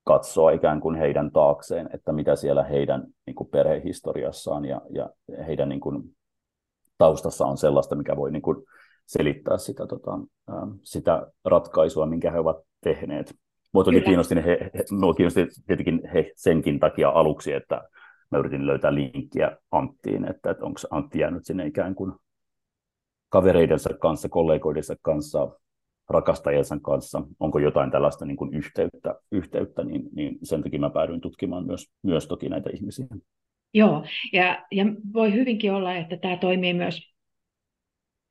katsoa 0.04 0.52
ikään 0.52 0.80
kuin 0.80 0.96
heidän 0.96 1.32
taakseen, 1.32 1.90
että 1.94 2.12
mitä 2.12 2.36
siellä 2.36 2.64
heidän 2.64 3.04
niin 3.26 3.36
kuin 3.36 3.50
perhehistoriassaan 3.50 4.66
ja, 4.66 4.82
ja 4.90 5.10
heidän 5.48 5.70
niin 5.70 5.80
kuin 5.80 6.04
taustassa 6.98 7.46
on 7.46 7.58
sellaista, 7.58 7.96
mikä 7.96 8.16
voi 8.16 8.32
niin 8.32 8.42
kuin 8.42 8.58
selittää 9.06 9.58
sitä, 9.58 9.88
tota, 9.88 10.20
sitä 10.84 11.28
ratkaisua, 11.46 12.06
minkä 12.06 12.32
he 12.32 12.40
ovat 12.40 12.58
tehneet. 12.84 13.36
Mua 13.74 13.84
toki 13.84 14.02
kiinnosti, 14.02 14.36
he, 14.36 14.72
he, 14.74 14.84
mua 14.92 15.14
kiinnosti 15.14 15.48
tietenkin 15.68 16.02
he 16.14 16.32
senkin 16.36 16.80
takia 16.80 17.10
aluksi, 17.10 17.54
että 17.54 17.82
mä 18.32 18.38
yritin 18.38 18.68
löytää 18.68 18.94
linkkiä 18.94 19.58
Anttiin, 19.72 20.26
että, 20.30 20.52
että 20.52 20.66
onko 20.66 20.80
Antti 20.92 21.20
jäänyt 21.20 21.46
sinne 21.46 21.68
ikään 21.68 21.96
kuin 21.96 22.14
kavereidensa 23.30 23.90
kanssa, 23.94 24.30
kollegoidensa 24.30 24.96
kanssa, 25.02 25.50
rakastajansa 26.10 26.78
kanssa, 26.82 27.22
onko 27.40 27.60
jotain 27.60 27.92
tällaista 27.92 28.26
niin 28.26 28.38
kuin 28.38 28.54
yhteyttä, 28.54 29.16
yhteyttä 29.32 29.84
niin, 29.84 30.10
niin 30.16 30.38
sen 30.44 30.64
takia 30.64 30.80
mä 30.80 30.90
päädyin 30.90 31.22
tutkimaan 31.22 31.66
myös, 31.66 31.86
myös 32.04 32.28
toki 32.28 32.50
näitä 32.50 32.70
ihmisiä. 32.74 33.06
Joo, 33.74 34.06
ja, 34.34 34.66
ja 34.72 34.86
voi 35.14 35.34
hyvinkin 35.34 35.74
olla, 35.74 35.96
että 35.96 36.18
tämä 36.18 36.38
toimii 36.38 36.74
myös 36.74 37.14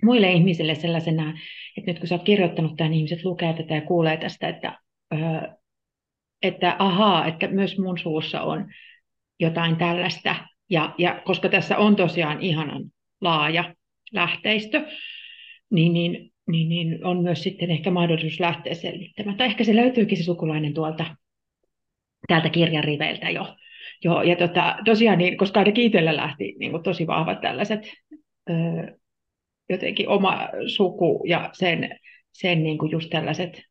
muille 0.03 0.33
ihmisille 0.33 0.75
sellaisena, 0.75 1.35
että 1.77 1.91
nyt 1.91 1.99
kun 1.99 2.09
sä 2.09 2.15
oot 2.15 2.25
kirjoittanut 2.25 2.77
tämän, 2.77 2.91
niin 2.91 2.99
ihmiset 2.99 3.25
lukee 3.25 3.53
tätä 3.53 3.75
ja 3.75 3.81
kuulee 3.81 4.17
tästä, 4.17 4.49
että, 4.49 4.79
että 6.43 6.77
ahaa, 6.79 7.27
että 7.27 7.49
myös 7.49 7.79
mun 7.79 7.99
suussa 7.99 8.43
on 8.43 8.67
jotain 9.41 9.77
tällaista. 9.77 10.37
Ja, 10.71 10.95
ja 10.99 11.23
koska 11.25 11.49
tässä 11.49 11.79
on 11.79 11.97
tosiaan 11.97 12.41
ihanan 12.41 12.85
laaja 13.21 13.75
lähteistö, 14.13 14.87
niin, 15.71 15.93
niin, 15.93 16.33
niin, 16.51 16.69
niin 16.69 17.05
on 17.05 17.23
myös 17.23 17.43
sitten 17.43 17.71
ehkä 17.71 17.91
mahdollisuus 17.91 18.41
lähteä 18.41 18.75
selvittämään. 18.75 19.37
Tai 19.37 19.47
ehkä 19.47 19.65
se 19.65 19.77
löytyykin 19.77 20.19
se 20.19 20.25
sukulainen 20.25 20.75
tuolta 20.75 21.17
täältä 22.29 22.51
kirjan 22.51 22.85
riveiltä 22.85 23.31
jo. 23.31 23.57
jo 24.05 24.23
ja 24.23 24.37
tota, 24.37 24.77
tosiaan, 24.85 25.19
niin, 25.19 25.37
koska 25.37 25.61
ainakin 25.61 25.85
itsellä 25.85 26.17
lähti 26.17 26.55
niin 26.59 26.71
kuin 26.71 26.83
tosi 26.83 27.07
vahvat 27.07 27.41
tällaiset 27.41 27.81
ö, 28.51 28.55
jotenkin 29.69 30.09
oma 30.09 30.49
suku 30.67 31.25
ja 31.27 31.51
sen, 31.53 31.99
sen 32.33 32.63
niin 32.63 32.79
kuin 32.79 32.93
just 32.93 33.11
tällaiset 33.11 33.63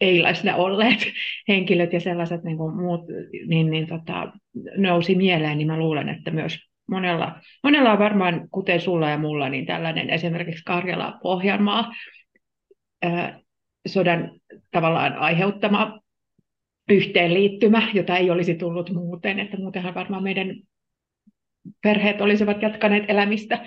ei 0.00 0.22
läsnä 0.22 0.56
olleet 0.56 0.98
henkilöt 1.48 1.92
ja 1.92 2.00
sellaiset 2.00 2.44
niin 2.44 2.56
kuin 2.56 2.76
muut 2.76 3.00
niin, 3.46 3.70
niin 3.70 3.86
tota, 3.86 4.32
nousi 4.76 5.14
mieleen, 5.14 5.58
niin 5.58 5.66
mä 5.66 5.78
luulen, 5.78 6.08
että 6.08 6.30
myös 6.30 6.58
monella, 6.88 7.40
monella 7.62 7.92
on 7.92 7.98
varmaan, 7.98 8.48
kuten 8.50 8.80
sulla 8.80 9.10
ja 9.10 9.18
mulla, 9.18 9.48
niin 9.48 9.66
tällainen 9.66 10.10
esimerkiksi 10.10 10.64
Karjala-Pohjanmaa 10.64 11.92
ää, 13.02 13.40
sodan 13.86 14.30
tavallaan 14.70 15.16
aiheuttama 15.16 16.00
yhteenliittymä, 16.88 17.88
jota 17.94 18.16
ei 18.16 18.30
olisi 18.30 18.54
tullut 18.54 18.90
muuten, 18.90 19.40
että 19.40 19.56
muutenhan 19.56 19.94
varmaan 19.94 20.22
meidän 20.22 20.56
perheet 21.82 22.20
olisivat 22.20 22.62
jatkaneet 22.62 23.04
elämistä 23.08 23.66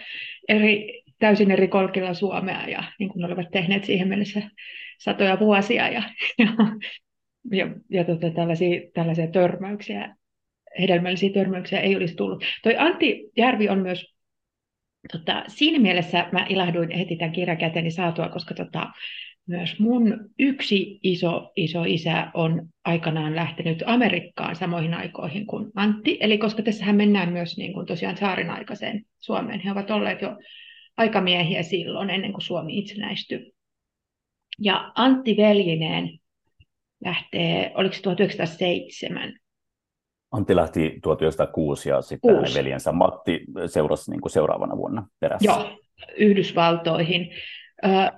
eri, 0.50 1.03
täysin 1.24 1.52
eri 1.52 1.68
kolkilla 1.68 2.14
Suomea 2.14 2.68
ja 2.68 2.84
niin 3.00 3.10
kuin 3.10 3.26
olivat 3.26 3.48
tehneet 3.52 3.84
siihen 3.84 4.08
mennessä 4.08 4.42
satoja 5.00 5.40
vuosia 5.40 5.88
ja, 5.88 6.04
ja, 6.38 6.48
ja, 7.52 7.68
ja 7.90 8.04
tota, 8.04 8.30
tällaisia, 8.30 8.82
tällaisia 8.94 9.28
törmäyksiä, 9.28 10.16
hedelmällisiä 10.80 11.34
törmäyksiä 11.34 11.80
ei 11.80 11.96
olisi 11.96 12.16
tullut. 12.16 12.44
Toi 12.64 12.76
Antti 12.78 13.32
Järvi 13.38 13.70
on 13.70 13.80
myös 13.80 14.16
tota, 15.12 15.44
siinä 15.48 15.80
mielessä 15.80 16.30
mä 16.32 16.46
ilahduin 16.50 16.92
heti 16.92 17.16
tämän 17.16 17.32
kirjan 17.32 17.58
käteeni 17.58 17.92
saatua, 17.92 18.30
koska 18.30 18.54
tota, 18.54 18.90
myös 19.48 19.80
mun 19.80 20.30
yksi 20.40 21.00
iso, 21.04 21.52
iso 21.56 21.84
isä 21.84 22.32
on 22.34 22.68
aikanaan 22.86 23.36
lähtenyt 23.36 23.84
Amerikkaan 23.86 24.56
samoihin 24.56 24.94
aikoihin 24.94 25.46
kuin 25.48 25.72
Antti. 25.76 26.18
Eli 26.22 26.38
koska 26.38 26.64
tässähän 26.64 26.96
mennään 26.96 27.34
myös 27.34 27.58
niin 27.58 27.74
kuin 27.74 27.86
tosiaan 27.86 28.18
saarin 28.18 28.50
aikaiseen 28.50 29.06
Suomeen. 29.20 29.60
He 29.60 29.72
ovat 29.72 29.92
olleet 29.92 30.22
jo 30.22 30.38
aikamiehiä 30.98 31.64
silloin, 31.64 32.10
ennen 32.10 32.34
kuin 32.34 32.42
Suomi 32.42 32.78
itsenäistyi. 32.78 33.54
Ja 34.60 34.92
Antti 34.96 35.38
Veljineen 35.38 36.20
lähtee, 37.06 37.72
oliko 37.76 37.96
se 37.96 38.02
1907? 38.02 39.34
Antti 40.32 40.56
lähti 40.56 41.00
1906 41.04 41.90
ja 41.90 42.02
sitten 42.02 42.36
hänen 42.36 42.54
veljensä 42.54 42.92
Matti 42.92 43.46
seurasi 43.66 44.12
niin 44.12 44.22
kuin 44.22 44.32
seuraavana 44.32 44.78
vuonna 44.78 45.08
perässä. 45.20 45.46
Joo, 45.46 45.80
Yhdysvaltoihin. 46.18 47.30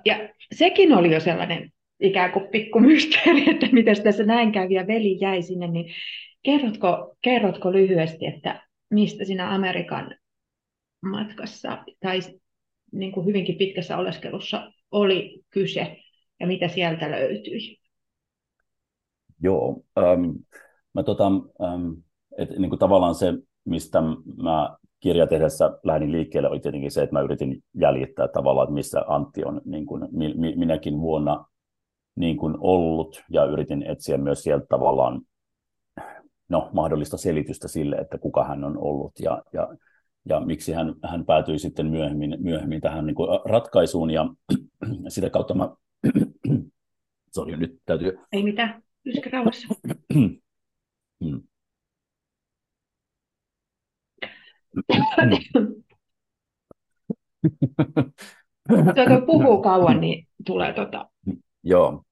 Ja 0.04 0.28
sekin 0.54 0.92
oli 0.92 1.14
jo 1.14 1.20
sellainen 1.20 1.72
ikään 2.00 2.32
kuin 2.32 2.48
pikkumysteeri, 2.48 3.44
että 3.50 3.66
miten 3.72 4.02
tässä 4.02 4.24
näin 4.24 4.52
kävi 4.52 4.74
ja 4.74 4.86
veli 4.86 5.20
jäi 5.20 5.42
sinne, 5.42 5.66
niin 5.66 5.94
kerrotko, 6.42 7.16
kerrotko 7.22 7.72
lyhyesti, 7.72 8.26
että 8.26 8.66
mistä 8.90 9.24
sinä 9.24 9.54
Amerikan 9.54 10.14
matkassa 11.10 11.84
tai 12.00 12.20
niin 12.92 13.12
kuin 13.12 13.26
hyvinkin 13.26 13.58
pitkässä 13.58 13.96
oleskelussa 13.96 14.72
oli 14.90 15.42
kyse 15.50 15.96
ja 16.40 16.46
mitä 16.46 16.68
sieltä 16.68 17.10
löytyi? 17.10 17.78
Joo, 19.42 19.82
ähm, 19.98 20.30
mä 20.92 21.02
tota, 21.02 21.26
ähm, 21.62 21.92
et, 22.38 22.50
niin 22.58 22.68
kuin 22.68 22.78
tavallaan 22.78 23.14
se, 23.14 23.34
mistä 23.64 24.02
mä 24.42 24.76
kirja 25.00 25.26
tehdessä 25.26 25.78
lähdin 25.84 26.12
liikkeelle, 26.12 26.48
oli 26.48 26.60
tietenkin 26.60 26.90
se, 26.90 27.02
että 27.02 27.12
mä 27.12 27.20
yritin 27.20 27.62
jäljittää 27.74 28.28
tavallaan, 28.28 28.64
että 28.64 28.74
missä 28.74 29.04
Antti 29.06 29.44
on 29.44 29.60
niin 29.64 29.86
kuin, 29.86 30.08
mi, 30.12 30.34
minäkin 30.56 31.00
vuonna 31.00 31.44
niin 32.16 32.36
kuin 32.36 32.54
ollut, 32.58 33.22
ja 33.30 33.44
yritin 33.44 33.82
etsiä 33.82 34.18
myös 34.18 34.42
sieltä 34.42 34.66
tavallaan 34.68 35.20
no, 36.48 36.70
mahdollista 36.72 37.16
selitystä 37.16 37.68
sille, 37.68 37.96
että 37.96 38.18
kuka 38.18 38.44
hän 38.44 38.64
on 38.64 38.78
ollut, 38.78 39.12
ja, 39.20 39.42
ja, 39.52 39.68
ja 40.28 40.40
miksi 40.40 40.72
hän, 40.72 40.94
hän 41.04 41.24
päätyi 41.24 41.58
sitten 41.58 41.86
myöhemmin, 41.86 42.36
myöhemmin 42.38 42.80
tähän 42.80 43.06
niin 43.06 43.14
kuin 43.14 43.28
ratkaisuun, 43.44 44.10
ja 44.10 44.26
sitä 45.08 45.30
kautta 45.30 45.54
mä, 45.54 45.76
sori, 47.34 47.56
nyt 47.56 47.82
täytyy... 47.86 48.18
Ei 48.32 48.42
mitään, 48.42 48.82
pysykö 49.04 49.30
rauhassa. 49.30 49.68
hmm. 50.14 51.42
Tuota, 58.68 59.20
puhuu 59.26 59.62
kauan, 59.62 60.00
niin 60.00 60.28
tulee 60.46 60.72
tota... 60.72 61.10
Joo. 61.62 62.02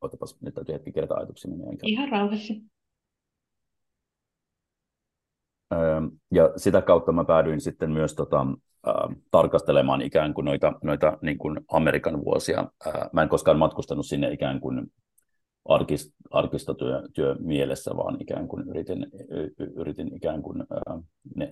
Otapas, 0.00 0.40
nyt 0.40 0.54
täytyy 0.54 0.74
hetki 0.74 0.92
kertaa 0.92 1.16
ajatukseni. 1.16 1.54
Enkä... 1.54 1.82
Ihan 1.82 2.08
rauhassa. 2.08 2.54
Ja 6.30 6.50
sitä 6.56 6.82
kautta 6.82 7.12
mä 7.12 7.24
päädyin 7.24 7.60
sitten 7.60 7.90
myös 7.90 8.14
tota, 8.14 8.46
äh, 8.88 8.94
tarkastelemaan 9.30 10.02
ikään 10.02 10.34
kuin 10.34 10.44
noita, 10.44 10.72
noita 10.82 11.18
niin 11.22 11.38
kuin 11.38 11.60
Amerikan 11.72 12.24
vuosia. 12.24 12.64
Äh, 12.86 12.92
mä 13.12 13.22
en 13.22 13.28
koskaan 13.28 13.58
matkustanut 13.58 14.06
sinne 14.06 14.32
ikään 14.32 14.60
kuin 14.60 14.92
arkist, 15.64 16.12
arkistotyö 16.30 17.02
työ 17.14 17.36
mielessä, 17.40 17.90
vaan 17.96 18.16
ikään 18.20 18.48
kuin 18.48 18.68
yritin, 18.68 19.06
yritin 19.76 20.16
ikään 20.16 20.42
kuin 20.42 20.64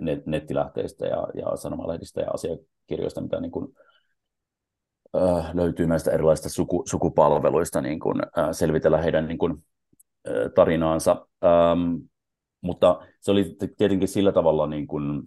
net, 0.00 0.26
nettilähteistä 0.26 1.06
ja, 1.06 1.26
ja 1.34 1.56
sanomalehdistä 1.56 2.20
ja 2.20 2.30
asiakirjoista, 2.30 3.20
mitä 3.20 3.40
niin 3.40 3.50
kuin, 3.50 3.68
äh, 5.16 5.54
löytyy 5.54 5.86
näistä 5.86 6.10
erilaisista 6.10 6.48
suku, 6.48 6.82
sukupalveluista, 6.88 7.80
niin 7.80 8.00
kuin, 8.00 8.22
äh, 8.38 8.48
selvitellä 8.52 8.98
heidän 8.98 9.28
niin 9.28 9.38
kuin, 9.38 9.64
äh, 10.28 10.34
tarinaansa. 10.54 11.26
Ähm, 11.44 11.96
mutta 12.60 13.00
se 13.20 13.30
oli 13.30 13.56
tietenkin 13.76 14.08
sillä 14.08 14.32
tavalla 14.32 14.66
niin 14.66 14.86
kuin, 14.86 15.22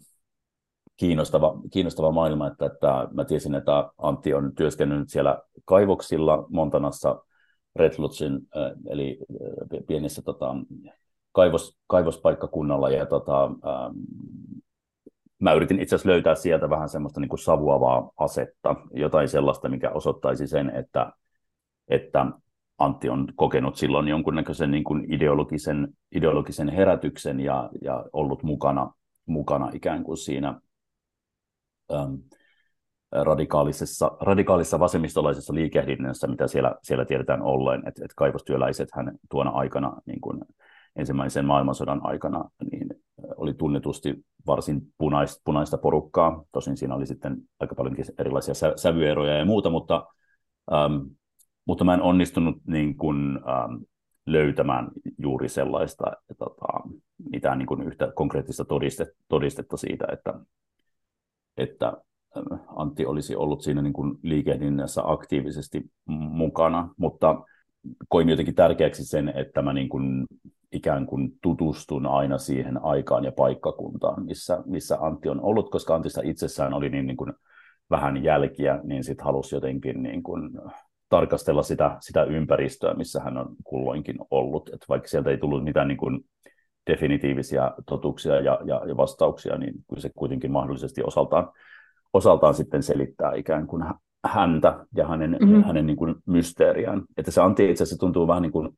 kiinnostava, 0.98 1.62
kiinnostava 1.72 2.12
maailma, 2.12 2.48
että, 2.48 2.66
että 2.66 3.08
mä 3.12 3.26
tiesin, 3.26 3.56
että 3.56 3.90
Antti 3.98 4.34
on 4.34 4.56
työskennellyt 4.56 5.10
siellä 5.10 5.42
kaivoksilla 5.66 6.46
Montanassa 6.50 7.24
Redlutsin, 7.76 8.40
eli 8.90 9.20
pienessä 9.88 10.22
tota, 10.22 10.56
kaivos, 11.32 11.78
kaivospaikkakunnalla, 11.88 12.90
ja 12.90 13.06
tota, 13.06 13.44
ähm, 13.46 13.96
mä 15.40 15.54
yritin 15.54 15.80
itse 15.80 15.96
asiassa 15.96 16.10
löytää 16.10 16.36
sieltä 16.36 16.70
vähän 16.70 16.90
semmoista 16.90 17.20
niin 17.20 17.30
kuin 17.30 17.40
savuavaa 17.40 18.12
asetta, 18.18 18.76
jotain 18.94 19.30
sellaista, 19.30 19.70
mikä 19.70 19.90
osoittaisi 19.90 20.48
sen, 20.48 20.70
että, 20.70 21.12
että 21.88 22.26
Antti 22.78 23.10
on 23.10 23.28
kokenut 23.36 23.76
silloin 23.76 24.08
jonkunnäköisen 24.08 24.72
niin 24.72 24.84
kuin 24.84 25.14
ideologisen, 25.14 25.88
ideologisen 26.16 26.70
herätyksen 26.70 27.40
ja, 27.40 27.70
ja 27.82 28.06
ollut 28.14 28.44
mukana, 28.44 28.94
mukana 29.26 29.70
ikään 29.74 30.04
kuin 30.04 30.18
siinä 30.18 30.60
ähm, 31.94 32.14
radikaalisessa, 33.12 34.12
radikaalissa 34.22 34.80
vasemmistolaisessa 34.80 35.54
liikehdinnässä, 35.54 36.28
mitä 36.28 36.48
siellä, 36.48 36.76
siellä 36.84 37.06
tiedetään 37.06 37.42
olleen, 37.42 37.80
että, 37.80 38.06
että 38.06 38.14
kaivostyöläiset 38.16 38.90
hän 38.94 39.12
tuona 39.30 39.50
aikana, 39.50 40.02
niin 40.06 40.22
kuin 40.22 40.42
ensimmäisen 40.96 41.46
maailmansodan 41.46 42.02
aikana, 42.04 42.50
niin 42.72 42.90
oli 43.38 43.54
tunnetusti 43.54 44.26
varsin 44.48 44.82
punaista, 44.98 45.42
punaista 45.46 45.78
porukkaa. 45.78 46.44
Tosin 46.52 46.78
siinä 46.78 46.96
oli 46.96 47.06
sitten 47.06 47.38
aika 47.60 47.76
paljonkin 47.76 48.06
erilaisia 48.18 48.54
sä, 48.54 48.74
sävyeroja 48.76 49.38
ja 49.38 49.46
muuta, 49.46 49.70
mutta, 49.70 50.08
ähm, 50.74 50.96
mutta 51.66 51.84
mä 51.84 51.94
en 51.94 52.02
onnistunut 52.02 52.58
niin 52.68 52.98
kuin, 52.98 53.40
ähm, 53.50 53.84
löytämään 54.26 54.88
juuri 55.18 55.50
sellaista 55.50 56.04
tota, 56.38 56.66
mitään 57.32 57.58
niin 57.58 57.68
kuin 57.68 57.84
yhtä 57.84 58.12
konkreettista 58.16 58.66
todiste, 58.66 59.06
todistetta 59.28 59.78
siitä, 59.78 60.06
että, 60.12 60.34
että 61.58 61.94
Antti 62.76 63.06
olisi 63.06 63.36
ollut 63.36 63.62
siinä 63.62 63.82
niin 63.82 63.94
kuin 63.94 64.16
liikehdinnässä 64.22 65.02
aktiivisesti 65.06 65.82
mukana, 66.08 66.90
mutta 66.98 67.44
koin 68.08 68.30
jotenkin 68.30 68.56
tärkeäksi 68.56 69.06
sen, 69.06 69.34
että 69.36 69.62
mä 69.62 69.74
niin 69.74 69.90
kuin 69.90 70.26
ikään 70.72 71.06
kuin 71.06 71.32
tutustun 71.42 72.06
aina 72.06 72.38
siihen 72.38 72.84
aikaan 72.84 73.24
ja 73.24 73.32
paikkakuntaan, 73.32 74.26
missä, 74.26 74.64
missä 74.66 74.98
Antti 75.00 75.30
on 75.30 75.42
ollut, 75.42 75.72
koska 75.72 75.96
Antista 75.96 76.22
itsessään 76.24 76.74
oli 76.74 76.90
niin, 76.90 77.08
niin 77.08 77.18
kuin 77.18 77.34
vähän 77.90 78.24
jälkiä, 78.24 78.80
niin 78.84 79.04
sitten 79.04 79.26
halusi 79.26 79.56
jotenkin 79.56 80.04
niin 80.04 80.24
kuin 80.24 80.52
tarkastella 81.14 81.64
sitä, 81.64 81.98
sitä 82.00 82.24
ympäristöä, 82.24 82.94
missä 82.94 83.20
hän 83.20 83.38
on 83.38 83.56
kulloinkin 83.64 84.16
ollut. 84.32 84.70
Et 84.74 84.86
vaikka 84.90 85.08
sieltä 85.08 85.30
ei 85.30 85.38
tullut 85.38 85.64
mitään 85.64 85.88
niin 85.88 85.98
kuin 85.98 86.20
definitiivisia 86.92 87.72
totuuksia 87.86 88.36
ja, 88.36 88.60
ja, 88.66 88.82
ja 88.88 88.98
vastauksia, 88.98 89.58
niin 89.58 89.74
kyllä 89.90 90.02
se 90.02 90.10
kuitenkin 90.16 90.52
mahdollisesti 90.52 91.04
osaltaan 91.04 91.52
osaltaan 92.14 92.54
sitten 92.54 92.84
selittää 92.84 93.34
ikään 93.36 93.68
kuin 93.68 93.84
häntä 94.26 94.86
ja 94.96 95.08
hänen, 95.08 95.38
mm-hmm. 95.42 95.64
hänen 95.64 95.86
niin 95.86 95.98
kuin 95.98 96.16
mysteeriään. 96.26 97.04
Että 97.18 97.32
se 97.32 97.42
Antti 97.42 97.72
itse 97.72 97.84
asiassa 97.84 98.00
tuntuu 98.00 98.28
vähän 98.28 98.42
niin 98.42 98.52
kuin 98.52 98.78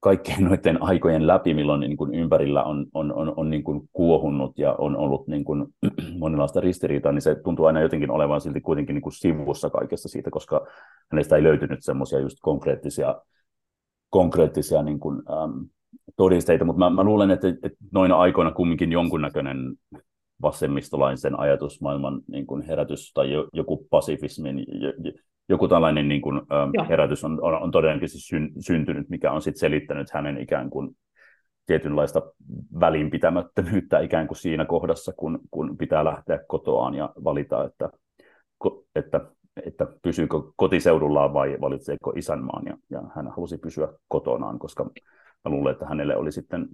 kaikkien 0.00 0.44
noiden 0.44 0.82
aikojen 0.82 1.26
läpi, 1.26 1.54
milloin 1.54 1.80
niin 1.80 1.96
kuin 1.96 2.14
ympärillä 2.14 2.62
on, 2.62 2.86
on, 2.94 3.12
on, 3.14 3.32
on 3.36 3.50
niin 3.50 3.64
kuin 3.64 3.88
kuohunnut 3.92 4.58
ja 4.58 4.74
on 4.78 4.96
ollut 4.96 5.28
niin 5.28 5.44
kuin 5.44 5.66
monenlaista 6.18 6.60
ristiriitaa, 6.60 7.12
niin 7.12 7.22
se 7.22 7.34
tuntuu 7.34 7.66
aina 7.66 7.80
jotenkin 7.80 8.10
olevan 8.10 8.40
silti 8.40 8.60
kuitenkin 8.60 8.94
niin 8.94 9.02
kuin 9.02 9.12
sivussa 9.12 9.70
kaikesta 9.70 10.08
siitä, 10.08 10.30
koska 10.30 10.66
hänestä 11.12 11.36
ei 11.36 11.42
löytynyt 11.42 11.78
semmoisia 11.82 12.20
just 12.20 12.38
konkreettisia, 12.42 13.14
konkreettisia 14.10 14.82
niin 14.82 15.00
kuin, 15.00 15.22
äm, 15.42 15.68
todisteita, 16.16 16.64
mutta 16.64 16.78
mä, 16.78 16.90
mä 16.90 17.04
luulen, 17.04 17.30
että, 17.30 17.48
että 17.48 17.78
noina 17.92 18.16
aikoina 18.16 18.50
kumminkin 18.50 18.92
jonkunnäköinen 18.92 19.58
vasemmistolaisen 20.42 21.38
ajatusmaailman 21.38 22.20
niin 22.28 22.46
kuin 22.46 22.62
herätys 22.62 23.12
tai 23.12 23.28
joku 23.52 23.86
pasifismin, 23.90 24.66
joku 25.50 25.68
tällainen 25.68 26.08
niin 26.08 26.20
kuin, 26.20 26.36
ä, 26.80 26.84
herätys 26.88 27.24
on, 27.24 27.38
on, 27.42 27.54
on 27.62 27.70
todennäköisesti 27.70 28.28
syn, 28.28 28.50
syntynyt, 28.60 29.08
mikä 29.08 29.32
on 29.32 29.42
sitten 29.42 29.60
selittänyt 29.60 30.10
hänen 30.10 30.38
ikään 30.38 30.70
kuin 30.70 30.96
tietynlaista 31.66 32.22
välinpitämättömyyttä 32.80 33.98
ikään 33.98 34.26
kuin 34.26 34.38
siinä 34.38 34.64
kohdassa, 34.64 35.12
kun, 35.16 35.40
kun 35.50 35.76
pitää 35.78 36.04
lähteä 36.04 36.38
kotoaan 36.48 36.94
ja 36.94 37.12
valita, 37.24 37.64
että, 37.64 37.90
että, 38.94 39.20
että 39.66 39.86
pysyykö 40.02 40.36
kotiseudullaan 40.56 41.34
vai 41.34 41.56
valitseeko 41.60 42.12
isänmaan, 42.16 42.66
ja, 42.66 42.76
ja 42.90 43.02
hän 43.16 43.28
halusi 43.28 43.58
pysyä 43.58 43.88
kotonaan, 44.08 44.58
koska 44.58 44.84
mä 45.44 45.50
luulen, 45.50 45.72
että 45.72 45.86
hänelle 45.86 46.16
oli 46.16 46.32
sitten 46.32 46.68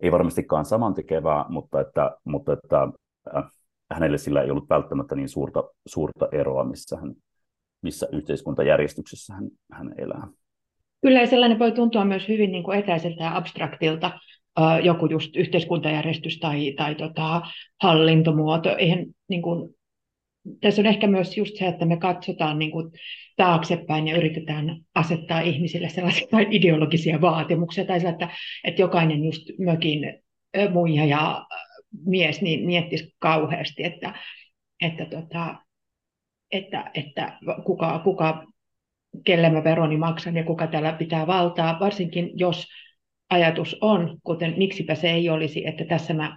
ei 0.00 0.12
varmastikaan 0.12 0.64
samantekevää, 0.64 1.44
mutta 1.48 1.80
että, 1.80 2.16
mutta 2.24 2.52
että 2.52 2.88
äh, 3.36 3.44
hänelle 3.90 4.18
sillä 4.18 4.42
ei 4.42 4.50
ollut 4.50 4.70
välttämättä 4.70 5.14
niin 5.14 5.28
suurta, 5.28 5.64
suurta 5.86 6.28
eroa, 6.32 6.64
missä, 6.64 6.96
hän, 6.96 7.14
missä 7.82 8.06
yhteiskuntajärjestyksessä 8.12 9.34
hän, 9.34 9.48
hän 9.72 9.94
elää. 9.98 10.28
Kyllä, 11.02 11.20
ja 11.20 11.26
sellainen 11.26 11.58
voi 11.58 11.72
tuntua 11.72 12.04
myös 12.04 12.28
hyvin 12.28 12.52
niin 12.52 12.64
kuin 12.64 12.78
etäiseltä 12.78 13.24
ja 13.24 13.36
abstraktilta, 13.36 14.10
joku 14.82 15.06
just 15.06 15.36
yhteiskuntajärjestys 15.36 16.38
tai, 16.38 16.72
tai 16.76 16.94
tota, 16.94 17.42
hallintomuoto. 17.82 18.76
Eihän 18.76 19.06
niin 19.28 19.42
kuin, 19.42 19.74
tässä 20.60 20.82
on 20.82 20.86
ehkä 20.86 21.06
myös 21.06 21.36
just 21.36 21.56
se, 21.56 21.66
että 21.66 21.86
me 21.86 21.96
katsotaan 21.96 22.58
niin 22.58 22.70
kuin 22.70 22.90
taaksepäin 23.36 24.08
ja 24.08 24.16
yritetään 24.16 24.76
asettaa 24.94 25.40
ihmisille 25.40 25.88
sellaisia 25.88 26.26
ideologisia 26.50 27.20
vaatimuksia, 27.20 27.84
tai 27.84 28.00
sillä, 28.00 28.12
että, 28.12 28.28
että 28.64 28.82
jokainen 28.82 29.24
just 29.24 29.42
mökin 29.58 30.22
muija 30.72 31.04
ja 31.04 31.46
mies 32.06 32.42
niin 32.42 32.66
miettisi 32.66 33.14
kauheasti, 33.18 33.84
että, 33.84 34.14
että, 34.82 35.04
tota, 35.04 35.56
että, 36.52 36.90
että 36.94 37.38
kuka, 37.64 37.98
kuka, 37.98 38.46
kelle 39.24 39.50
mä 39.50 39.64
veroni 39.64 39.96
maksan 39.96 40.36
ja 40.36 40.44
kuka 40.44 40.66
täällä 40.66 40.92
pitää 40.92 41.26
valtaa, 41.26 41.80
varsinkin 41.80 42.30
jos 42.34 42.66
ajatus 43.30 43.76
on, 43.80 44.18
kuten 44.24 44.54
miksipä 44.56 44.94
se 44.94 45.10
ei 45.10 45.30
olisi, 45.30 45.66
että 45.66 45.84
tässä 45.84 46.14
mä 46.14 46.36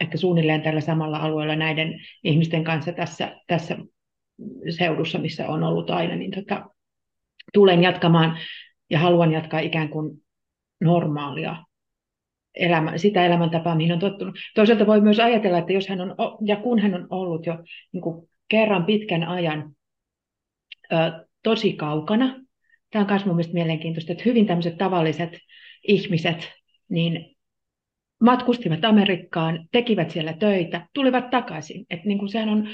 että 0.00 0.16
suunnilleen 0.16 0.62
tällä 0.62 0.80
samalla 0.80 1.18
alueella 1.18 1.56
näiden 1.56 2.00
ihmisten 2.24 2.64
kanssa 2.64 2.92
tässä, 2.92 3.40
tässä 3.46 3.78
seudussa, 4.78 5.18
missä 5.18 5.48
on 5.48 5.62
ollut 5.62 5.90
aina, 5.90 6.16
niin 6.16 6.30
tota, 6.30 6.64
tulen 7.52 7.82
jatkamaan 7.82 8.38
ja 8.90 8.98
haluan 8.98 9.32
jatkaa 9.32 9.60
ikään 9.60 9.88
kuin 9.88 10.22
normaalia 10.80 11.56
elämä, 12.54 12.98
sitä 12.98 13.26
elämäntapaa, 13.26 13.74
mihin 13.74 13.92
on 13.92 13.98
tottunut. 13.98 14.34
Toisaalta 14.54 14.86
voi 14.86 15.00
myös 15.00 15.20
ajatella, 15.20 15.58
että 15.58 15.72
jos 15.72 15.88
hän 15.88 16.00
on, 16.00 16.16
ja 16.44 16.56
kun 16.56 16.78
hän 16.78 16.94
on 16.94 17.06
ollut 17.10 17.46
jo 17.46 17.58
niin 17.92 18.02
kuin 18.02 18.28
kerran 18.52 18.84
pitkän 18.84 19.24
ajan 19.24 19.76
ö, 20.92 20.96
tosi 21.42 21.72
kaukana, 21.72 22.40
tämä 22.90 23.02
on 23.02 23.10
myös 23.10 23.24
mun 23.24 23.34
mielestä 23.34 23.54
mielenkiintoista, 23.54 24.12
että 24.12 24.24
hyvin 24.26 24.46
tämmöiset 24.46 24.78
tavalliset 24.78 25.38
ihmiset, 25.88 26.52
niin 26.88 27.36
matkustivat 28.20 28.84
Amerikkaan, 28.84 29.68
tekivät 29.72 30.10
siellä 30.10 30.32
töitä, 30.32 30.86
tulivat 30.94 31.30
takaisin. 31.30 31.86
Että 31.90 32.06
niin 32.06 32.18
kuin 32.18 32.28
sehän 32.28 32.48
on, 32.48 32.68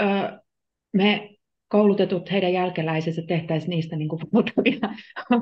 ö, 0.00 0.38
me 0.92 1.30
koulutetut 1.68 2.30
heidän 2.30 2.52
jälkeläisensä 2.52 3.22
tehtäisiin 3.22 3.70
niistä 3.70 3.96
niin 3.96 4.08
kuin 4.08 4.22
valtavia, 4.32 4.88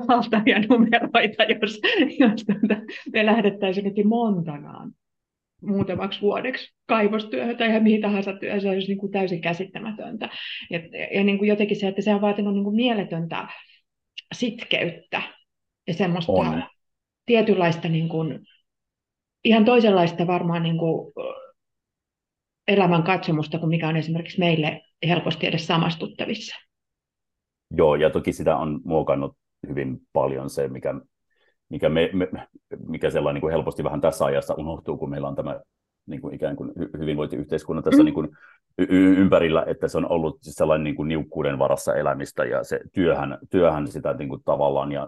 valtavia 0.07 0.59
numeroita, 0.69 1.43
jos, 1.43 1.81
jos 2.19 2.45
tuota, 2.45 2.81
me 3.13 3.25
lähdettäisiin 3.25 3.83
jotenkin 3.83 4.07
Montanaan 4.07 4.91
muutamaksi 5.61 6.21
vuodeksi 6.21 6.73
kaivostyöhön 6.87 7.57
tai 7.57 7.69
ihan 7.69 7.83
mihin 7.83 8.01
tahansa 8.01 8.33
työhön, 8.33 8.61
se 8.61 8.69
olisi 8.69 8.87
niin 8.87 8.97
kuin 8.97 9.11
täysin 9.11 9.41
käsittämätöntä. 9.41 10.29
Ja, 10.69 10.79
ja 11.13 11.23
niin 11.23 11.37
kuin 11.37 11.49
jotenkin 11.49 11.79
se, 11.79 11.87
että 11.87 12.01
se 12.01 12.15
on 12.15 12.21
vaatinut 12.21 12.53
niin 12.53 12.63
kuin 12.63 12.75
mieletöntä 12.75 13.47
sitkeyttä 14.33 15.21
ja 15.87 15.93
semmoista 15.93 16.31
on. 16.31 16.63
tietynlaista 17.25 17.87
niin 17.87 18.09
kuin, 18.09 18.39
ihan 19.43 19.65
toisenlaista 19.65 20.27
varmaan 20.27 20.63
niin 20.63 20.77
kuin 20.77 21.13
elämän 22.67 23.03
katsomusta 23.03 23.59
kuin 23.59 23.69
mikä 23.69 23.87
on 23.87 23.97
esimerkiksi 23.97 24.39
meille 24.39 24.81
helposti 25.07 25.47
edes 25.47 25.67
samastuttavissa. 25.67 26.55
Joo, 27.77 27.95
ja 27.95 28.09
toki 28.09 28.33
sitä 28.33 28.57
on 28.57 28.81
muokannut 28.85 29.37
hyvin 29.67 29.97
paljon 30.13 30.49
se, 30.49 30.67
mikä, 30.67 30.93
mikä, 31.71 31.89
me, 31.89 32.09
me, 32.13 32.27
mikä 32.87 33.09
sellainen 33.09 33.35
niin 33.35 33.41
kuin 33.41 33.51
helposti 33.51 33.83
vähän 33.83 34.01
tässä 34.01 34.25
ajassa 34.25 34.53
unohtuu, 34.53 34.97
kun 34.97 35.09
meillä 35.09 35.27
on 35.27 35.35
tämä 35.35 35.59
niin 36.05 36.21
kuin 36.21 36.33
ikään 36.33 36.55
kuin 36.55 36.71
hyvinvointiyhteiskunnan 36.99 37.83
tässä 37.83 38.01
mm. 38.01 38.05
niin 38.05 38.13
kuin 38.13 38.29
y- 38.77 39.15
ympärillä, 39.17 39.63
että 39.67 39.87
se 39.87 39.97
on 39.97 40.11
ollut 40.11 40.37
siis 40.41 40.55
sellainen 40.55 40.83
niin 40.83 40.95
kuin 40.95 41.07
niukkuuden 41.07 41.59
varassa 41.59 41.95
elämistä 41.95 42.45
ja 42.45 42.63
se 42.63 42.79
työhän, 42.93 43.37
työhän 43.49 43.87
sitä 43.87 44.13
niin 44.13 44.29
kuin 44.29 44.43
tavallaan 44.45 44.91
ja 44.91 45.07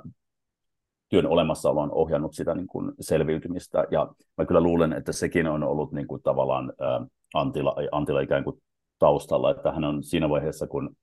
työn 1.10 1.28
olemassaolo 1.28 1.82
on 1.82 1.92
ohjannut 1.92 2.34
sitä 2.34 2.56
niin 2.56 2.68
kuin 2.68 2.92
selviytymistä. 3.00 3.86
Ja 3.92 4.14
mä 4.38 4.46
kyllä 4.46 4.62
luulen, 4.62 4.94
että 4.94 5.12
sekin 5.12 5.48
on 5.48 5.64
ollut 5.64 5.92
niin 5.92 6.08
kuin 6.08 6.22
tavallaan 6.22 6.74
ä, 6.82 7.06
Antila, 7.34 7.76
Antila 7.92 8.22
ikään 8.22 8.44
kuin 8.44 8.62
taustalla, 9.00 9.52
että 9.52 9.72
hän 9.72 9.84
on 9.84 10.04
siinä 10.04 10.30
vaiheessa, 10.30 10.68
kun 10.68 10.96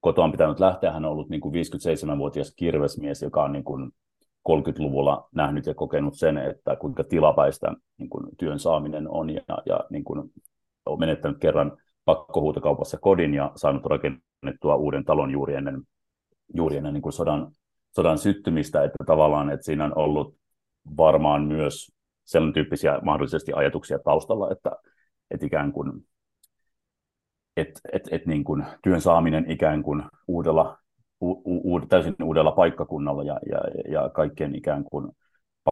kotoa 0.00 0.24
on 0.24 0.32
pitänyt 0.32 0.60
lähteä, 0.60 0.92
hän 0.92 1.04
on 1.04 1.10
ollut 1.10 1.28
niin 1.28 1.40
kuin 1.40 1.54
57-vuotias 1.54 2.54
kirvesmies, 2.56 3.22
joka 3.22 3.44
on 3.44 3.52
niin 3.52 3.64
kuin 3.64 3.90
30-luvulla 4.48 5.28
nähnyt 5.34 5.66
ja 5.66 5.74
kokenut 5.74 6.18
sen, 6.18 6.38
että 6.38 6.76
kuinka 6.76 7.04
tilapäistä 7.04 7.72
niin 7.98 8.10
kuin 8.10 8.26
työn 8.38 8.58
saaminen 8.58 9.10
on 9.10 9.30
ja, 9.30 9.42
ja 9.66 9.80
niin 9.90 10.04
kuin 10.04 10.32
on 10.86 10.98
menettänyt 10.98 11.38
kerran 11.38 11.76
pakkohuutokaupassa 12.04 12.98
kodin 12.98 13.34
ja 13.34 13.52
saanut 13.56 13.86
rakennettua 13.86 14.76
uuden 14.76 15.04
talon 15.04 15.30
juuri 15.30 15.54
ennen, 15.54 15.82
juuri 16.54 16.76
ennen 16.76 16.94
niin 16.94 17.02
kuin 17.02 17.12
sodan 17.12 17.52
sodan 17.96 18.18
syttymistä, 18.18 18.84
että 18.84 19.04
tavallaan 19.06 19.50
että 19.50 19.64
siinä 19.64 19.84
on 19.84 19.98
ollut 19.98 20.36
varmaan 20.96 21.44
myös 21.44 21.92
sellainen 22.24 22.54
tyyppisiä 22.54 22.98
mahdollisesti 23.02 23.52
ajatuksia 23.52 23.98
taustalla, 23.98 24.52
että, 24.52 24.70
että 25.30 25.46
ikään 25.46 25.72
kuin 25.72 25.92
että 27.56 27.80
et, 27.92 28.02
et 28.10 28.26
niin 28.26 28.44
työn 28.82 29.00
saaminen 29.00 29.50
ikään 29.50 29.82
kuin 29.82 30.02
uudella, 30.28 30.78
u, 31.22 31.74
u, 31.74 31.80
täysin 31.88 32.14
uudella 32.24 32.52
paikkakunnalla 32.52 33.22
ja, 33.22 33.40
ja, 33.50 33.60
ja 33.92 34.08
kaikkien 34.08 34.54
ikään 34.54 34.84
kuin 34.84 35.08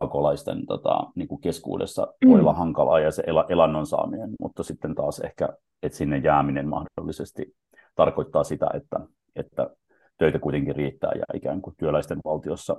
pakolaisten 0.00 0.66
tota, 0.66 1.00
niin 1.14 1.28
kuin 1.28 1.40
keskuudessa 1.40 2.14
mm. 2.24 2.30
voi 2.30 2.40
olla 2.40 2.52
hankalaa 2.52 3.00
ja 3.00 3.10
se 3.10 3.22
el, 3.26 3.44
elannon 3.48 3.86
saaminen, 3.86 4.30
mutta 4.40 4.62
sitten 4.62 4.94
taas 4.94 5.18
ehkä, 5.18 5.48
että 5.82 5.98
sinne 5.98 6.18
jääminen 6.18 6.68
mahdollisesti 6.68 7.54
tarkoittaa 7.94 8.44
sitä, 8.44 8.66
että, 8.74 9.00
että 9.36 9.70
töitä 10.18 10.38
kuitenkin 10.38 10.76
riittää 10.76 11.12
ja 11.14 11.24
ikään 11.34 11.62
kuin 11.62 11.74
työläisten 11.78 12.18
valtiossa 12.24 12.76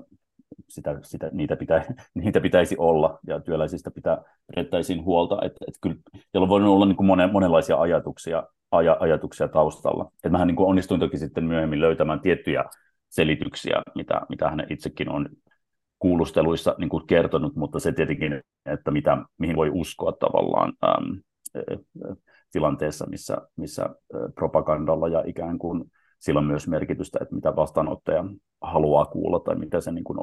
sitä, 0.69 1.00
sitä, 1.04 1.30
niitä, 1.34 1.56
pitä, 1.56 1.86
niitä 2.15 2.41
pitäisi 2.41 2.76
olla 2.78 3.19
ja 3.28 3.39
työläisistä 3.39 3.91
pitää 3.91 4.24
pidettäisiin 4.48 5.04
huolta. 5.04 5.36
Että, 5.36 5.65
että 5.67 5.80
kyllä, 5.82 5.95
siellä 6.13 6.43
on 6.43 6.50
voinut 6.50 6.69
olla 6.69 6.86
niin 6.86 6.95
kuin 6.95 7.08
monen, 7.08 7.32
monenlaisia 7.32 7.78
ajatuksia, 7.78 8.43
aja, 8.72 8.98
ajatuksia 9.00 9.48
taustalla. 9.48 10.12
Että 10.15 10.30
mähän 10.30 10.48
niin 10.48 10.56
kuin 10.56 10.69
onnistuin 10.69 11.00
toki 11.00 11.17
sitten 11.17 11.43
myöhemmin 11.43 11.82
löytämään 11.82 12.19
tiettyjä 12.19 12.65
selityksiä, 13.10 13.82
mitä, 13.95 14.22
mitä 14.30 14.50
hän 14.50 14.67
itsekin 14.69 15.10
on 15.10 15.30
kuulusteluissa 16.00 16.76
niin 16.78 16.89
kuin 16.89 17.08
kertonut, 17.08 17.56
mutta 17.56 17.80
se 17.80 17.91
tietenkin, 17.91 18.41
että 18.65 18.91
mitä, 18.91 19.17
mihin 19.38 19.56
voi 19.56 19.69
uskoa 19.74 20.12
tavallaan 20.12 20.74
äm, 20.84 21.22
tilanteessa, 22.52 23.06
missä, 23.10 23.38
missä 23.56 23.89
propagandalla 24.36 25.08
ja 25.08 25.24
ikään 25.26 25.60
kuin 25.60 25.84
sillä 26.19 26.39
on 26.39 26.45
myös 26.45 26.67
merkitystä, 26.67 27.19
että 27.22 27.36
mitä 27.36 27.56
vastaanottaja 27.56 28.24
haluaa 28.62 29.06
kuulla 29.06 29.39
tai 29.39 29.56
mitä 29.56 29.82
se 29.82 29.91
niin 29.91 30.04
kuin 30.04 30.19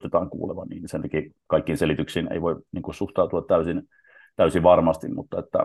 odotetaan 0.00 0.30
kuulevan, 0.30 0.68
niin 0.68 0.88
sen 0.88 1.02
takia 1.02 1.22
kaikkiin 1.46 1.78
selityksiin 1.78 2.32
ei 2.32 2.42
voi 2.42 2.56
niin 2.72 2.82
kuin 2.82 2.94
suhtautua 2.94 3.42
täysin, 3.42 3.82
täysin 4.36 4.62
varmasti, 4.62 5.08
mutta 5.08 5.38
että 5.38 5.58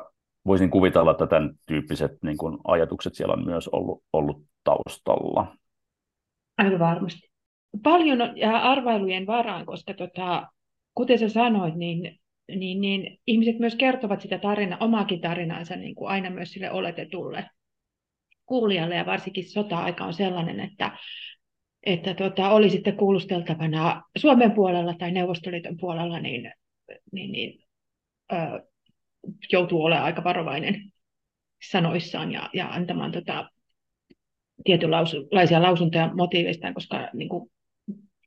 voisin 0.46 0.69
kuvitella, 0.69 1.12
että 1.12 1.28
tämän 1.28 1.54
tyyppiset 1.67 2.12
niin 2.24 2.38
kuin 2.38 2.58
ajatukset 2.63 3.13
siellä 3.15 3.34
on 3.34 3.46
myös 3.46 3.67
ollut, 3.67 4.04
ollut 4.13 4.43
taustalla. 4.63 5.56
Aivan 6.58 6.80
varmasti. 6.80 7.34
Paljon 7.84 8.19
arvailujen 8.62 9.28
varaan, 9.28 9.65
koska 9.65 9.93
tota, 9.93 10.48
kuten 10.96 11.19
sä 11.19 11.30
sanoit, 11.30 11.76
niin, 11.76 12.19
niin, 12.48 12.82
niin 12.82 13.19
ihmiset 13.28 13.60
myös 13.60 13.76
kertovat 13.76 14.22
sitä 14.22 14.38
tarinaa, 14.38 14.78
omaakin 14.80 15.22
tarinaansa 15.22 15.76
niin 15.76 15.96
kuin 15.96 16.10
aina 16.10 16.30
myös 16.30 16.52
sille 16.52 16.72
oletetulle 16.72 17.50
kuulijalle 18.46 18.96
ja 18.96 19.06
varsinkin 19.06 19.50
sota-aika 19.50 20.06
on 20.06 20.13
sellainen, 20.13 20.60
että, 20.60 20.98
että 21.86 22.13
tota, 22.13 22.50
oli 22.50 22.69
sitten 22.69 22.98
kuulusteltavana 22.98 24.04
Suomen 24.17 24.52
puolella 24.52 24.93
tai 24.93 25.12
Neuvostoliiton 25.12 25.78
puolella, 25.80 26.19
niin, 26.19 26.54
niin, 27.12 27.32
niin 27.32 27.63
ö, 28.34 28.36
joutuu 29.52 29.84
olemaan 29.84 30.06
aika 30.06 30.24
varovainen 30.24 30.91
sanoissaan 31.72 32.32
ja, 32.32 32.50
ja 32.54 32.67
antamaan 32.67 33.12
tota, 33.12 33.50
tietynlaisia 34.63 35.62
lausuntoja 35.62 36.13
motiiveistaan, 36.13 36.74
koska 36.74 37.10
niin 37.13 37.30
kuin, 37.30 37.52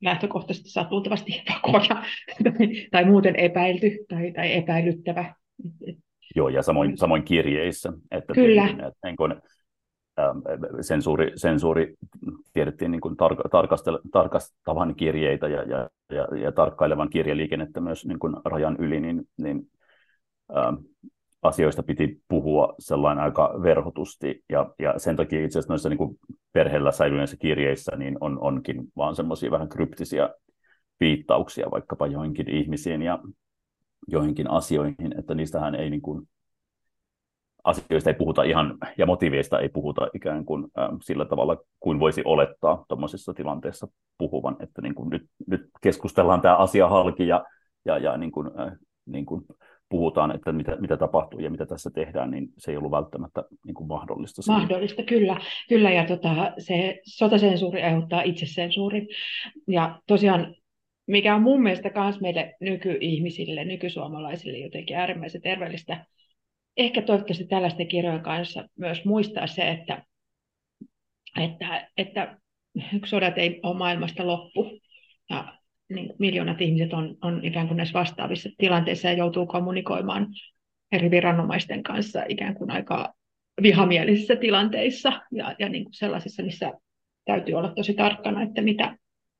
lähtökohtaisesti 0.02 0.70
saa 0.70 0.88
luultavasti 0.90 1.42
pakoja 1.48 2.02
tai, 2.44 2.68
tai 2.92 3.04
muuten 3.04 3.36
epäilty 3.36 3.98
tai, 4.08 4.32
tai 4.32 4.52
epäilyttävä. 4.52 5.34
Joo, 6.36 6.48
ja 6.48 6.62
samoin, 6.62 6.96
samoin 6.96 7.22
kirjeissä. 7.22 7.92
Että 8.10 8.34
Kyllä. 8.34 8.62
Tietenkin, 8.62 8.86
että 8.86 9.08
niin 9.08 9.16
kun, 9.16 9.42
sensuuri, 10.80 11.32
sensuuri 11.36 11.94
tiedettiin 12.52 12.90
niin 12.90 13.00
kuin 13.00 13.14
tar- 13.14 14.00
tarkastavan 14.12 14.94
kirjeitä 14.94 15.48
ja, 15.48 15.62
ja, 15.62 15.88
ja, 16.10 16.38
ja 16.38 16.52
tarkkailevan 16.52 17.10
kirjeliikennettä 17.10 17.80
myös 17.80 18.06
niin 18.06 18.18
kuin 18.18 18.36
rajan 18.44 18.76
yli, 18.78 19.00
niin, 19.00 19.28
niin 19.36 19.70
ähm, 20.56 20.74
asioista 21.42 21.82
piti 21.82 22.20
puhua 22.28 22.74
sellainen 22.78 23.24
aika 23.24 23.54
verhotusti, 23.62 24.44
ja, 24.48 24.74
ja 24.78 24.98
sen 24.98 25.16
takia 25.16 25.44
itse 25.44 25.58
asiassa 25.58 25.72
noissa 25.72 25.88
niin 25.88 25.98
kuin 25.98 26.18
perheellä 26.52 26.92
säilyneissä 26.92 27.36
kirjeissä 27.36 27.96
niin 27.96 28.16
on, 28.20 28.38
onkin 28.40 28.84
vaan 28.96 29.16
semmoisia 29.16 29.50
vähän 29.50 29.68
kryptisiä 29.68 30.30
viittauksia 31.00 31.70
vaikkapa 31.70 32.06
joihinkin 32.06 32.50
ihmisiin 32.50 33.02
ja 33.02 33.18
joihinkin 34.08 34.50
asioihin, 34.50 35.18
että 35.18 35.34
niistähän 35.34 35.74
ei 35.74 35.90
niin 35.90 36.02
kuin 36.02 36.28
asioista 37.66 38.10
ei 38.10 38.14
puhuta 38.14 38.42
ihan, 38.42 38.78
ja 38.98 39.06
motiiveista 39.06 39.60
ei 39.60 39.68
puhuta 39.68 40.08
ikään 40.14 40.44
kuin 40.44 40.64
äh, 40.78 40.88
sillä 41.02 41.24
tavalla 41.24 41.56
kuin 41.80 42.00
voisi 42.00 42.22
olettaa 42.24 42.84
tuommoisessa 42.88 43.34
tilanteessa 43.34 43.88
puhuvan, 44.18 44.56
että 44.60 44.82
niin 44.82 44.94
kuin 44.94 45.10
nyt, 45.10 45.22
nyt 45.46 45.62
keskustellaan 45.82 46.40
tämä 46.40 46.56
asia 46.56 46.88
halki 46.88 47.28
ja, 47.28 47.44
ja, 47.84 47.98
ja 47.98 48.16
niin 48.16 48.32
kuin, 48.32 48.50
äh, 48.60 48.72
niin 49.06 49.26
kuin 49.26 49.42
puhutaan, 49.88 50.34
että 50.34 50.52
mitä, 50.52 50.76
mitä 50.80 50.96
tapahtuu 50.96 51.40
ja 51.40 51.50
mitä 51.50 51.66
tässä 51.66 51.90
tehdään, 51.90 52.30
niin 52.30 52.48
se 52.58 52.70
ei 52.70 52.76
ollut 52.76 52.90
välttämättä 52.90 53.44
niin 53.66 53.74
kuin 53.74 53.88
mahdollista. 53.88 54.52
Mahdollista, 54.52 55.02
kyllä. 55.02 55.40
kyllä 55.68 55.90
ja 55.90 56.06
tota, 56.06 56.52
se 56.58 57.00
sotasensuuri 57.04 57.82
aiheuttaa 57.82 58.22
itsesensuurin. 58.22 59.08
Ja 59.68 60.00
tosiaan, 60.06 60.54
mikä 61.06 61.34
on 61.34 61.42
mun 61.42 61.62
mielestä 61.62 61.90
myös 61.94 62.20
meille 62.20 62.54
nykyihmisille, 62.60 63.64
nykysuomalaisille 63.64 64.58
jotenkin 64.58 64.96
äärimmäisen 64.96 65.42
terveellistä, 65.42 66.04
ehkä 66.76 67.02
toivottavasti 67.02 67.46
tällaisten 67.46 67.88
kirjojen 67.88 68.22
kanssa 68.22 68.68
myös 68.78 69.04
muistaa 69.04 69.46
se, 69.46 69.70
että, 69.70 70.02
että, 71.40 71.88
että 71.96 72.38
sodat 73.04 73.38
ei 73.38 73.60
ole 73.62 73.76
maailmasta 73.76 74.26
loppu. 74.26 74.70
Ja 75.30 75.58
niin 75.88 76.12
miljoonat 76.18 76.60
ihmiset 76.60 76.92
on, 76.92 77.16
on 77.22 77.44
ikään 77.44 77.68
kuin 77.68 77.76
näissä 77.76 77.98
vastaavissa 77.98 78.48
tilanteissa 78.58 79.08
ja 79.08 79.14
joutuu 79.14 79.46
kommunikoimaan 79.46 80.26
eri 80.92 81.10
viranomaisten 81.10 81.82
kanssa 81.82 82.22
ikään 82.28 82.54
kuin 82.54 82.70
aika 82.70 83.14
vihamielisissä 83.62 84.36
tilanteissa 84.36 85.12
ja, 85.32 85.56
ja 85.58 85.68
niin 85.68 85.84
kuin 85.84 85.94
sellaisissa, 85.94 86.42
missä 86.42 86.72
täytyy 87.24 87.54
olla 87.54 87.72
tosi 87.72 87.94
tarkkana, 87.94 88.42
että 88.42 88.62
mitä 88.62 88.96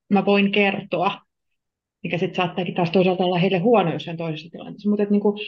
mä 0.09 0.24
voin 0.24 0.53
kertoa, 0.53 1.20
mikä 2.03 2.18
sitten 2.18 2.37
saattaakin 2.37 2.74
taas 2.74 2.91
toisaalta 2.91 3.24
olla 3.24 3.39
heille 3.39 3.59
huono 3.59 3.93
jossain 3.93 4.16
toisessa 4.16 4.51
tilanteessa. 4.51 4.91
Mutta 4.91 5.05
niin 5.05 5.20
kuin, 5.20 5.39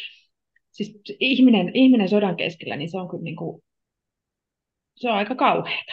siis 0.78 1.00
ihminen, 1.20 1.70
ihminen 1.74 2.08
sodan 2.08 2.36
keskellä, 2.36 2.76
niin 2.76 2.90
se 2.90 2.98
on 2.98 3.08
kyllä 3.08 3.22
niin 3.22 3.36
kuin, 3.36 3.62
se 4.96 5.10
on 5.10 5.16
aika 5.16 5.34
kauheata. 5.34 5.92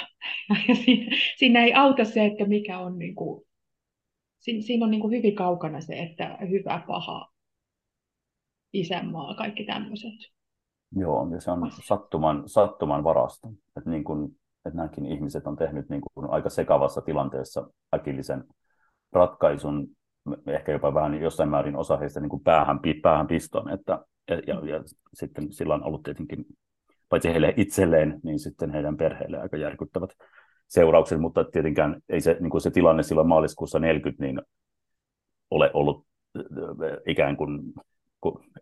Ja 0.67 0.75
siinä, 0.75 1.17
siinä 1.38 1.63
ei 1.63 1.73
auta 1.73 2.05
se, 2.05 2.25
että 2.25 2.45
mikä 2.45 2.79
on 2.79 2.99
niin 2.99 3.15
kuin, 3.15 3.45
siinä, 4.39 4.61
siinä 4.61 4.86
on 4.86 4.91
niin 4.91 5.01
kuin 5.01 5.17
hyvin 5.17 5.36
kaukana 5.36 5.81
se, 5.81 5.99
että 5.99 6.38
hyvä, 6.49 6.83
paha, 6.88 7.31
isänmaa, 8.73 9.36
kaikki 9.36 9.63
tämmöiset. 9.63 10.13
Joo, 10.95 11.29
ja 11.33 11.41
se 11.41 11.51
on 11.51 11.71
sattuman, 11.83 12.43
sattuman 12.45 13.03
varasta. 13.03 13.47
Että, 13.77 13.89
niin 13.89 14.03
kuin, 14.03 14.25
että 14.65 14.77
nämäkin 14.77 15.05
ihmiset 15.05 15.47
on 15.47 15.55
tehnyt 15.55 15.89
niin 15.89 16.01
kuin 16.13 16.29
aika 16.29 16.49
sekavassa 16.49 17.01
tilanteessa 17.01 17.67
äkillisen 17.95 18.43
ratkaisun, 19.11 19.88
ehkä 20.47 20.71
jopa 20.71 20.93
vähän 20.93 21.21
jossain 21.21 21.49
määrin 21.49 21.75
osa 21.75 21.97
heistä 21.97 22.19
niin 22.19 22.29
kuin 22.29 22.43
päähän, 22.43 22.79
päähän 23.01 23.27
piston, 23.27 23.69
että, 23.69 24.05
ja, 24.30 24.41
ja, 24.47 24.65
ja 24.65 24.84
sitten 25.13 25.53
sillä 25.53 25.73
on 25.73 25.84
ollut 25.84 26.03
tietenkin, 26.03 26.45
paitsi 27.09 27.30
heille 27.30 27.53
itselleen, 27.57 28.19
niin 28.23 28.39
sitten 28.39 28.71
heidän 28.71 28.97
perheille 28.97 29.38
aika 29.38 29.57
järkyttävät 29.57 30.09
seuraukset, 30.67 31.19
mutta 31.19 31.43
tietenkään 31.43 32.01
ei 32.09 32.21
se, 32.21 32.38
niin 32.39 32.49
kuin 32.49 32.61
se 32.61 32.71
tilanne 32.71 33.03
silloin 33.03 33.28
maaliskuussa 33.28 33.80
40 33.80 34.23
niin 34.23 34.41
ole 35.51 35.71
ollut 35.73 36.05
äh, 36.38 36.43
ikään 37.07 37.38
kuin, 37.38 37.73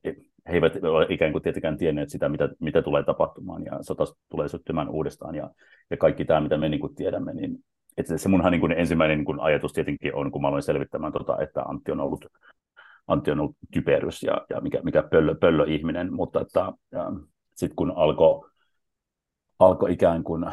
he 0.05 0.16
eivät 0.53 0.84
ole 0.84 1.05
ikään 1.09 1.32
kuin 1.32 1.41
tietenkään 1.41 1.78
tienneet 1.78 2.09
sitä, 2.09 2.30
mitä, 2.30 2.49
mitä 2.59 2.82
tulee 2.82 3.03
tapahtumaan, 3.03 3.66
ja 3.66 3.80
sota 3.82 4.03
tulee 4.30 4.47
syttymään 4.47 4.89
uudestaan, 4.89 5.36
ja, 5.36 5.49
ja 5.89 5.97
kaikki 5.97 6.26
tämä, 6.26 6.41
mitä 6.41 6.57
me 6.57 6.70
niin 6.70 6.80
kuin 6.80 6.95
tiedämme, 6.95 7.34
niin 7.34 7.57
että 7.97 8.18
se 8.18 8.30
munhan 8.30 8.51
niin 8.51 8.61
kuin 8.61 8.72
ensimmäinen 8.72 9.18
niin 9.18 9.26
kuin 9.26 9.39
ajatus 9.39 9.74
tietenkin 9.74 10.16
on, 10.16 10.32
kun 10.32 10.41
mä 10.41 10.47
aloin 10.47 10.64
selvittämään, 10.64 11.14
tota, 11.14 11.41
että 11.41 11.61
Antti 11.61 11.91
on 11.91 11.99
ollut, 11.99 12.26
Antti 13.08 13.32
on 13.32 13.39
ollut 13.39 13.56
typerys 13.74 14.24
ja, 14.24 14.45
ja 14.49 14.62
mikä, 14.62 14.82
mikä 14.84 15.04
pöllö, 15.04 15.36
pöllö 15.36 15.66
ihminen, 15.68 16.14
mutta 16.14 16.41
että, 16.41 16.74
sitten 17.56 17.76
kun 17.76 17.93
alkoi 17.95 18.49
alko 19.60 19.88
ikään 19.88 20.24
kuin 20.24 20.45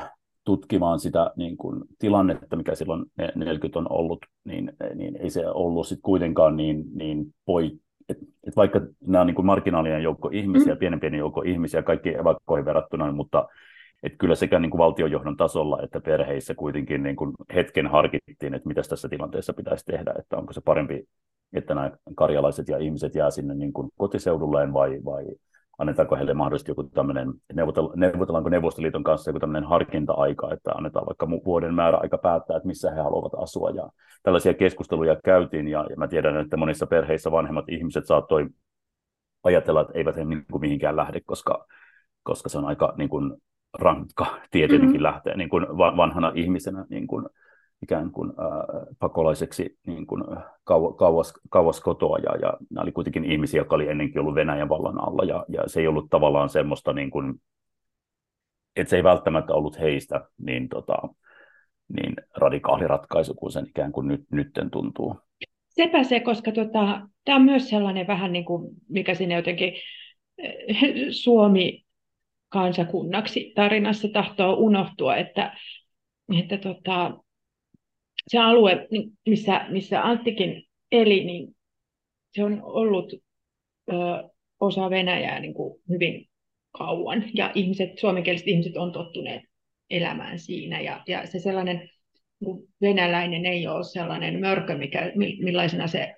tutkimaan 0.44 1.01
sitä 1.01 1.30
niin 1.36 1.57
kuin, 1.57 1.84
tilannetta, 1.98 2.57
mikä 2.57 2.74
silloin 2.74 3.05
40 3.34 3.78
on 3.78 3.86
ollut, 3.92 4.18
niin, 4.44 4.72
niin 4.94 5.16
ei 5.16 5.30
se 5.30 5.48
ollut 5.48 5.86
sitten 5.86 6.03
kuitenkaan 6.03 6.57
niin, 6.57 6.84
niin 6.94 7.34
poi, 7.44 7.70
et, 8.09 8.18
et 8.46 8.57
vaikka 8.57 8.80
nämä 9.07 9.20
on 9.20 9.26
niin 9.26 9.34
kuin 9.34 9.46
marginaalinen 9.46 10.03
joukko 10.03 10.30
ihmisiä, 10.32 10.74
mm. 10.74 10.78
pienen 10.78 11.01
pieni 11.01 11.18
joukko 11.18 11.42
ihmisiä, 11.42 11.82
kaikki 11.82 12.14
evakkoihin 12.14 12.64
verrattuna, 12.64 13.12
mutta 13.12 13.48
et 14.03 14.12
kyllä 14.18 14.34
sekä 14.34 14.59
niin 14.59 14.70
kuin 14.70 14.78
valtionjohdon 14.78 15.36
tasolla 15.36 15.82
että 15.82 16.01
perheissä 16.01 16.55
kuitenkin 16.55 17.03
niin 17.03 17.16
kuin 17.16 17.32
hetken 17.55 17.86
harkittiin, 17.86 18.55
että 18.55 18.68
mitä 18.68 18.82
tässä 18.88 19.09
tilanteessa 19.09 19.53
pitäisi 19.53 19.84
tehdä, 19.84 20.14
että 20.18 20.36
onko 20.36 20.53
se 20.53 20.61
parempi, 20.64 21.05
että 21.53 21.74
nämä 21.74 21.90
karjalaiset 22.16 22.68
ja 22.68 22.78
ihmiset 22.78 23.14
jää 23.14 23.30
sinne 23.30 23.55
niin 23.55 23.72
kuin 23.72 23.90
kotiseudulleen 23.98 24.72
vai, 24.72 25.01
vai 25.05 25.26
annetaanko 25.78 26.16
heille 26.16 26.34
mahdollisesti 26.34 26.70
joku 26.70 26.82
tämmöinen, 26.82 27.32
neuvotellaanko 27.96 28.48
Neuvostoliiton 28.48 29.05
kanssa 29.05 29.30
joku 29.30 29.40
tämmöinen 29.40 29.68
harkinta-aika, 29.68 30.53
että 30.53 30.70
annetaan 30.72 31.07
vaikka 31.07 31.28
vuoden 31.44 31.74
määrä 31.74 31.98
aika 31.98 32.18
päättää, 32.18 32.57
että 32.57 32.66
missä 32.66 32.90
he 32.90 33.01
haluavat 33.01 33.32
asua. 33.42 33.70
Ja 33.70 33.90
tällaisia 34.22 34.55
keskusteluja 34.55 35.16
käytiin, 35.24 35.68
ja, 35.68 35.86
ja 35.90 35.96
mä 35.96 36.09
tiedän, 36.09 36.36
että 36.36 36.57
monissa 36.57 36.86
perheissä 36.86 37.30
vanhemmat 37.30 37.64
ihmiset 37.68 38.07
saattoi 38.07 38.46
ajatella, 39.44 39.80
että 39.80 39.92
eivät 39.94 40.16
he 40.16 40.24
niin 40.24 40.44
kuin 40.53 40.61
mihinkään 40.61 40.96
lähde, 40.96 41.20
koska, 41.24 41.66
koska 42.22 42.48
se 42.48 42.59
on 42.59 42.64
aika 42.64 42.94
niin 42.98 43.09
kuin, 43.09 43.32
rankka 43.78 44.26
tietenkin 44.51 44.88
mm-hmm. 44.88 45.03
lähteä 45.03 45.34
niin 45.36 45.48
kuin 45.48 45.66
vanhana 45.76 46.32
ihmisenä 46.34 46.86
niin 46.90 47.07
kuin, 47.07 47.26
ikään 47.82 48.10
kuin 48.10 48.32
pakolaiseksi 48.98 49.78
niin 49.86 50.06
kuin, 50.06 50.24
kau, 50.64 50.92
kauas, 50.92 51.32
kauas 51.50 51.80
kotoa, 51.80 52.18
ja, 52.18 52.36
ja 52.42 52.56
nämä 52.70 52.82
oli 52.82 52.92
kuitenkin 52.92 53.24
ihmisiä, 53.24 53.60
jotka 53.60 53.74
oli 53.74 53.88
ennenkin 53.88 54.20
ollut 54.20 54.34
Venäjän 54.34 54.68
vallan 54.68 55.00
alla, 55.00 55.24
ja, 55.24 55.44
ja 55.48 55.62
se 55.66 55.80
ei 55.80 55.86
ollut 55.86 56.10
tavallaan 56.10 56.48
semmoista, 56.48 56.92
niin 56.92 57.10
kuin, 57.10 57.34
että 58.76 58.90
se 58.90 58.96
ei 58.96 59.04
välttämättä 59.04 59.54
ollut 59.54 59.78
heistä 59.78 60.20
niin, 60.38 60.68
tota, 60.68 60.94
niin 61.88 62.14
radikaali 62.36 62.86
ratkaisu 62.86 63.34
kuin 63.34 63.52
sen 63.52 63.66
ikään 63.68 63.92
kuin 63.92 64.08
nyt, 64.08 64.24
nytten 64.30 64.70
tuntuu. 64.70 65.16
Sepä 65.68 66.04
se, 66.04 66.20
koska 66.20 66.52
tota, 66.52 67.08
tämä 67.24 67.36
on 67.36 67.42
myös 67.42 67.68
sellainen 67.68 68.06
vähän 68.06 68.32
niin 68.32 68.44
kuin, 68.44 68.70
mikä 68.88 69.14
sinne 69.14 69.34
jotenkin 69.34 69.72
Suomi 71.22 71.84
kansakunnaksi 72.48 73.52
tarinassa 73.54 74.08
tahtoo 74.12 74.54
unohtua, 74.54 75.16
että, 75.16 75.56
että 76.38 76.58
tota, 76.58 77.18
se 78.28 78.38
alue, 78.38 78.88
missä, 79.26 79.66
missä 79.68 80.02
Anttikin 80.02 80.62
eli, 80.92 81.24
niin 81.24 81.56
se 82.32 82.44
on 82.44 82.60
ollut 82.62 83.12
ö, 83.92 83.94
osa 84.60 84.90
Venäjää 84.90 85.40
niin 85.40 85.54
kuin 85.54 85.80
hyvin 85.88 86.28
kauan. 86.78 87.24
Ja 87.34 87.52
ihmiset, 87.54 87.98
suomenkieliset 87.98 88.48
ihmiset 88.48 88.76
on 88.76 88.92
tottuneet 88.92 89.42
elämään 89.90 90.38
siinä. 90.38 90.80
Ja, 90.80 91.02
ja 91.06 91.26
se 91.26 91.38
sellainen 91.38 91.90
niin 92.40 92.56
venäläinen 92.80 93.46
ei 93.46 93.66
ole 93.66 93.84
sellainen 93.84 94.40
mörkö, 94.40 94.78
mikä, 94.78 95.12
millaisena 95.16 95.86
se 95.86 96.14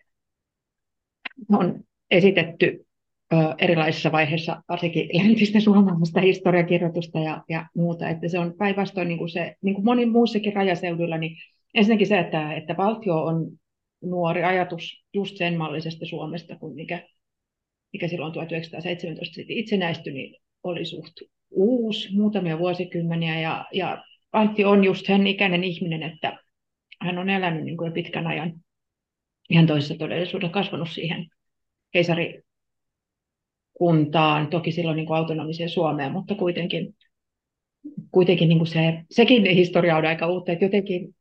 on 1.49 1.81
esitetty 2.11 2.87
ö, 3.33 3.37
erilaisissa 3.59 4.13
vaiheissa, 4.13 4.63
varsinkin 4.69 5.09
läntistä 5.23 5.61
suomalaista 5.61 6.21
historiakirjoitusta 6.21 7.19
ja, 7.19 7.45
ja 7.49 7.67
muuta. 7.77 8.09
Että 8.09 8.29
se 8.29 8.39
on 8.39 8.55
päinvastoin 8.59 9.09
niin 9.09 9.19
kuin 9.19 9.31
se, 9.31 9.57
niin 9.63 9.75
kuin 9.75 9.85
monin 9.85 10.13
muussakin 10.13 10.53
rajaseuduilla, 10.53 11.19
niin 11.19 11.37
ensinnäkin 11.75 12.07
se, 12.07 12.19
että, 12.19 12.55
että 12.55 12.77
valtio 12.77 13.25
on 13.25 13.51
nuori 14.03 14.45
ajatus 14.45 15.05
just 15.15 15.37
sen 15.37 15.59
mallisesta 15.59 16.07
Suomesta, 16.07 16.57
kun 16.57 16.75
mikä, 16.75 17.09
mikä 17.93 18.09
silloin 18.09 18.33
1917 18.33 19.35
sitten 19.35 19.57
itsenäistyi, 19.57 20.13
niin 20.13 20.37
oli 20.63 20.85
suht 20.85 21.13
uusi, 21.51 22.17
muutamia 22.17 22.59
vuosikymmeniä, 22.59 23.41
ja, 23.41 23.65
ja 23.73 24.05
Antti 24.33 24.65
on 24.65 24.85
just 24.85 25.07
sen 25.07 25.27
ikäinen 25.27 25.65
ihminen, 25.65 26.03
että 26.03 26.39
hän 27.01 27.19
on 27.19 27.31
elänyt 27.31 27.65
niin 27.65 27.77
kuin 27.77 27.87
jo 27.87 27.93
pitkän 27.93 28.27
ajan 28.27 28.53
ihan 29.51 29.67
toisessa 29.67 29.95
todellisuudessa, 29.99 30.53
kasvanut 30.53 30.91
siihen 30.91 31.27
keisarikuntaan, 31.93 34.49
toki 34.51 34.73
silloin 34.73 34.97
niin 34.97 35.07
kuin 35.07 35.17
autonomiseen 35.17 35.69
Suomeen, 35.69 36.13
mutta 36.13 36.35
kuitenkin, 36.35 36.97
kuitenkin 38.11 38.49
niin 38.49 38.59
kuin 38.59 38.69
se, 38.69 39.03
sekin 39.11 39.47
historia 39.47 39.97
on 39.97 40.07
aika 40.07 40.27
uutta, 40.27 40.53
että 40.53 40.65
jotenkin 40.65 41.15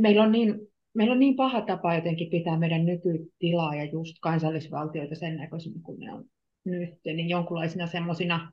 meillä 0.00 0.22
on 0.22 0.32
niin 0.32 0.54
meillä 0.94 1.12
on 1.12 1.18
niin 1.18 1.36
paha 1.36 1.60
tapa 1.60 1.94
jotenkin 1.94 2.30
pitää 2.30 2.58
meidän 2.58 2.86
nykytilaa 2.86 3.74
ja 3.74 3.84
just 3.84 4.16
kansallisvaltioita 4.20 5.14
sen 5.14 5.36
näköisenä 5.36 5.80
kuin 5.82 6.00
ne 6.00 6.12
on 6.12 6.24
nyt, 6.64 6.94
niin 7.04 7.28
jonkunlaisina 7.28 7.86
semmoisina, 7.86 8.52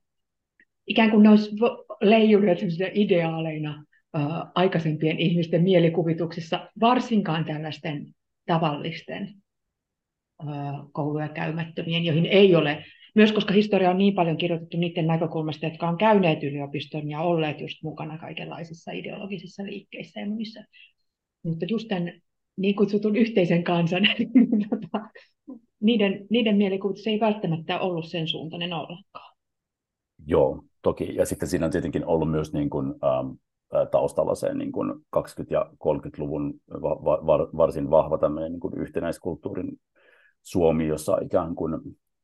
ikään 0.88 1.12
kuin 1.12 1.24
ne 1.24 1.30
olisi 1.30 1.52
leijuneet 2.02 2.60
ideaaleina 2.94 3.86
ää, 4.14 4.52
aikaisempien 4.56 5.20
ihmisten 5.20 5.64
mielikuvituksissa, 5.64 6.70
varsinkaan 6.80 7.46
tällaisten 7.46 8.08
tavallisten 8.46 9.34
ää, 10.48 10.74
kouluja 10.92 11.30
käymättömien, 11.30 12.06
joihin 12.06 12.26
ei 12.26 12.56
ole, 12.56 12.86
myös 13.16 13.32
koska 13.32 13.54
historia 13.54 13.90
on 13.90 13.98
niin 13.98 14.16
paljon 14.16 14.38
kirjoitettu 14.38 14.78
niiden 14.78 15.08
näkökulmasta, 15.08 15.66
jotka 15.66 15.90
on 15.90 15.98
käyneet 15.98 16.44
yliopiston 16.44 17.10
ja 17.10 17.22
olleet 17.22 17.62
just 17.62 17.84
mukana 17.84 18.18
kaikenlaisissa 18.18 18.92
ideologisissa 18.92 19.64
liikkeissä 19.64 20.20
ja 20.20 20.28
muissa 20.28 20.64
mutta 21.48 21.66
just 21.70 21.88
tämän 21.88 22.14
niin 22.58 22.76
kutsutun 22.76 23.16
yhteisen 23.16 23.64
kansan, 23.64 24.04
niin 24.34 24.70
tota, 24.70 25.10
niiden, 25.80 26.28
niiden 26.30 26.58
mielikuvitus 26.58 27.08
ei 27.08 27.20
välttämättä 27.20 27.80
ollut 27.80 28.06
sen 28.06 28.28
suuntainen 28.28 28.74
ollenkaan. 28.74 29.36
Joo, 30.26 30.64
toki. 30.82 31.16
Ja 31.16 31.26
sitten 31.26 31.50
siinä 31.50 31.66
on 31.66 31.72
tietenkin 31.72 32.06
ollut 32.06 32.32
myös 32.32 32.54
niin 32.54 32.70
kuin, 32.70 32.88
ähm, 32.88 33.32
taustalla 33.92 34.36
se 34.36 34.54
niin 34.54 34.72
kuin 34.72 34.94
20- 34.94 35.20
ja 35.50 35.72
30-luvun 35.80 36.54
va- 36.72 37.26
va- 37.26 37.50
varsin 37.58 37.90
vahva 37.90 38.18
tämmöinen 38.18 38.52
niin 38.52 38.60
kuin 38.60 38.78
yhtenäiskulttuurin 38.78 39.80
Suomi, 40.44 40.88
jossa 40.88 41.18
ikään 41.22 41.56
kuin 41.56 41.82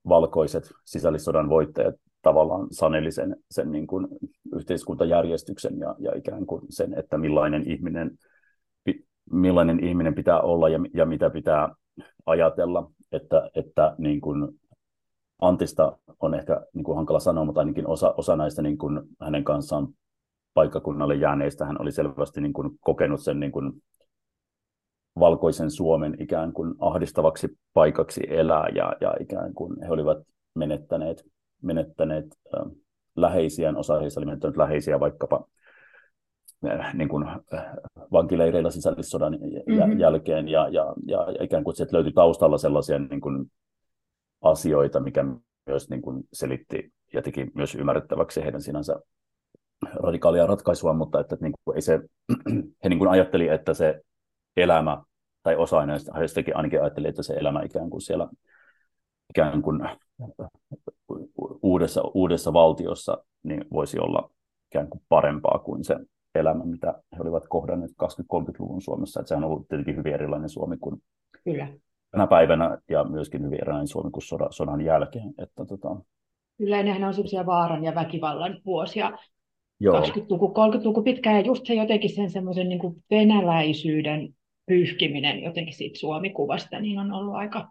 valkoiset 0.07 0.63
sisällissodan 0.86 1.49
voittajat 1.49 1.95
tavallaan 2.21 2.67
saneli 2.71 3.11
sen, 3.11 3.36
sen 3.51 3.71
niin 3.71 3.88
kuin 3.88 4.07
yhteiskuntajärjestyksen 4.55 5.80
ja, 5.80 5.95
ja 5.99 6.15
ikään 6.15 6.45
kuin 6.45 6.61
sen, 6.69 6.99
että 6.99 7.17
millainen 7.17 7.71
ihminen, 7.71 8.11
millainen 9.32 9.84
ihminen 9.84 10.15
pitää 10.15 10.41
olla 10.41 10.69
ja, 10.69 10.80
ja 10.93 11.05
mitä 11.05 11.30
pitää 11.30 11.69
ajatella, 12.26 12.91
että, 13.11 13.49
että 13.55 13.95
niin 13.97 14.21
kuin 14.21 14.59
Antista 15.41 15.97
on 16.19 16.34
ehkä 16.34 16.61
niin 16.74 16.84
kuin 16.84 16.95
hankala 16.95 17.19
sanoa, 17.19 17.45
mutta 17.45 17.61
ainakin 17.61 17.88
osa, 17.88 18.13
osa 18.17 18.36
näistä 18.36 18.61
niin 18.61 18.78
kuin 18.78 19.01
hänen 19.21 19.43
kanssaan 19.43 19.88
paikkakunnalle 20.53 21.15
jääneistä 21.15 21.65
hän 21.65 21.82
oli 21.82 21.91
selvästi 21.91 22.41
niin 22.41 22.53
kuin 22.53 22.69
kokenut 22.82 23.24
sen 23.24 23.39
niin 23.39 23.51
kuin 23.51 23.71
valkoisen 25.19 25.71
Suomen 25.71 26.15
ikään 26.19 26.53
kuin 26.53 26.76
ahdistavaksi 26.80 27.57
paikaksi 27.74 28.21
elää 28.30 28.67
ja, 28.76 28.93
ja 29.01 29.13
ikään 29.19 29.53
kuin 29.53 29.82
he 29.82 29.89
olivat 29.89 30.17
menettäneet, 30.55 31.24
menettäneet 31.61 32.26
äh, 32.26 32.71
läheisiään, 33.15 33.78
osa 33.78 33.99
heistä 33.99 34.19
oli 34.19 34.26
menettänyt 34.26 34.57
läheisiä 34.57 34.99
vaikkapa 34.99 35.45
niin 36.93 37.09
kuin, 37.09 37.28
äh, 37.28 37.41
vankileireillä 38.11 38.72
sisällissodan 38.72 39.34
mm-hmm. 39.34 39.99
jälkeen 39.99 40.47
ja, 40.47 40.68
ja, 40.70 40.93
ja, 41.05 41.32
ja 41.32 41.43
ikään 41.43 41.64
kuin 41.64 41.82
että 41.82 41.95
löytyi 41.95 42.14
taustalla 42.14 42.57
sellaisia 42.57 42.99
niin 42.99 43.22
kuin, 43.22 43.51
asioita, 44.41 44.99
mikä 44.99 45.26
myös 45.68 45.89
niin 45.89 46.01
kuin, 46.01 46.24
selitti 46.34 46.93
ja 47.14 47.22
teki 47.22 47.51
myös 47.55 47.76
ymmärrettäväksi 47.76 48.43
heidän 48.43 48.61
sinänsä 48.61 48.95
radikaalia 49.93 50.47
ratkaisua, 50.47 50.93
mutta 50.93 51.20
että, 51.20 51.36
että 51.36 51.45
niin 51.45 51.53
kuin, 51.64 51.76
ei 51.76 51.82
se, 51.82 51.99
he 52.84 52.89
niin 52.89 52.99
kuin 52.99 53.09
ajatteli, 53.09 53.47
että 53.47 53.74
se 53.74 54.01
elämä, 54.57 55.03
tai 55.43 55.55
osa 55.55 55.86
näistä 55.86 56.11
heistäkin 56.18 56.57
ainakin 56.57 56.82
ajatteli, 56.82 57.07
että 57.07 57.24
se 57.24 57.34
elämä 57.34 57.64
ikään 57.64 57.89
kuin 57.89 58.01
siellä 58.01 58.28
ikään 59.30 59.61
kuin 59.61 59.89
uudessa, 61.64 62.01
uudessa 62.14 62.53
valtiossa 62.53 63.24
niin 63.43 63.66
voisi 63.74 63.99
olla 63.99 64.30
ikään 64.72 64.89
kuin 64.89 65.01
parempaa 65.09 65.59
kuin 65.59 65.84
se 65.84 65.95
elämä, 66.36 66.65
mitä 66.65 66.93
he 67.17 67.21
olivat 67.21 67.47
kohdanneet 67.49 67.91
20-30-luvun 67.91 68.81
Suomessa. 68.81 69.19
Että 69.19 69.27
sehän 69.27 69.43
on 69.43 69.49
ollut 69.49 69.67
tietenkin 69.67 69.97
hyvin 69.97 70.13
erilainen 70.13 70.49
Suomi 70.49 70.77
kuin 70.77 71.01
Kyllä. 71.43 71.67
tänä 72.11 72.27
päivänä 72.27 72.77
ja 72.89 73.03
myöskin 73.03 73.45
hyvin 73.45 73.61
erilainen 73.61 73.88
Suomi 73.88 74.11
kuin 74.11 74.23
sodan, 74.23 74.53
sodan 74.53 74.81
jälkeen. 74.81 75.34
Että, 75.38 75.65
tota... 75.65 75.95
Kyllä, 76.57 76.84
nehän 76.84 77.03
on 77.03 77.13
sellaisia 77.13 77.45
vaaran 77.45 77.84
ja 77.84 77.95
väkivallan 77.95 78.61
vuosia. 78.65 79.17
Joo. 79.79 80.01
20-luku, 80.01 80.47
30-luku 80.47 81.03
pitkään, 81.03 81.36
ja 81.36 81.41
just 81.41 81.65
se 81.65 81.73
jotenkin 81.73 82.15
sen 82.15 82.29
semmoisen 82.29 82.69
niin 82.69 83.03
venäläisyyden 83.11 84.29
pyyhkiminen 84.65 85.43
jotenkin 85.43 85.73
siitä 85.73 85.99
Suomi-kuvasta, 85.99 86.79
niin 86.79 86.99
on 86.99 87.11
ollut 87.11 87.36
aika... 87.36 87.67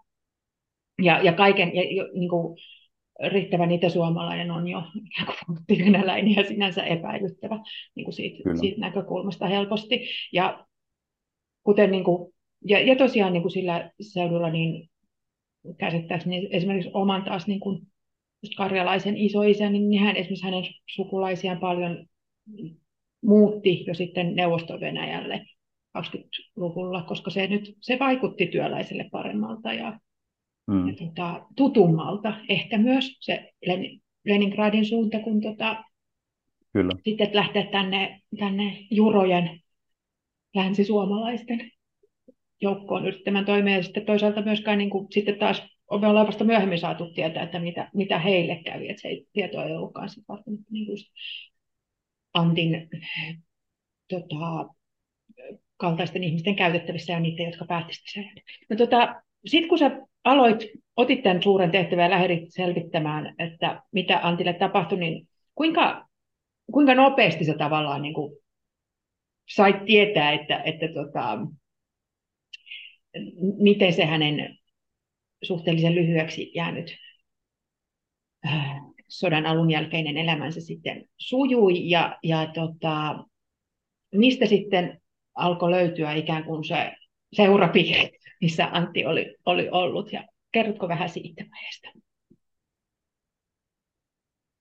Ja, 1.02 1.22
ja 1.22 1.32
kaiken, 1.32 1.74
ja, 1.74 2.08
niin 2.14 2.28
kuin, 2.28 2.56
riittävän 3.28 3.70
itäsuomalainen 3.70 4.50
on 4.50 4.68
jo 4.68 4.82
venäläinen 5.68 6.34
ja 6.34 6.44
sinänsä 6.44 6.82
epäilyttävä 6.82 7.60
niin 7.94 8.04
kuin 8.04 8.14
siitä, 8.14 8.56
siitä 8.60 8.80
näkökulmasta 8.80 9.46
helposti. 9.46 10.08
Ja, 10.32 10.66
kuten, 11.64 11.90
niin 11.90 12.04
kuin, 12.04 12.32
ja, 12.64 12.78
ja 12.78 12.96
tosiaan 12.96 13.32
niin 13.32 13.42
kuin 13.42 13.52
sillä 13.52 13.90
seudulla 14.00 14.50
niin 14.50 14.90
käsittääkseni 15.78 16.48
esimerkiksi 16.50 16.90
oman 16.94 17.24
taas 17.24 17.46
niin 17.46 17.60
kuin, 17.60 17.86
just 18.42 18.54
karjalaisen 18.56 19.16
isoisä, 19.16 19.70
niin 19.70 20.00
hän 20.00 20.16
esimerkiksi 20.16 20.44
hänen 20.44 20.64
sukulaisiaan 20.94 21.58
paljon 21.58 22.06
muutti 23.22 23.84
jo 23.86 23.94
sitten 23.94 24.34
Neuvosto-Venäjälle 24.34 25.44
20-luvulla, 25.98 27.02
koska 27.02 27.30
se 27.30 27.46
nyt 27.46 27.76
se 27.80 27.98
vaikutti 27.98 28.46
työläiselle 28.46 29.08
paremmalta 29.12 29.72
ja, 29.72 30.00
mm. 30.66 30.88
ja 30.88 30.94
tota, 30.94 31.46
tutummalta. 31.56 32.34
Ehkä 32.48 32.78
myös 32.78 33.16
se 33.20 33.52
Len, 33.66 34.00
Leningradin 34.24 34.86
suunta, 34.86 35.18
kun 35.18 35.40
tota, 35.40 35.84
Kyllä. 36.72 36.92
sitten 37.04 37.30
lähteä 37.32 37.66
tänne, 37.66 38.20
tänne 38.38 38.78
jurojen 38.90 39.60
länsisuomalaisten 40.54 41.70
joukkoon 42.60 43.06
yrittämään 43.06 43.44
toimia. 43.44 43.76
Ja 43.76 43.82
sitten 43.82 44.06
toisaalta 44.06 44.42
myöskään 44.42 44.78
niin 44.78 44.90
kuin, 44.90 45.06
sitten 45.10 45.38
taas 45.38 45.62
me 46.00 46.06
ollaan 46.06 46.26
vasta 46.26 46.44
myöhemmin 46.44 46.78
saatu 46.78 47.12
tietää, 47.12 47.42
että 47.42 47.58
mitä, 47.58 47.90
mitä 47.94 48.18
heille 48.18 48.62
kävi, 48.64 48.88
että 48.88 49.02
se 49.02 49.08
ei, 49.08 49.26
tieto 49.32 49.62
ei 49.62 49.72
ollutkaan 49.72 50.08
sitten 50.08 50.36
niin 50.70 50.86
kuin 50.86 50.98
Antin 52.34 52.88
tota, 54.08 54.68
kaltaisten 55.76 56.24
ihmisten 56.24 56.56
käytettävissä 56.56 57.12
ja 57.12 57.20
niitä, 57.20 57.42
jotka 57.42 57.64
päätti 57.64 57.92
sen. 58.12 58.30
No, 58.70 58.76
tota, 58.76 59.22
sitten 59.46 59.68
kun 59.68 59.78
sä 59.78 60.00
aloit, 60.24 60.58
otit 60.96 61.22
tämän 61.22 61.42
suuren 61.42 61.70
tehtävän 61.70 62.04
ja 62.04 62.10
lähdit 62.10 62.44
selvittämään, 62.48 63.34
että 63.38 63.82
mitä 63.92 64.20
Antille 64.22 64.52
tapahtui, 64.52 64.98
niin 64.98 65.28
kuinka, 65.54 66.08
kuinka 66.72 66.94
nopeasti 66.94 67.44
sä 67.44 67.54
tavallaan 67.58 68.02
niin 68.02 68.14
kuin 68.14 68.36
sait 69.54 69.84
tietää, 69.84 70.32
että, 70.32 70.62
että 70.62 70.88
tota, 70.88 71.38
miten 73.58 73.92
se 73.92 74.04
hänen 74.04 74.58
suhteellisen 75.42 75.94
lyhyeksi 75.94 76.52
jäänyt 76.54 76.96
äh, 78.46 78.80
sodan 79.08 79.46
alun 79.46 79.70
jälkeinen 79.70 80.18
elämänsä 80.18 80.60
sitten 80.60 81.04
sujui 81.16 81.90
ja, 81.90 82.18
ja 82.22 82.46
tota, 82.54 83.24
mistä 84.14 84.46
sitten 84.46 85.00
alkoi 85.34 85.70
löytyä 85.70 86.12
ikään 86.12 86.44
kuin 86.44 86.64
se 86.64 86.92
seurapiiri, 87.32 88.10
missä 88.42 88.68
Antti 88.72 89.06
oli, 89.06 89.36
oli 89.46 89.68
ollut. 89.70 90.12
Ja 90.12 90.24
kerrotko 90.52 90.88
vähän 90.88 91.08
siitä 91.08 91.44
vaiheesta? 91.50 91.88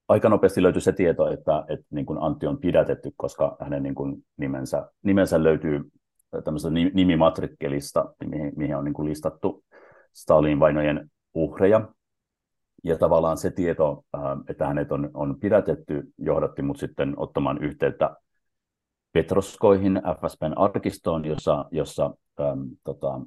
Aika 0.08 0.30
nopeasti 0.30 0.64
löytyi 0.64 0.82
se 0.82 0.94
tieto, 0.94 1.32
että, 1.32 1.66
että 1.68 1.86
niin 1.90 2.06
kuin 2.06 2.20
Antti 2.22 2.48
on 2.48 2.58
pidätetty, 2.58 3.12
koska 3.18 3.58
hänen 3.60 3.84
niin 3.84 3.96
kuin 3.96 4.26
nimensä, 4.38 4.90
nimensä 5.04 5.44
löytyy 5.44 5.92
tämmöisestä 6.44 6.74
nimimatrikkelista, 6.94 8.14
mihin, 8.26 8.54
mihin 8.56 8.76
on 8.76 8.86
niin 8.86 8.94
kuin 8.94 9.10
listattu 9.10 9.64
Stalin 10.14 10.60
vainojen 10.60 11.12
uhreja. 11.34 11.90
Ja 12.84 12.98
tavallaan 12.98 13.38
se 13.38 13.52
tieto, 13.52 14.04
että 14.50 14.68
hänet 14.68 14.92
on, 14.92 15.12
on 15.14 15.40
pidätetty, 15.40 16.04
johdatti 16.18 16.62
mut 16.62 16.80
sitten 16.80 17.14
ottamaan 17.18 17.64
yhteyttä 17.64 18.16
Petroskoihin, 19.12 20.02
FSBn 20.20 20.54
arkistoon, 20.58 21.26
jossa, 21.26 21.66
jossa, 21.72 22.16
ähm, 22.40 22.62
tota, 22.84 23.22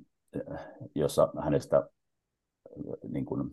jossa 0.94 1.28
hänestä 1.42 1.88
niin 3.08 3.24
kuin, 3.24 3.50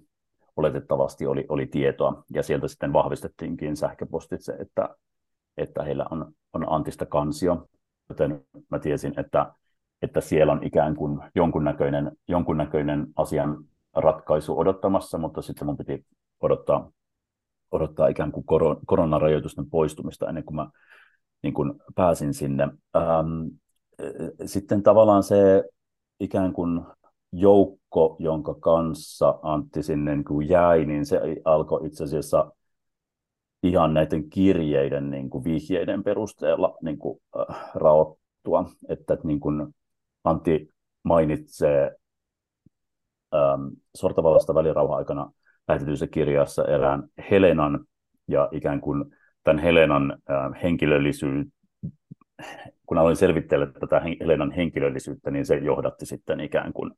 oletettavasti 0.56 1.26
oli, 1.28 1.46
oli 1.50 1.66
tietoa, 1.68 2.24
ja 2.34 2.44
sieltä 2.44 2.68
sitten 2.68 2.94
vahvistettiinkin 2.94 3.78
sähköpostitse, 3.78 4.54
että, 4.54 4.96
että 5.58 5.84
heillä 5.84 6.06
on, 6.12 6.34
on 6.54 6.66
Antista 6.70 7.06
kansio, 7.06 7.68
joten 8.10 8.46
mä 8.70 8.80
tiesin, 8.80 9.20
että, 9.20 9.54
että 10.02 10.22
siellä 10.22 10.54
on 10.54 10.64
ikään 10.64 10.96
kuin 10.96 11.20
jonkunnäköinen, 11.36 12.12
jonkunnäköinen 12.28 13.08
asian 13.16 13.66
ratkaisu 13.96 14.60
odottamassa, 14.60 15.18
mutta 15.18 15.42
sitten 15.42 15.66
mun 15.66 15.78
piti 15.78 16.06
odottaa, 16.42 16.92
odottaa 17.72 18.08
ikään 18.08 18.32
kuin 18.32 18.46
koronarajoitusten 18.86 19.70
poistumista 19.70 20.30
ennen 20.30 20.44
kuin 20.44 20.56
mä 20.56 20.70
niin 21.44 21.54
kuin 21.54 21.74
pääsin 21.96 22.34
sinne. 22.34 22.64
Ähm, 22.96 23.48
sitten 24.46 24.84
tavallaan 24.84 25.24
se 25.24 25.64
ikään 26.22 26.54
kuin 26.54 26.82
joukko, 27.32 28.16
jonka 28.20 28.54
kanssa 28.54 29.40
Antti 29.42 29.84
sinne 29.84 30.16
niin 30.16 30.26
kuin 30.26 30.50
jäi, 30.50 30.86
niin 30.86 31.06
se 31.06 31.20
alkoi 31.46 31.88
itse 31.88 32.04
asiassa 32.04 32.52
ihan 33.64 33.94
näiden 33.94 34.30
kirjeiden 34.30 35.10
niin 35.10 35.30
kuin 35.30 35.44
vihjeiden 35.44 36.04
perusteella 36.04 36.78
niin 36.82 36.98
kuin, 36.98 37.22
äh, 37.40 37.72
raottua. 37.76 38.66
Että 38.90 39.18
niin 39.24 39.40
kuin 39.40 39.76
Antti 40.24 40.70
mainitsee 41.04 41.96
ähm, 43.36 43.68
sortavallasta 43.96 44.56
välirauhan 44.56 44.98
aikana 44.98 45.32
lähetetyissä 45.68 46.08
kirjassa 46.08 46.66
erään 46.66 47.04
Helenan 47.32 47.86
ja 48.28 48.50
ikään 48.52 48.82
kuin 48.82 49.06
tämän 49.44 49.64
Helenan 49.64 50.12
äh, 50.12 50.62
henkilöllisyyttä, 50.64 51.61
kun 52.86 52.98
aloin 52.98 53.16
selvittää 53.16 53.60
tätä 53.80 54.00
Helenan 54.00 54.52
henkilöllisyyttä, 54.52 55.32
niin 55.32 55.46
se 55.46 55.58
johdatti 55.58 56.06
sitten 56.06 56.40
ikään 56.40 56.74
kuin, 56.74 56.92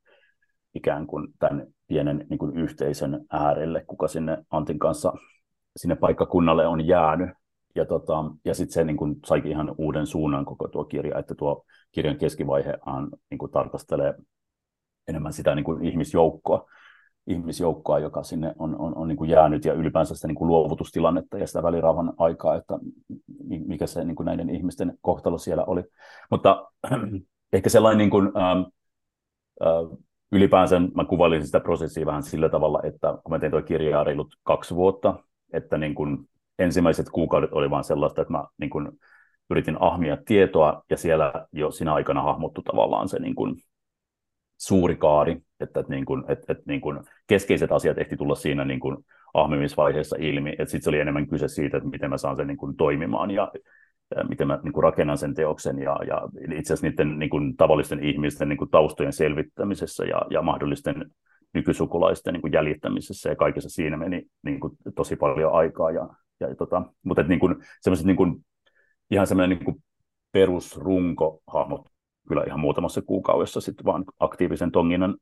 ikään 0.75 1.07
kuin 1.07 1.27
tämän 1.39 1.67
pienen 1.87 2.25
niin 2.29 2.37
kuin 2.37 2.57
yhteisön 2.57 3.25
äärelle, 3.31 3.83
kuka 3.87 4.07
sinne 4.07 4.37
Antin 4.49 4.79
kanssa 4.79 5.13
sinne 5.77 5.95
paikkakunnalle 5.95 6.67
on 6.67 6.87
jäänyt. 6.87 7.29
Ja, 7.75 7.85
tota, 7.85 8.13
ja 8.45 8.53
sitten 8.53 8.73
se 8.73 8.83
niin 8.83 8.97
kuin, 8.97 9.15
saikin 9.25 9.51
ihan 9.51 9.75
uuden 9.77 10.07
suunnan 10.07 10.45
koko 10.45 10.67
tuo 10.67 10.85
kirja, 10.85 11.19
että 11.19 11.35
tuo 11.35 11.65
kirjan 11.91 12.17
keskivaihehan 12.17 13.09
niin 13.29 13.51
tarkastelee 13.51 14.13
enemmän 15.07 15.33
sitä 15.33 15.55
niin 15.55 15.63
kuin, 15.63 15.85
ihmisjoukkoa, 15.85 16.69
ihmisjoukkoa, 17.27 17.99
joka 17.99 18.23
sinne 18.23 18.53
on, 18.59 18.75
on, 18.79 18.97
on 18.97 19.07
niin 19.07 19.17
kuin 19.17 19.29
jäänyt 19.29 19.65
ja 19.65 19.73
ylipäänsä 19.73 20.15
sitä 20.15 20.27
niin 20.27 20.35
kuin 20.35 20.47
luovutustilannetta 20.47 21.37
ja 21.37 21.47
sitä 21.47 21.63
välirauhan 21.63 22.13
aikaa, 22.17 22.55
että 22.55 22.79
mikä 23.65 23.87
se 23.87 24.03
niin 24.03 24.15
kuin 24.15 24.25
näiden 24.25 24.49
ihmisten 24.49 24.97
kohtalo 25.01 25.37
siellä 25.37 25.63
oli. 25.65 25.83
Mutta 26.31 26.71
ehkä 27.53 27.69
sellainen 27.69 27.97
niin 27.97 28.09
kuin, 28.09 28.25
ähm, 28.37 28.59
äh, 29.61 29.97
ylipäänsä 30.31 30.81
mä 30.95 31.05
kuvailisin 31.05 31.45
sitä 31.45 31.59
prosessia 31.59 32.05
vähän 32.05 32.23
sillä 32.23 32.49
tavalla, 32.49 32.79
että 32.83 33.17
kun 33.23 33.31
mä 33.31 33.39
tein 33.39 33.51
tuo 33.51 33.61
kirjaa 33.61 34.03
reilut 34.03 34.35
kaksi 34.43 34.75
vuotta, 34.75 35.15
että 35.53 35.77
niin 35.77 35.95
kun 35.95 36.27
ensimmäiset 36.59 37.09
kuukaudet 37.09 37.53
oli 37.53 37.69
vaan 37.69 37.83
sellaista, 37.83 38.21
että 38.21 38.31
mä 38.31 38.43
niin 38.57 38.69
kun 38.69 38.97
yritin 39.49 39.77
ahmia 39.79 40.17
tietoa, 40.25 40.83
ja 40.89 40.97
siellä 40.97 41.47
jo 41.51 41.71
siinä 41.71 41.93
aikana 41.93 42.21
hahmottu 42.21 42.61
tavallaan 42.61 43.09
se 43.09 43.19
niin 43.19 43.35
kun 43.35 43.57
suuri 44.67 44.95
kaari, 44.95 45.31
että, 45.59 45.79
että, 45.79 45.93
niin 45.93 46.05
kun, 46.05 46.25
että, 46.27 46.53
että 46.53 46.63
niin 46.67 46.81
kun 46.81 47.03
keskeiset 47.27 47.71
asiat 47.71 47.97
ehti 47.97 48.17
tulla 48.17 48.35
siinä 48.35 48.65
niin 48.65 48.79
kun 48.79 49.03
ahmimisvaiheessa 49.33 50.15
ilmi, 50.19 50.49
että 50.49 50.65
sitten 50.65 50.81
se 50.81 50.89
oli 50.89 50.99
enemmän 50.99 51.27
kyse 51.27 51.47
siitä, 51.47 51.77
että 51.77 51.89
miten 51.89 52.09
mä 52.09 52.17
saan 52.17 52.35
sen 52.35 52.47
niin 52.47 52.57
kun 52.57 52.75
toimimaan, 52.75 53.31
ja 53.31 53.51
miten 54.29 54.47
mä 54.47 54.59
niin 54.63 54.73
kuin 54.73 54.83
rakennan 54.83 55.17
sen 55.17 55.33
teoksen 55.33 55.79
ja, 55.79 55.99
ja 56.07 56.21
itse 56.57 56.73
asiassa 56.73 56.87
niiden 56.87 57.19
niin 57.19 57.29
kuin, 57.29 57.57
tavallisten 57.57 58.03
ihmisten 58.03 58.49
niin 58.49 58.57
kuin, 58.57 58.69
taustojen 58.69 59.13
selvittämisessä 59.13 60.05
ja, 60.05 60.21
ja 60.29 60.41
mahdollisten 60.41 61.11
nykysukulaisten 61.53 62.33
niin 62.33 62.41
kuin, 62.41 62.53
jäljittämisessä 62.53 63.29
ja 63.29 63.35
kaikessa 63.35 63.69
siinä 63.69 63.97
meni 63.97 64.23
niin 64.43 64.59
kuin, 64.59 64.73
tosi 64.95 65.15
paljon 65.15 65.53
aikaa. 65.53 65.91
Ja, 65.91 66.09
ja, 66.39 66.55
tota, 66.55 66.81
mutta 67.03 67.23
niin 67.23 67.39
kuin, 67.39 67.55
niin 68.03 68.17
kuin, 68.17 68.45
ihan 69.11 69.27
semmoinen 69.27 69.57
niin 69.57 69.65
kuin, 69.65 69.83
perusrunko 70.31 71.41
kyllä 72.27 72.43
ihan 72.47 72.59
muutamassa 72.59 73.01
kuukaudessa 73.01 73.61
sitten 73.61 73.85
vaan 73.85 74.05
aktiivisen 74.19 74.71
tonginnan, 74.71 75.17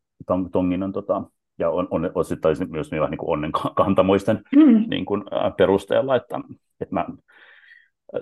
tonginnan 0.52 0.92
tota, 0.92 1.24
ja 1.60 1.70
on, 1.70 1.88
on, 1.92 2.12
osittain 2.16 2.56
myös 2.70 2.92
niin, 2.92 3.04
niin 3.10 3.18
kuin 3.18 3.30
onnen 3.30 3.52
kantamoisten 3.76 4.42
mm. 4.56 4.84
niin 4.90 5.06
kuin, 5.06 5.24
ä, 5.34 5.52
perusteella, 5.58 6.16
että, 6.16 6.40
että 6.80 6.96
mä 6.96 7.06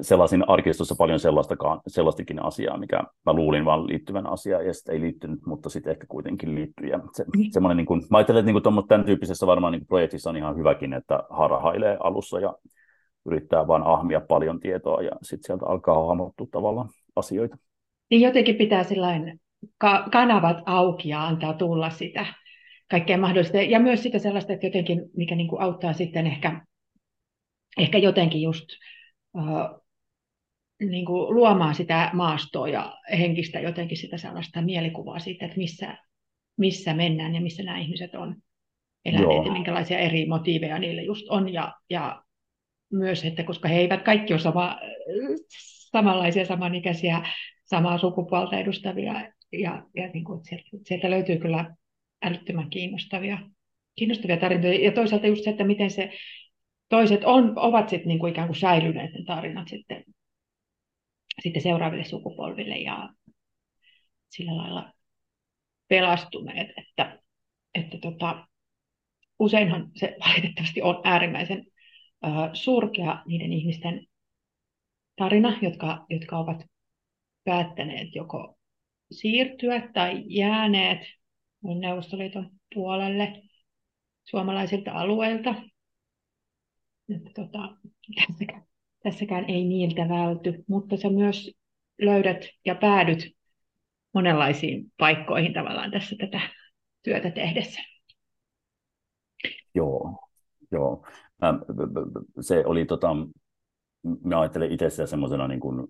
sellaisin 0.02 0.50
arkistossa 0.50 0.96
paljon 0.98 1.20
sellaistakaan, 1.20 1.82
sellaistakin 1.88 2.46
asiaa, 2.46 2.78
mikä 2.78 3.04
mä 3.26 3.34
luulin 3.34 3.66
vaan 3.66 3.88
liittyvän 3.88 4.28
asiaan, 4.28 4.66
ja 4.66 4.74
sitten 4.74 4.96
ei 4.96 5.02
liittynyt, 5.02 5.40
mutta 5.46 5.70
sitten 5.70 5.92
ehkä 5.92 6.06
kuitenkin 6.10 6.56
liittyy. 6.56 6.88
Ja 6.88 7.00
se, 7.14 7.24
mm. 7.24 7.44
semmoinen, 7.52 7.78
niin 7.78 7.86
kuin, 7.86 8.02
mä 8.10 8.18
ajattelen, 8.18 8.40
että 8.40 8.52
niin 8.52 8.62
kuin 8.62 8.88
tämän 8.88 9.06
tyyppisessä 9.06 9.48
varmaan 9.48 9.72
niin 9.72 9.82
kuin 9.82 9.88
projektissa 9.88 10.30
on 10.30 10.38
ihan 10.38 10.58
hyväkin, 10.58 10.94
että 10.94 11.24
harhailee 11.30 11.98
alussa 12.04 12.40
ja 12.40 12.54
yrittää 13.26 13.68
vaan 13.68 13.84
ahmia 13.84 14.22
paljon 14.22 14.60
tietoa, 14.60 15.02
ja 15.02 15.12
sitten 15.22 15.48
sieltä 15.48 15.66
alkaa 15.66 16.06
hahmottua 16.08 16.48
tavallaan 16.52 16.90
asioita. 17.16 17.58
Niin 18.10 18.22
jotenkin 18.22 18.56
pitää 18.56 18.84
sellainen 18.84 19.40
ka- 19.78 20.08
kanavat 20.12 20.58
auki 20.66 21.10
ja 21.10 21.28
antaa 21.28 21.54
tulla 21.54 21.90
sitä 21.90 22.26
kaikkea 22.92 23.18
mahdollista. 23.18 23.58
Ja 23.58 23.80
myös 23.80 24.04
sitä 24.04 24.20
sellaista, 24.20 24.54
että 24.54 24.68
jotenkin, 24.68 25.02
mikä 25.18 25.36
niin 25.36 25.48
kuin 25.48 25.62
auttaa 25.62 25.94
sitten 25.94 26.28
ehkä, 26.28 26.62
ehkä 27.78 27.98
jotenkin 27.98 28.42
just 28.42 28.66
niin 30.80 31.06
kuin 31.06 31.36
luomaan 31.36 31.76
sitä 31.76 32.10
maastoa 32.14 32.68
ja 32.68 32.98
henkistä 33.20 33.60
jotenkin 33.60 33.98
sitä 33.98 34.18
sellaista 34.18 34.62
mielikuvaa 34.62 35.20
siitä, 35.20 35.46
että 35.46 35.58
missä, 35.58 35.98
missä 36.58 36.94
mennään 36.94 37.36
ja 37.36 37.42
missä 37.42 37.64
nämä 37.64 37.80
ihmiset 37.80 38.16
on 38.16 38.36
eläneet 39.06 39.34
Joo. 39.34 39.46
ja 39.46 39.52
minkälaisia 39.52 40.00
eri 40.00 40.26
motiiveja 40.26 40.80
niille 40.80 41.02
just 41.02 41.26
on. 41.30 41.54
Ja, 41.54 41.74
ja 41.90 42.24
myös, 42.92 43.26
että 43.26 43.44
koska 43.44 43.68
he 43.68 43.80
eivät 43.80 44.02
kaikki 44.02 44.34
ole 44.34 44.40
sama, 44.40 44.80
samanlaisia, 45.92 46.46
samanikäisiä, 46.46 47.22
samaa 47.70 47.98
sukupuolta 47.98 48.60
edustavia, 48.60 49.32
ja, 49.52 49.84
ja 49.96 50.08
niin 50.14 50.24
kuin, 50.24 50.46
sieltä, 50.46 50.70
sieltä 50.84 51.10
löytyy 51.10 51.38
kyllä 51.38 51.76
älyttömän 52.22 52.70
kiinnostavia, 52.70 53.38
kiinnostavia 53.96 54.38
tarinoita. 54.38 54.84
Ja 54.84 54.92
toisaalta 54.92 55.28
just 55.28 55.44
se, 55.44 55.50
että 55.50 55.64
miten 55.64 55.92
se 55.92 56.12
toiset 56.90 57.24
on, 57.24 57.54
ovat 57.56 57.90
sitten 57.90 58.08
niin 58.08 58.20
kuin 58.20 58.32
ikään 58.32 58.48
kuin 58.48 58.60
säilyneet 58.60 59.14
ne 59.14 59.24
tarinat 59.26 59.68
sitten, 59.68 60.04
sitten 61.42 61.62
seuraaville 61.62 62.04
sukupolville 62.04 62.78
ja 62.78 63.10
sillä 64.30 64.58
lailla 64.58 64.94
pelastuneet, 65.88 66.68
että, 66.78 67.20
että 67.76 67.98
tota, 67.98 68.48
useinhan 69.40 69.92
se 69.96 70.16
valitettavasti 70.28 70.82
on 70.82 71.02
äärimmäisen 71.04 71.66
surkea 72.54 73.24
niiden 73.28 73.54
ihmisten 73.54 74.06
tarina, 75.16 75.58
jotka, 75.62 76.06
jotka 76.10 76.38
ovat 76.38 76.66
päättäneet 77.44 78.16
joko 78.16 78.58
siirtyä 79.12 79.90
tai 79.94 80.24
jääneet 80.28 81.00
Neuvostoliiton 81.64 82.50
puolelle 82.74 83.42
suomalaisilta 84.26 84.92
alueilta 84.92 85.56
että 87.16 87.30
tota, 87.36 87.76
tässäkään, 88.16 88.64
tässäkään 89.04 89.46
ei 89.46 89.66
niiltä 89.66 90.10
välty, 90.10 90.64
mutta 90.68 90.98
sä 90.98 91.10
myös 91.10 91.52
löydät 92.02 92.46
ja 92.66 92.76
päädyt 92.76 93.36
monenlaisiin 94.14 94.92
paikkoihin 94.98 95.54
tavallaan 95.54 95.92
tässä 95.92 96.16
tätä 96.20 96.42
työtä 97.04 97.32
tehdessä. 97.32 97.82
Joo, 99.76 100.30
joo. 100.72 101.08
Se 102.42 102.66
oli, 102.66 102.86
tota, 102.86 103.08
mä 104.24 104.40
ajattelen 104.40 104.72
itse 104.72 104.90
semmoisena, 105.08 105.48
niin 105.48 105.60
kuin, 105.60 105.88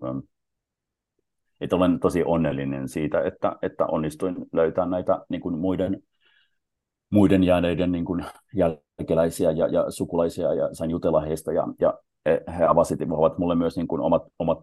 että 1.60 1.76
olen 1.76 2.00
tosi 2.00 2.24
onnellinen 2.24 2.88
siitä, 2.88 3.20
että, 3.22 3.56
että 3.62 3.86
onnistuin 3.86 4.36
löytämään 4.52 4.90
näitä 4.90 5.24
niin 5.28 5.40
kuin 5.40 5.58
muiden 5.58 6.02
muiden 7.10 7.44
jääneiden 7.44 7.92
niin 7.92 8.04
kuin 8.04 8.24
jälkeläisiä 8.54 9.50
ja, 9.50 9.66
ja 9.66 9.90
sukulaisia 9.90 10.54
ja 10.54 10.74
sain 10.74 10.90
jutella 10.90 11.20
heistä 11.20 11.52
ja, 11.52 11.66
ja 11.80 11.98
he 12.58 12.64
avasivat 12.64 13.38
mulle 13.38 13.54
myös 13.54 13.76
niin 13.76 13.88
kuin 13.88 14.00
omat, 14.00 14.22
omat 14.38 14.58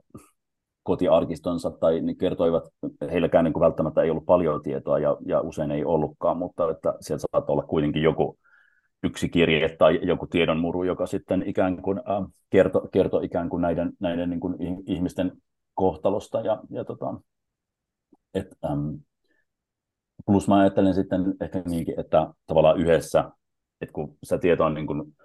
kotiarkistonsa 0.84 1.72
tai 1.72 2.02
ne 2.02 2.16
kertoivat, 2.16 2.64
heilläkään 3.12 3.44
niin 3.44 3.54
kuin 3.54 3.62
välttämättä 3.62 4.02
ei 4.02 4.10
ollut 4.10 4.26
paljon 4.26 4.62
tietoa 4.62 5.00
ja, 5.00 5.18
ja 5.26 5.42
usein 5.42 5.72
ei 5.72 5.86
ollutkaan, 5.86 6.38
mutta 6.38 6.72
että 6.72 6.94
sieltä 7.00 7.26
saattaa 7.32 7.54
olla 7.54 7.64
kuitenkin 7.64 8.04
joku 8.04 8.38
yksi 9.04 9.30
kirje 9.30 9.76
tai 9.80 10.00
joku 10.04 10.28
tiedonmuru, 10.28 10.84
joka 10.84 11.06
sitten 11.06 11.44
ikään 11.46 11.82
kuin 11.82 11.98
äh, 11.98 12.26
kertoi 12.50 12.90
kerto 12.92 13.20
ikään 13.20 13.50
kuin 13.50 13.62
näiden, 13.62 13.94
näiden 14.00 14.30
niin 14.30 14.40
kuin 14.40 14.56
ihmisten 14.88 15.32
kohtalosta 15.78 16.42
ja, 16.42 16.60
ja 16.70 16.86
tota, 16.86 17.20
et, 18.34 18.48
ähm, 18.66 18.96
Plus 20.26 20.48
mä 20.48 20.60
ajattelen 20.60 20.94
sitten 20.94 21.34
ehkä 21.42 21.62
niinkin, 21.66 22.00
että 22.00 22.34
tavallaan 22.48 22.80
yhdessä, 22.80 23.32
että 23.82 23.94
kun 23.94 24.18
se 24.24 24.38
tieto 24.38 24.66
on 24.66 24.74
niin 24.74 24.88
kuin 24.88 25.16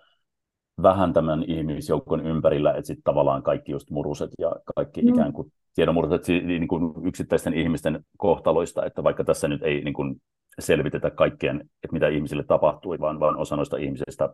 vähän 0.82 1.12
tämän 1.12 1.44
ihmisjoukon 1.46 2.26
ympärillä, 2.26 2.70
että 2.70 2.86
sitten 2.86 3.03
tavallaan 3.03 3.42
kaikki 3.42 3.72
just 3.72 3.90
muruset 3.90 4.30
ja 4.38 4.53
kaikki 4.76 5.03
mm. 5.03 5.09
ikään 5.09 5.32
kuin 5.32 5.53
tiedonmuruset 5.74 6.28
niin 6.28 6.68
kuin 6.68 7.07
yksittäisten 7.07 7.55
ihmisten 7.55 8.05
kohtaloista, 8.16 8.84
että 8.84 9.05
vaikka 9.05 9.24
tässä 9.24 9.48
nyt 9.48 9.62
ei 9.62 9.84
niin 9.84 9.94
kuin 9.94 10.22
selvitetä 10.59 11.11
kaikkien, 11.11 11.61
että 11.61 11.92
mitä 11.92 12.09
ihmisille 12.09 12.44
tapahtui, 12.44 13.00
vaan, 13.00 13.20
vaan 13.20 13.36
osa 13.36 13.57
noista 13.57 13.76
ihmisistä 13.76 14.28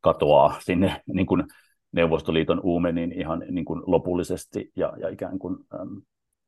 katoaa 0.00 0.54
sinne 0.60 1.02
niin 1.06 1.26
kuin 1.26 1.44
Neuvostoliiton 1.94 2.60
uumeniin 2.62 3.12
ihan 3.12 3.44
niin 3.50 3.64
kuin 3.64 3.82
lopullisesti 3.86 4.72
ja, 4.76 4.92
ja 5.00 5.08
ikään 5.08 5.38
kuin, 5.38 5.56
ähm, 5.74 5.98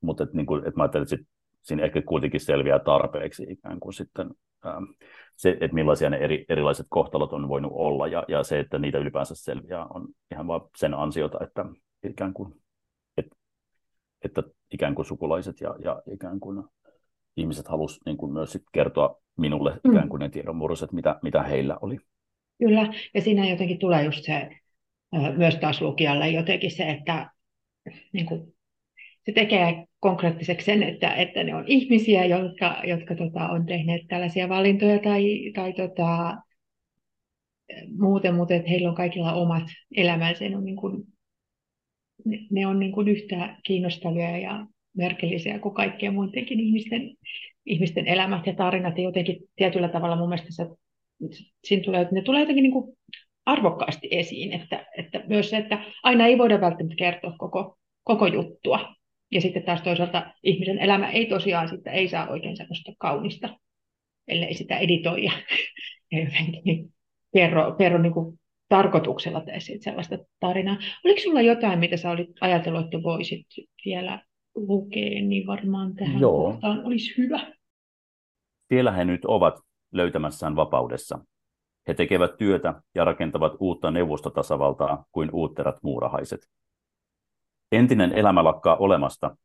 mutta 0.01 0.25
että, 0.25 0.37
niin 0.37 0.47
kuin, 0.47 0.59
että 0.59 0.77
mä 0.77 0.83
ajattelen, 0.83 1.03
että 1.03 1.17
sit 1.17 1.27
siinä 1.63 1.85
ehkä 1.85 2.03
kuitenkin 2.03 2.41
selviää 2.41 2.79
tarpeeksi 2.79 3.47
ikään 3.49 3.81
kuin 3.81 3.93
sitten 3.93 4.31
ähm, 4.67 4.85
se, 5.37 5.51
että 5.61 5.75
millaisia 5.75 6.11
ne 6.11 6.17
eri, 6.17 6.45
erilaiset 6.49 6.87
kohtalot 6.89 7.33
on 7.33 7.49
voinut 7.49 7.73
olla 7.75 8.07
ja, 8.07 8.25
ja 8.29 8.43
se, 8.43 8.61
että 8.61 8.79
niitä 8.79 8.99
ylipäänsä 8.99 9.35
selviää 9.35 9.87
on 9.87 10.09
ihan 10.33 10.47
vain 10.47 10.63
sen 10.77 10.95
ansiota, 10.95 11.39
että 11.45 11.65
ikään 12.05 12.33
kuin, 12.33 12.55
että, 13.17 13.37
että 14.25 14.43
ikään 14.73 14.95
kuin 14.95 15.07
sukulaiset 15.07 15.61
ja, 15.61 15.75
ja 15.85 16.03
ikään 16.13 16.41
kuin 16.41 16.65
ihmiset 17.37 17.69
halusivat 17.69 18.07
niin 18.07 18.17
kuin 18.17 18.33
myös 18.33 18.53
sit 18.53 18.63
kertoa 18.73 19.23
minulle 19.37 19.81
mm. 19.85 19.93
ikään 19.93 20.09
kuin 20.09 20.21
ne 20.21 20.29
tiedonmurroset, 20.29 20.93
mitä, 20.93 21.19
mitä 21.23 21.43
heillä 21.43 21.79
oli. 21.81 21.99
Kyllä, 22.59 22.93
ja 23.15 23.21
siinä 23.21 23.51
jotenkin 23.51 23.79
tulee 23.79 24.05
just 24.05 24.25
se 24.25 24.49
myös 25.37 25.57
taas 25.57 25.81
lukijalle 25.81 26.31
jotenkin 26.31 26.71
se, 26.71 26.91
että 26.91 27.31
niin 28.13 28.27
kuin 28.27 28.57
se 29.27 29.33
tekee 29.33 29.85
konkreettiseksi 30.01 30.65
sen, 30.65 30.83
että, 30.83 31.15
että 31.15 31.45
ne 31.45 31.55
on 31.55 31.65
ihmisiä, 31.67 32.25
jotka, 32.25 32.83
jotka 32.85 33.15
tota, 33.15 33.49
on 33.49 33.67
tehneet 33.67 34.03
tällaisia 34.09 34.49
valintoja 34.49 34.99
tai, 34.99 35.53
tai 35.55 35.73
tota, 35.73 36.37
muuten, 37.99 38.35
mutta 38.35 38.55
että 38.55 38.69
heillä 38.69 38.89
on 38.89 38.95
kaikilla 38.95 39.33
omat 39.33 39.65
elämänsä. 39.97 40.49
Ne 40.49 40.57
on, 40.57 40.65
niin 40.65 40.77
kuin, 40.77 41.05
ne, 42.25 42.39
ne 42.51 42.67
on 42.67 42.79
niin 42.79 42.93
kuin 42.93 43.09
yhtä 43.09 43.57
kiinnostavia 43.63 44.39
ja 44.39 44.67
merkillisiä 44.97 45.59
kuin 45.59 45.75
kaikkien 45.75 46.15
muidenkin 46.15 46.61
ihmisten, 46.61 47.17
ihmisten 47.67 48.07
elämät 48.07 48.47
ja 48.47 48.55
tarinat. 48.55 48.99
Ja 48.99 49.05
jotenkin 49.05 49.37
tietyllä 49.57 49.89
tavalla 49.89 50.17
mun 50.17 50.29
mielestä 50.29 50.53
se, 50.53 50.67
siinä 51.65 51.85
tulee, 51.85 52.09
ne 52.13 52.23
tulee 52.23 52.41
jotenkin 52.41 52.63
niin 52.63 52.73
kuin 52.73 52.97
arvokkaasti 53.47 54.09
esiin. 54.11 54.53
Että, 54.53 54.87
että 54.99 55.23
myös 55.27 55.51
se, 55.51 55.57
että 55.57 55.85
aina 56.03 56.27
ei 56.27 56.39
voida 56.39 56.61
välttämättä 56.61 56.95
kertoa 56.99 57.35
koko, 57.39 57.79
koko 58.05 58.27
juttua. 58.27 58.95
Ja 59.31 59.41
sitten 59.41 59.63
taas 59.63 59.83
toisaalta 59.83 60.33
ihmisen 60.43 60.79
elämä 60.79 61.11
ei 61.11 61.27
tosiaan 61.27 61.69
sitten 61.69 61.93
ei 61.93 62.09
saa 62.09 62.29
oikein 62.29 62.57
sellaista 62.57 62.93
kaunista, 62.99 63.49
ellei 64.29 64.55
sitä 64.55 64.79
editoi 64.79 65.25
ja, 65.25 65.33
ja 66.13 66.21
jotenkin 66.25 66.95
kerro, 67.35 67.73
kerro 67.73 67.99
niin 67.99 68.13
kuin 68.13 68.39
tarkoituksella 68.69 69.41
tee 69.41 69.61
siitä 69.61 69.85
sellaista 69.85 70.19
tarinaa. 70.41 70.77
Oliko 71.05 71.21
sulla 71.21 71.41
jotain, 71.41 71.79
mitä 71.79 71.97
sä 71.97 72.11
olit 72.11 72.29
ajatellut, 72.41 72.85
että 72.85 73.03
voisit 73.03 73.47
vielä 73.85 74.23
lukea, 74.55 75.23
niin 75.23 75.47
varmaan 75.47 75.95
tähän 75.95 76.21
Joo. 76.21 76.53
kohtaan 76.53 76.85
olisi 76.85 77.17
hyvä. 77.17 77.53
Siellä 78.69 78.93
he 78.93 79.05
nyt 79.05 79.25
ovat 79.25 79.61
löytämässään 79.93 80.57
vapaudessa. 80.57 81.19
He 81.89 81.95
tekevät 81.95 82.37
työtä 82.37 82.83
ja 82.95 83.05
rakentavat 83.05 83.53
uutta 83.61 83.91
neuvostotasavaltaa 83.91 85.05
kuin 85.13 85.31
uutterat 85.33 85.77
muurahaiset. 85.83 86.49
Entinen 87.73 88.13
elämä 88.13 88.45
lakkaa 88.45 88.77
olemasta 88.77 89.37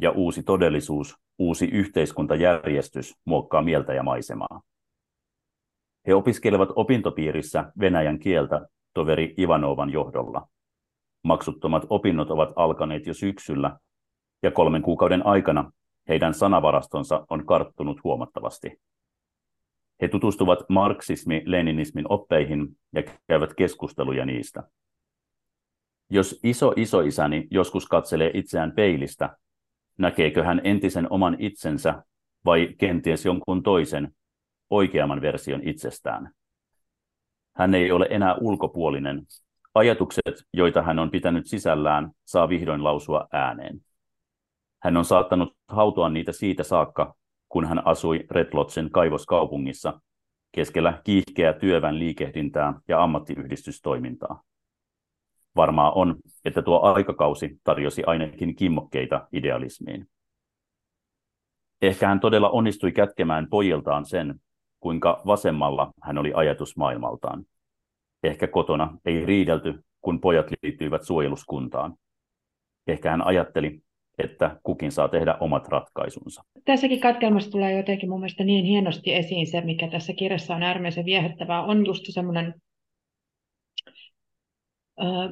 ja 0.00 0.10
uusi 0.10 0.42
todellisuus, 0.42 1.16
uusi 1.38 1.66
yhteiskuntajärjestys 1.66 3.14
muokkaa 3.24 3.62
mieltä 3.62 3.94
ja 3.94 4.02
maisemaa. 4.02 4.60
He 6.06 6.14
opiskelevat 6.14 6.68
opintopiirissä 6.76 7.72
venäjän 7.80 8.18
kieltä 8.18 8.68
toveri 8.94 9.34
Ivanovan 9.38 9.90
johdolla. 9.90 10.48
Maksuttomat 11.24 11.82
opinnot 11.90 12.30
ovat 12.30 12.52
alkaneet 12.56 13.06
jo 13.06 13.14
syksyllä, 13.14 13.78
ja 14.42 14.50
kolmen 14.50 14.82
kuukauden 14.82 15.26
aikana 15.26 15.72
heidän 16.08 16.34
sanavarastonsa 16.34 17.26
on 17.30 17.46
karttunut 17.46 18.04
huomattavasti. 18.04 18.80
He 20.02 20.08
tutustuvat 20.08 20.58
marksismi-leninismin 20.68 22.04
oppeihin 22.08 22.68
ja 22.94 23.02
käyvät 23.26 23.54
keskusteluja 23.54 24.26
niistä. 24.26 24.62
Jos 26.10 26.40
iso 26.42 26.72
isoisäni 26.76 27.46
joskus 27.50 27.86
katselee 27.86 28.30
itseään 28.34 28.72
peilistä, 28.72 29.36
näkeekö 29.98 30.44
hän 30.44 30.60
entisen 30.64 31.12
oman 31.12 31.36
itsensä 31.38 32.02
vai 32.44 32.74
kenties 32.78 33.24
jonkun 33.24 33.62
toisen, 33.62 34.14
oikeamman 34.70 35.20
version 35.20 35.68
itsestään? 35.68 36.32
Hän 37.56 37.74
ei 37.74 37.92
ole 37.92 38.06
enää 38.10 38.34
ulkopuolinen. 38.34 39.22
Ajatukset, 39.74 40.34
joita 40.54 40.82
hän 40.82 40.98
on 40.98 41.10
pitänyt 41.10 41.46
sisällään, 41.46 42.10
saa 42.24 42.48
vihdoin 42.48 42.84
lausua 42.84 43.28
ääneen. 43.32 43.80
Hän 44.82 44.96
on 44.96 45.04
saattanut 45.04 45.56
hautoa 45.68 46.08
niitä 46.08 46.32
siitä 46.32 46.62
saakka, 46.62 47.14
kun 47.48 47.64
hän 47.64 47.86
asui 47.86 48.26
Redlotsen 48.30 48.90
kaivoskaupungissa 48.90 50.00
keskellä 50.52 51.00
kiihkeää 51.04 51.52
työväen 51.52 51.98
liikehdintää 51.98 52.80
ja 52.88 53.02
ammattiyhdistystoimintaa. 53.02 54.42
Varmaa 55.56 55.92
on, 55.92 56.16
että 56.44 56.62
tuo 56.62 56.80
aikakausi 56.82 57.60
tarjosi 57.64 58.04
ainakin 58.06 58.56
kimmokkeita 58.56 59.28
idealismiin. 59.32 60.08
Ehkä 61.82 62.08
hän 62.08 62.20
todella 62.20 62.50
onnistui 62.50 62.92
kätkemään 62.92 63.48
pojiltaan 63.50 64.06
sen, 64.06 64.40
kuinka 64.80 65.22
vasemmalla 65.26 65.92
hän 66.02 66.18
oli 66.18 66.32
ajatusmaailmaltaan. 66.34 67.44
Ehkä 68.22 68.46
kotona 68.46 68.98
ei 69.04 69.26
riidelty, 69.26 69.84
kun 70.00 70.20
pojat 70.20 70.46
liittyivät 70.62 71.02
suojeluskuntaan. 71.02 71.94
Ehkä 72.86 73.10
hän 73.10 73.26
ajatteli, 73.26 73.82
että 74.18 74.56
kukin 74.62 74.92
saa 74.92 75.08
tehdä 75.08 75.34
omat 75.40 75.68
ratkaisunsa. 75.68 76.42
Tässäkin 76.64 77.00
katkelmassa 77.00 77.50
tulee 77.50 77.76
jotenkin 77.76 78.08
mun 78.08 78.20
mielestä 78.20 78.44
niin 78.44 78.64
hienosti 78.64 79.14
esiin 79.14 79.46
se, 79.46 79.60
mikä 79.60 79.88
tässä 79.88 80.12
kirjassa 80.12 80.54
on 80.54 80.62
äärimmäisen 80.62 81.04
viehättävää, 81.04 81.62
on 81.62 81.86
just 81.86 82.02
semmoinen, 82.08 82.54
äh, 85.00 85.30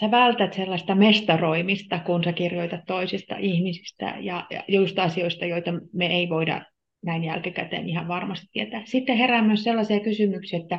sä 0.00 0.10
vältät 0.10 0.52
sellaista 0.52 0.94
mestaroimista, 0.94 1.98
kun 1.98 2.24
sä 2.24 2.32
kirjoitat 2.32 2.80
toisista 2.86 3.36
ihmisistä 3.36 4.14
ja, 4.20 4.46
ja 4.50 4.64
just 4.68 4.98
asioista, 4.98 5.44
joita 5.44 5.70
me 5.92 6.06
ei 6.06 6.28
voida 6.28 6.64
näin 7.04 7.24
jälkikäteen 7.24 7.88
ihan 7.88 8.08
varmasti 8.08 8.46
tietää. 8.52 8.82
Sitten 8.84 9.16
herää 9.16 9.42
myös 9.42 9.64
sellaisia 9.64 10.00
kysymyksiä, 10.00 10.58
että 10.58 10.78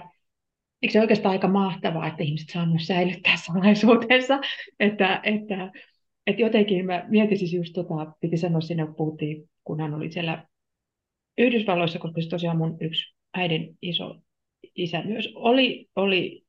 eikö 0.82 0.92
se 0.92 1.02
oikeastaan 1.02 1.32
aika 1.32 1.48
mahtavaa, 1.48 2.08
että 2.08 2.24
ihmiset 2.24 2.50
saa 2.50 2.66
myös 2.66 2.88
säilyttää 2.88 3.38
salaisuutensa, 3.38 4.40
että, 4.80 5.20
että 5.24 5.72
et 6.30 6.40
jotenkin 6.40 6.86
mä 6.86 7.06
mietin 7.08 7.38
siis 7.38 7.54
just 7.54 7.74
tota, 7.74 8.14
piti 8.22 8.38
sanoa 8.38 8.62
sinne, 8.62 8.86
kun 8.86 8.96
puhuttiin, 8.96 9.50
kun 9.64 9.80
hän 9.80 9.94
oli 9.94 10.12
siellä 10.12 10.48
Yhdysvalloissa, 11.38 12.00
koska 12.00 12.22
se 12.22 12.30
tosiaan 12.30 12.58
mun 12.58 12.78
yksi 12.82 13.16
äidin 13.34 13.78
iso 13.82 14.16
isä 14.76 15.02
myös 15.06 15.30
oli, 15.36 15.90
oli 15.96 16.44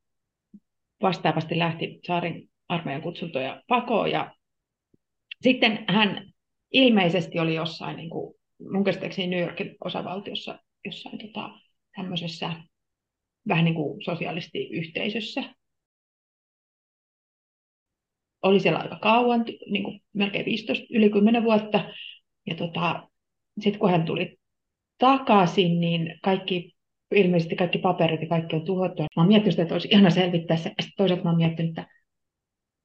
vastaavasti 1.02 1.58
lähti 1.58 2.00
saarin 2.06 2.50
armeijan 2.68 3.02
kutsuntoja 3.02 3.62
pakoon. 3.68 4.10
Ja 4.10 4.34
sitten 5.42 5.84
hän 5.88 6.32
ilmeisesti 6.72 7.38
oli 7.38 7.54
jossain, 7.54 7.96
niin 7.96 8.10
kuin, 8.10 8.34
mun 8.72 8.84
käsittääkseni 8.84 9.28
New 9.28 9.40
Yorkin 9.40 9.76
osavaltiossa, 9.84 10.58
jossain 10.84 11.18
tota, 11.18 11.50
tämmöisessä 11.96 12.52
vähän 13.48 13.64
niin 13.64 13.74
kuin 13.74 14.04
sosiaalistiyhteisössä, 14.04 15.54
oli 18.42 18.60
siellä 18.60 18.78
aika 18.78 18.98
kauan, 18.98 19.44
niin 19.70 19.84
kuin 19.84 20.00
melkein 20.12 20.44
15, 20.44 20.86
yli 20.90 21.10
10 21.10 21.44
vuotta. 21.44 21.90
Ja 22.46 22.54
tota, 22.54 23.08
sitten 23.60 23.80
kun 23.80 23.90
hän 23.90 24.04
tuli 24.04 24.38
takaisin, 24.98 25.80
niin 25.80 26.18
kaikki, 26.22 26.76
ilmeisesti 27.10 27.56
kaikki 27.56 27.78
paperit 27.78 28.20
ja 28.20 28.28
kaikki 28.28 28.56
on 28.56 28.64
tuhottu. 28.64 29.02
Mä 29.02 29.08
oon 29.16 29.28
miettinyt 29.28 29.52
sitä, 29.52 29.62
että 29.62 29.74
olisi 29.74 29.88
ihana 29.90 30.10
selvittää 30.10 30.56
se. 30.56 30.62
Sitten 30.62 30.96
toisaalta 30.96 31.24
mä 31.24 31.30
oon 31.30 31.36
miettinyt, 31.36 31.78
että 31.78 31.86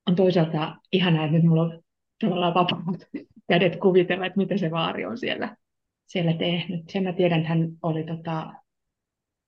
on 0.07 0.15
toisaalta 0.15 0.75
ihana, 0.91 1.25
että 1.25 1.37
nyt 1.37 1.45
mulla 1.45 1.61
on 1.61 1.81
tavallaan 2.19 2.53
vapaat 2.53 3.09
kädet 3.49 3.75
kuvitella, 3.75 4.25
että 4.25 4.37
mitä 4.37 4.57
se 4.57 4.71
vaari 4.71 5.05
on 5.05 5.17
siellä, 5.17 5.57
siellä 6.05 6.33
tehnyt. 6.33 6.89
Sen 6.89 7.03
mä 7.03 7.13
tiedän, 7.13 7.39
että 7.39 7.49
hän 7.49 7.69
oli 7.81 8.03
tota, 8.03 8.53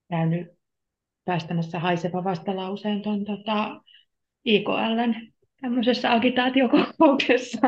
käynyt 0.10 0.48
päästämässä 1.26 1.80
haiseva 1.80 2.24
vastalauseen 2.24 3.02
tuon 3.02 3.26
tota, 3.26 3.82
IKLn 4.46 5.16
tämmöisessä 5.62 6.14
agitaatiokokouksessa. 6.14 7.62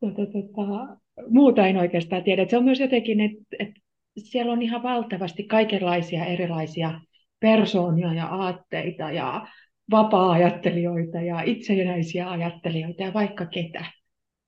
tota, 0.00 0.96
muuta 1.28 1.66
en 1.66 1.76
oikeastaan 1.76 2.24
tiedä. 2.24 2.46
Se 2.48 2.56
on 2.56 2.64
myös 2.64 2.80
jotenkin, 2.80 3.20
että 3.20 3.56
et 3.58 3.70
siellä 4.18 4.52
on 4.52 4.62
ihan 4.62 4.82
valtavasti 4.82 5.44
kaikenlaisia 5.44 6.24
erilaisia 6.24 7.00
persoonia 7.40 8.14
ja 8.14 8.26
aatteita 8.26 9.10
ja 9.10 9.46
vapaa-ajattelijoita 9.90 11.20
ja 11.20 11.42
itsenäisiä 11.42 12.30
ajattelijoita 12.30 13.02
ja 13.02 13.14
vaikka 13.14 13.46
ketä. 13.46 13.84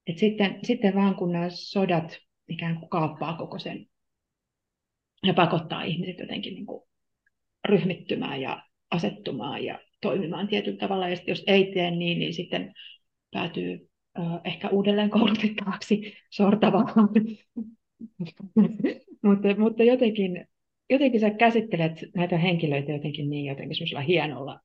Et 0.06 0.18
sitten, 0.18 0.58
sitten 0.62 0.94
vaan 0.94 1.14
kun 1.14 1.32
nämä 1.32 1.46
sodat 1.50 2.18
ikään 2.48 2.78
kuin 2.78 2.88
kaappaa 2.88 3.36
koko 3.36 3.58
sen 3.58 3.86
ja 5.22 5.34
pakottaa 5.34 5.82
ihmiset 5.82 6.18
jotenkin 6.18 6.54
niin 6.54 6.66
kuin 6.66 6.82
ryhmittymään 7.64 8.40
ja 8.40 8.62
asettumaan 8.90 9.64
ja 9.64 9.78
toimimaan 10.00 10.48
tietyllä 10.48 10.78
tavalla, 10.78 11.08
ja 11.08 11.16
jos 11.26 11.44
ei 11.46 11.72
tee 11.74 11.90
niin, 11.90 12.18
niin 12.18 12.34
sitten 12.34 12.72
päätyy 13.32 13.88
äh, 14.18 14.40
ehkä 14.44 14.68
uudelleen 14.68 15.10
koulutettavaksi 15.10 16.14
sortavaan. 16.30 16.88
mutta, 19.22 19.48
mutta 19.58 19.82
jotenkin, 19.82 20.46
jotenkin 20.90 21.20
sä 21.20 21.30
käsittelet 21.30 22.04
näitä 22.16 22.38
henkilöitä 22.38 22.92
jotenkin 22.92 23.30
niin 23.30 23.46
jotenkin 23.46 24.02
hienolla, 24.06 24.60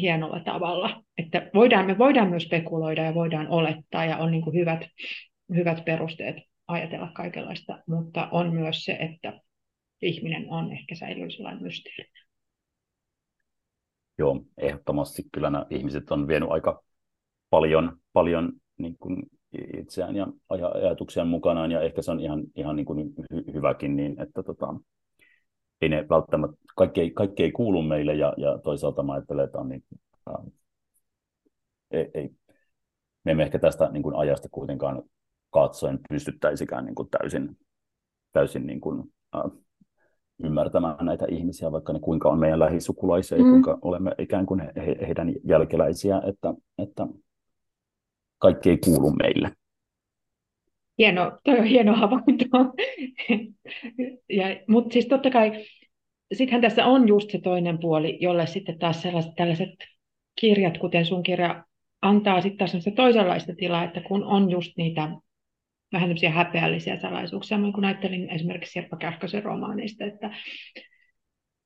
hienolla 0.00 0.40
tavalla, 0.40 1.02
että 1.18 1.50
voidaan, 1.54 1.86
me 1.86 1.98
voidaan 1.98 2.28
myös 2.28 2.42
spekuloida 2.42 3.04
ja 3.04 3.14
voidaan 3.14 3.48
olettaa 3.48 4.04
ja 4.04 4.16
on 4.16 4.30
niin 4.30 4.42
kuin 4.42 4.56
hyvät, 4.56 4.80
hyvät 5.54 5.84
perusteet 5.84 6.36
ajatella 6.68 7.10
kaikenlaista, 7.14 7.82
mutta 7.88 8.28
on 8.30 8.54
myös 8.54 8.84
se, 8.84 8.92
että 8.92 9.40
ihminen 10.02 10.50
on 10.50 10.72
ehkä 10.72 10.94
säilyy 10.94 11.30
sellainen 11.30 11.62
mysteeri. 11.62 12.10
Joo, 14.18 14.44
ehdottomasti. 14.58 15.22
Kyllä 15.32 15.50
nämä 15.50 15.66
ihmiset 15.70 16.10
on 16.10 16.28
vienyt 16.28 16.50
aika 16.50 16.82
paljon, 17.50 17.98
paljon 18.12 18.52
niin 18.78 18.96
kuin 19.00 19.22
itseään 19.78 20.16
ja 20.16 20.26
ajatuksiaan 20.74 21.28
mukanaan, 21.28 21.70
ja 21.70 21.80
ehkä 21.80 22.02
se 22.02 22.10
on 22.10 22.20
ihan, 22.20 22.42
ihan 22.56 22.76
niin 22.76 22.86
kuin 22.86 23.14
hy- 23.34 23.54
hyväkin, 23.54 23.96
niin 23.96 24.20
että 24.22 24.42
tota, 24.42 24.74
ei 25.80 25.88
ne 25.88 26.06
välttämättä, 26.10 26.56
kaikki 26.76 27.00
ei, 27.00 27.10
kaikki 27.10 27.42
ei 27.42 27.52
kuulu 27.52 27.82
meille, 27.82 28.14
ja, 28.14 28.34
ja 28.36 28.58
toisaalta 28.58 29.02
mä 29.02 29.12
ajattelen, 29.12 29.44
että 29.44 29.58
on 29.58 29.68
niin, 29.68 29.84
äh, 30.28 30.34
ei, 31.90 32.10
ei, 32.14 32.30
me 33.24 33.30
emme 33.32 33.42
ehkä 33.42 33.58
tästä 33.58 33.90
niin 33.92 34.02
kuin 34.02 34.16
ajasta 34.16 34.48
kuitenkaan 34.52 35.02
katsoen 35.50 35.98
pystyttäisikään 36.08 36.84
niin 36.84 36.94
kuin 36.94 37.08
täysin, 37.10 37.58
täysin 38.32 38.66
niin 38.66 38.80
kuin, 38.80 39.12
äh, 39.36 39.42
ymmärtämään 40.42 41.06
näitä 41.06 41.26
ihmisiä, 41.28 41.72
vaikka 41.72 41.92
ne 41.92 41.98
kuinka 41.98 42.28
on 42.28 42.38
meidän 42.38 42.58
lähisukulaisia 42.58 43.38
mm. 43.38 43.44
ja 43.44 43.50
kuinka 43.50 43.78
olemme 43.82 44.14
ikään 44.18 44.46
kuin 44.46 44.60
he, 44.60 44.72
he, 44.76 44.96
heidän 45.06 45.32
jälkeläisiä, 45.44 46.22
että, 46.26 46.54
että 46.78 47.06
kaikki 48.38 48.70
ei 48.70 48.78
kuulu 48.78 49.10
meille. 49.10 49.52
Hieno, 50.98 51.38
toi 51.44 51.58
on 51.58 51.64
hieno 51.64 51.96
havainto. 51.96 52.44
Mutta 54.68 54.92
siis 54.92 55.06
totta 55.06 55.30
kai, 55.30 55.64
sittenhän 56.32 56.62
tässä 56.62 56.86
on 56.86 57.08
just 57.08 57.30
se 57.30 57.40
toinen 57.40 57.78
puoli, 57.78 58.18
jolle 58.20 58.46
sitten 58.46 58.78
taas 58.78 59.02
sellaiset, 59.02 59.32
tällaiset 59.36 59.70
kirjat, 60.40 60.78
kuten 60.78 61.06
sun 61.06 61.22
kirja, 61.22 61.64
antaa 62.02 62.40
sitten 62.40 62.58
taas 62.58 62.84
toisenlaista 62.96 63.52
tilaa, 63.56 63.84
että 63.84 64.00
kun 64.00 64.24
on 64.24 64.50
just 64.50 64.72
niitä 64.76 65.08
vähän 65.92 66.08
tämmöisiä 66.08 66.30
häpeällisiä 66.30 67.00
salaisuuksia. 67.00 67.58
Kun 67.74 67.84
ajattelin 67.84 68.30
esimerkiksi 68.30 68.72
Sirpa 68.72 68.96
Kähkösen 68.96 69.42
romaaneista, 69.42 70.04
että, 70.04 70.30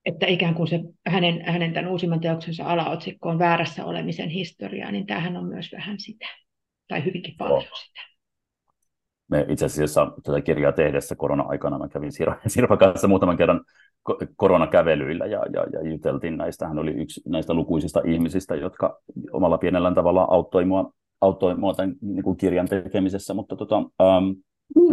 että 0.04 0.26
ikään 0.26 0.54
kuin 0.54 0.68
se 0.68 0.80
hänen, 1.06 1.44
hänen 1.44 1.72
tämän 1.72 1.90
uusimman 1.90 2.20
teoksensa 2.20 2.64
alaotsikko 2.64 3.28
on 3.28 3.38
väärässä 3.38 3.84
olemisen 3.84 4.28
historiaa, 4.28 4.92
niin 4.92 5.06
tämähän 5.06 5.36
on 5.36 5.44
myös 5.44 5.72
vähän 5.72 6.00
sitä, 6.00 6.26
tai 6.88 7.04
hyvinkin 7.04 7.34
paljon 7.38 7.58
oh. 7.58 7.78
sitä. 7.86 8.00
me 9.30 9.46
itse 9.48 9.64
asiassa 9.64 10.12
tätä 10.22 10.40
kirjaa 10.40 10.72
tehdessä 10.72 11.16
korona-aikana 11.16 11.78
mä 11.78 11.88
kävin 11.88 12.12
Sirpa 12.46 12.76
kanssa 12.86 13.08
muutaman 13.08 13.36
kerran 13.36 13.64
koronakävelyillä 14.36 15.26
ja, 15.26 15.42
ja, 15.52 15.66
ja 15.72 15.90
juteltiin 15.90 16.36
näistä. 16.36 16.68
Hän 16.68 16.78
oli 16.78 16.90
yksi 16.90 17.20
näistä 17.26 17.54
lukuisista 17.54 18.00
ihmisistä, 18.04 18.56
jotka 18.56 19.00
omalla 19.32 19.58
pienellä 19.58 19.94
tavalla 19.94 20.26
auttoi 20.30 20.64
mua, 20.64 20.92
auttoi 21.20 21.56
mua 21.56 21.74
tämän 21.74 21.94
niin 22.00 22.22
kuin 22.22 22.36
kirjan 22.36 22.68
tekemisessä. 22.68 23.34
Mutta 23.34 23.56
tota, 23.56 23.76
ähm, 23.76 24.30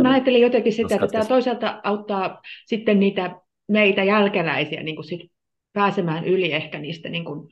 Mä 0.02 0.12
ajattelin 0.12 0.42
jotenkin 0.42 0.74
sitä, 0.74 0.96
että 0.96 1.08
tämä 1.08 1.26
toisaalta 1.26 1.82
auttaa 1.84 2.42
sitten 2.66 3.00
niitä 3.00 3.36
meitä 3.68 4.04
jälkeläisiä 4.04 4.84
niin 4.84 4.96
kuin 4.96 5.06
sit 5.06 5.32
pääsemään 5.74 6.26
yli 6.26 6.52
ehkä 6.52 6.80
niistä, 6.80 7.10
niin 7.10 7.26
kuin, 7.26 7.50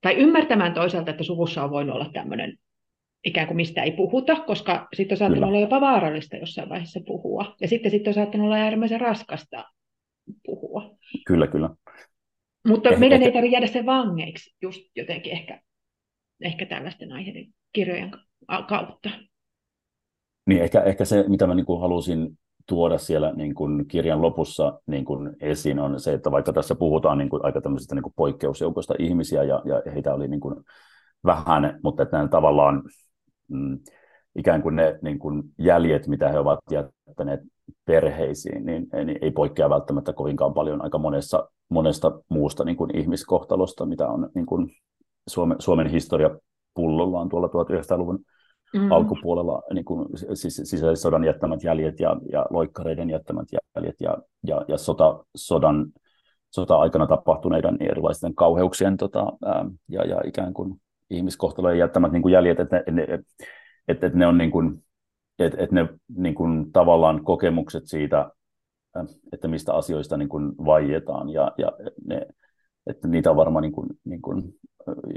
tai 0.00 0.14
ymmärtämään 0.14 0.74
toisaalta, 0.74 1.10
että 1.10 1.24
suvussa 1.24 1.64
on 1.64 1.70
voinut 1.70 1.94
olla 1.94 2.10
tämmöinen 2.12 2.58
ikään 3.24 3.46
kuin 3.46 3.56
mistä 3.56 3.82
ei 3.82 3.92
puhuta, 3.92 4.36
koska 4.36 4.88
sitten 4.94 5.14
on 5.14 5.18
saattanut 5.18 5.36
kyllä. 5.36 5.46
olla 5.46 5.60
jopa 5.60 5.80
vaarallista 5.80 6.36
jossain 6.36 6.68
vaiheessa 6.68 7.00
puhua. 7.06 7.56
Ja 7.60 7.68
sitten, 7.68 7.90
sitten 7.90 8.10
on 8.10 8.14
saattanut 8.14 8.44
olla 8.44 8.56
äärimmäisen 8.56 9.00
raskasta 9.00 9.64
puhua. 10.46 10.96
Kyllä, 11.26 11.46
kyllä. 11.46 11.70
Mutta 12.68 12.90
eh, 12.90 12.98
meidän 12.98 13.16
ehkä... 13.16 13.26
ei 13.26 13.32
tarvitse 13.32 13.52
jäädä 13.52 13.66
sen 13.66 13.86
vangeiksi 13.86 14.56
just 14.62 14.80
jotenkin 14.96 15.32
ehkä, 15.32 15.60
ehkä 16.40 16.66
tällaisten 16.66 17.12
aiheiden 17.12 17.46
kirjojen 17.72 18.10
kautta. 18.68 19.10
Niin, 20.46 20.62
ehkä, 20.62 20.80
ehkä 20.80 21.04
se, 21.04 21.24
mitä 21.28 21.46
mä 21.46 21.54
niin 21.54 21.80
halusin 21.80 22.38
tuoda 22.68 22.98
siellä 22.98 23.32
niin 23.32 23.54
kuin 23.54 23.88
kirjan 23.88 24.22
lopussa 24.22 24.80
niin 24.86 25.04
kuin 25.04 25.36
esiin, 25.40 25.78
on 25.78 26.00
se, 26.00 26.12
että 26.12 26.30
vaikka 26.30 26.52
tässä 26.52 26.74
puhutaan 26.74 27.18
niin 27.18 27.28
kuin 27.28 27.44
aika 27.44 27.60
tämmöisistä 27.60 27.94
niin 27.94 28.02
kuin 28.02 28.12
poikkeusjoukoista 28.16 28.94
ihmisiä, 28.98 29.42
ja, 29.42 29.62
ja 29.64 29.92
heitä 29.92 30.14
oli 30.14 30.28
niin 30.28 30.40
kuin 30.40 30.54
vähän, 31.24 31.78
mutta 31.82 32.02
että 32.02 32.28
tavallaan 32.30 32.82
mm, 33.48 33.78
ikään 34.36 34.62
kuin 34.62 34.76
ne 34.76 34.98
niin 35.02 35.18
kuin 35.18 35.42
jäljet, 35.58 36.06
mitä 36.06 36.28
he 36.28 36.38
ovat 36.38 36.58
jättäneet 36.70 37.40
perheisiin, 37.84 38.66
niin, 38.66 38.86
niin 39.04 39.18
ei 39.22 39.30
poikkea 39.30 39.70
välttämättä 39.70 40.12
kovinkaan 40.12 40.54
paljon 40.54 40.84
aika 40.84 40.98
monessa, 40.98 41.48
monesta 41.68 42.20
muusta 42.28 42.64
niin 42.64 42.76
kuin 42.76 42.96
ihmiskohtalosta, 42.96 43.86
mitä 43.86 44.08
on 44.08 44.30
niin 44.34 44.46
kuin 44.46 44.70
Suomen, 45.28 45.56
Suomen 45.60 45.86
historia 45.86 46.30
pullollaan 46.74 47.28
tuolla 47.28 47.48
1900-luvun 47.48 48.18
mm. 48.74 48.92
alkupuolella 48.92 49.62
niin 49.74 49.84
kuin, 49.84 50.08
siis, 50.34 50.60
sisällissodan 50.64 51.24
jättämät 51.24 51.64
jäljet 51.64 52.00
ja, 52.00 52.16
ja 52.32 52.46
loikkareiden 52.50 53.10
jättämät 53.10 53.48
jäljet 53.52 53.96
ja, 54.00 54.18
ja, 54.46 54.64
ja 54.68 54.78
sota, 54.78 55.24
sodan, 55.36 55.86
sota-aikana 56.50 57.06
tapahtuneiden 57.06 57.76
erilaisten 57.80 58.34
kauheuksien 58.34 58.96
tota, 58.96 59.32
ää, 59.44 59.64
ja, 59.88 60.04
ja 60.04 60.20
ikään 60.24 60.54
kuin 60.54 60.80
ihmiskohtalojen 61.10 61.78
jättämät 61.78 62.12
niin 62.12 62.22
kuin 62.22 62.32
jäljet, 62.32 62.60
että 62.60 62.82
ne, 62.86 62.92
ne, 62.92 63.18
että, 63.88 64.06
että 64.06 64.18
ne 64.18 64.26
on 64.26 64.38
niin 64.38 64.50
kuin, 64.50 64.84
että, 65.38 65.62
että 65.62 65.74
ne 65.74 65.88
niin 66.16 66.34
kuin, 66.34 66.72
tavallaan 66.72 67.24
kokemukset 67.24 67.82
siitä, 67.86 68.30
että 69.32 69.48
mistä 69.48 69.74
asioista 69.74 70.16
niin 70.16 70.28
kuin 70.28 70.52
vaietaan 70.64 71.28
ja, 71.28 71.52
ja 71.58 71.72
ne, 72.04 72.26
että 72.88 73.08
niitä 73.08 73.30
on 73.30 73.36
varmaan 73.36 73.62
niin 73.62 73.72
kuin, 73.72 73.88
niin 74.04 74.22
kuin, 74.22 74.54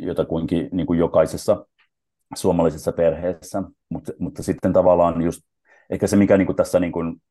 jotakuinkin 0.02 0.70
niin 0.72 0.88
kuin 0.88 1.00
jokaisessa 1.00 1.66
suomalaisessa 2.36 2.92
perheessä, 2.92 3.64
mutta, 3.90 4.12
mutta 4.20 4.44
sitten 4.44 4.74
tavallaan 4.74 5.22
just 5.22 5.42
ehkä 5.90 6.08
se, 6.08 6.16
mikä 6.16 6.38
niin 6.38 6.46
kuin 6.46 6.56
tässä 6.56 6.80
niin 6.80 6.92
kuin, 6.92 7.22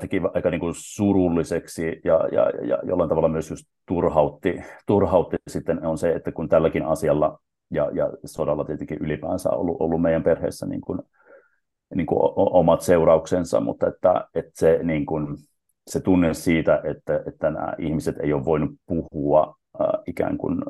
teki 0.00 0.20
aika 0.34 0.50
niin 0.50 0.60
kuin 0.60 0.74
surulliseksi 0.76 2.00
ja, 2.04 2.28
ja, 2.32 2.50
ja 2.66 2.78
jollain 2.84 3.08
tavalla 3.08 3.28
myös 3.28 3.50
just 3.50 3.66
turhautti, 3.88 4.60
turhautti 4.86 5.36
sitten 5.48 5.86
on 5.86 5.98
se, 5.98 6.12
että 6.12 6.32
kun 6.32 6.48
tälläkin 6.48 6.84
asialla 6.84 7.38
ja, 7.70 7.90
ja 7.94 8.10
sodalla 8.24 8.64
tietenkin 8.64 8.98
ylipäänsä 9.00 9.50
ollut, 9.50 9.76
ollut 9.80 10.02
meidän 10.02 10.22
perheessä 10.22 10.66
niin 10.66 10.80
kuin, 10.80 10.98
niin 11.94 12.06
kuin 12.06 12.18
omat 12.36 12.80
seurauksensa, 12.80 13.60
mutta 13.60 13.86
että, 13.86 14.28
että 14.34 14.52
se, 14.54 14.80
niin 14.82 15.06
kuin, 15.06 15.36
se 15.86 16.00
tunne 16.00 16.34
siitä, 16.34 16.80
että, 16.84 17.22
että 17.26 17.50
nämä 17.50 17.72
ihmiset 17.78 18.16
ei 18.20 18.32
ole 18.32 18.44
voinut 18.44 18.70
puhua 18.86 19.56
äh, 19.80 19.88
ikään 20.06 20.38
kuin 20.38 20.62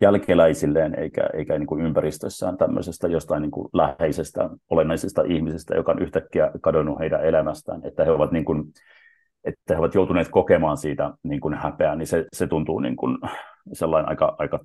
jälkeläisilleen 0.00 0.98
eikä, 0.98 1.30
eikä 1.34 1.58
niin 1.58 1.66
kuin 1.66 1.84
ympäristössään 1.84 2.56
tämmöisestä 2.56 3.08
jostain 3.08 3.42
niin 3.42 3.50
kuin 3.50 3.68
läheisestä, 3.72 4.50
olennaisesta 4.70 5.22
ihmisestä, 5.22 5.74
joka 5.74 5.92
on 5.92 6.02
yhtäkkiä 6.02 6.50
kadonnut 6.60 6.98
heidän 6.98 7.24
elämästään, 7.24 7.80
että 7.84 8.04
he 8.04 8.10
ovat, 8.10 8.32
niin 8.32 8.44
kuin, 8.44 8.64
että 9.44 9.74
he 9.74 9.78
ovat 9.78 9.94
joutuneet 9.94 10.28
kokemaan 10.28 10.76
siitä 10.76 11.10
niin 11.22 11.40
kuin 11.40 11.54
häpeää, 11.54 11.96
niin 11.96 12.06
se, 12.06 12.26
se 12.36 12.46
tuntuu 12.46 12.80
niin 12.80 12.96
kuin 12.96 13.18
sellainen 13.72 14.08
aika, 14.08 14.34
aika 14.38 14.58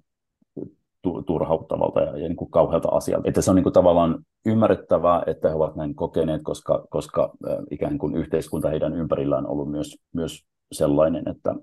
turhauttavalta 1.27 2.01
ja, 2.01 2.17
ja 2.17 2.27
niin 2.27 2.35
kuin 2.35 2.51
kauhealta 2.51 2.89
asialta. 2.89 3.29
Että 3.29 3.41
se 3.41 3.49
on 3.51 3.55
niin 3.55 3.63
kuin 3.63 3.73
tavallaan 3.73 4.25
ymmärrettävää, 4.45 5.23
että 5.27 5.49
he 5.49 5.55
ovat 5.55 5.75
näin 5.75 5.95
kokeneet, 5.95 6.41
koska, 6.43 6.85
koska 6.89 7.33
ikään 7.71 7.97
kuin 7.97 8.15
yhteiskunta 8.15 8.69
heidän 8.69 8.93
ympärillään 8.93 9.45
on 9.45 9.51
ollut 9.51 9.71
myös, 9.71 9.97
myös 10.13 10.45
sellainen, 10.71 11.29
että 11.29 11.55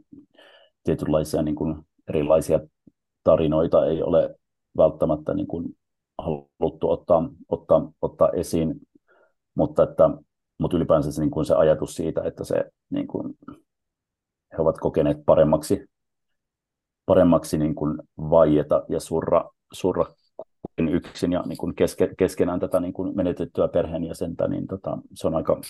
tietynlaisia 0.85 1.43
niin 1.43 1.55
kuin 1.55 1.77
erilaisia 2.09 2.61
tarinoita 3.25 3.87
ei 3.87 4.03
ole 4.03 4.35
välttämättä 4.77 5.35
niin 5.35 5.47
kuin 5.47 5.77
haluttu 6.19 6.91
ottaa, 6.91 7.31
ottaa, 7.49 7.93
ottaa 8.03 8.31
esiin, 8.31 8.75
mutta, 9.55 9.83
että, 9.83 10.11
mutta 10.59 10.77
ylipäänsä 10.77 11.13
se, 11.13 11.21
niin 11.21 11.31
kuin 11.31 11.45
se 11.47 11.55
ajatus 11.55 11.95
siitä, 11.95 12.23
että 12.25 12.45
se, 12.45 12.65
niin 12.91 13.07
kuin, 13.07 13.35
he 14.53 14.57
ovat 14.59 14.79
kokeneet 14.79 15.19
paremmaksi 15.27 15.87
paremmaksi 17.13 17.59
niin 17.59 17.75
kuin 17.75 17.99
vaieta 18.31 18.85
ja 18.89 19.01
surra, 19.01 19.51
surra 19.73 20.05
kuin 20.77 20.89
yksin 20.89 21.33
ja 21.33 21.43
niin 21.47 21.57
kuin 21.57 21.75
keske, 21.75 22.15
keskenään 22.19 22.61
tätä 22.61 22.81
niin 22.81 22.93
kuin 22.93 23.17
menetettyä 23.17 23.69
perheenjäsentä, 23.69 24.49
niin 24.49 24.67
tota, 24.67 24.99
se 25.15 25.27
on 25.27 25.35
aika 25.35 25.61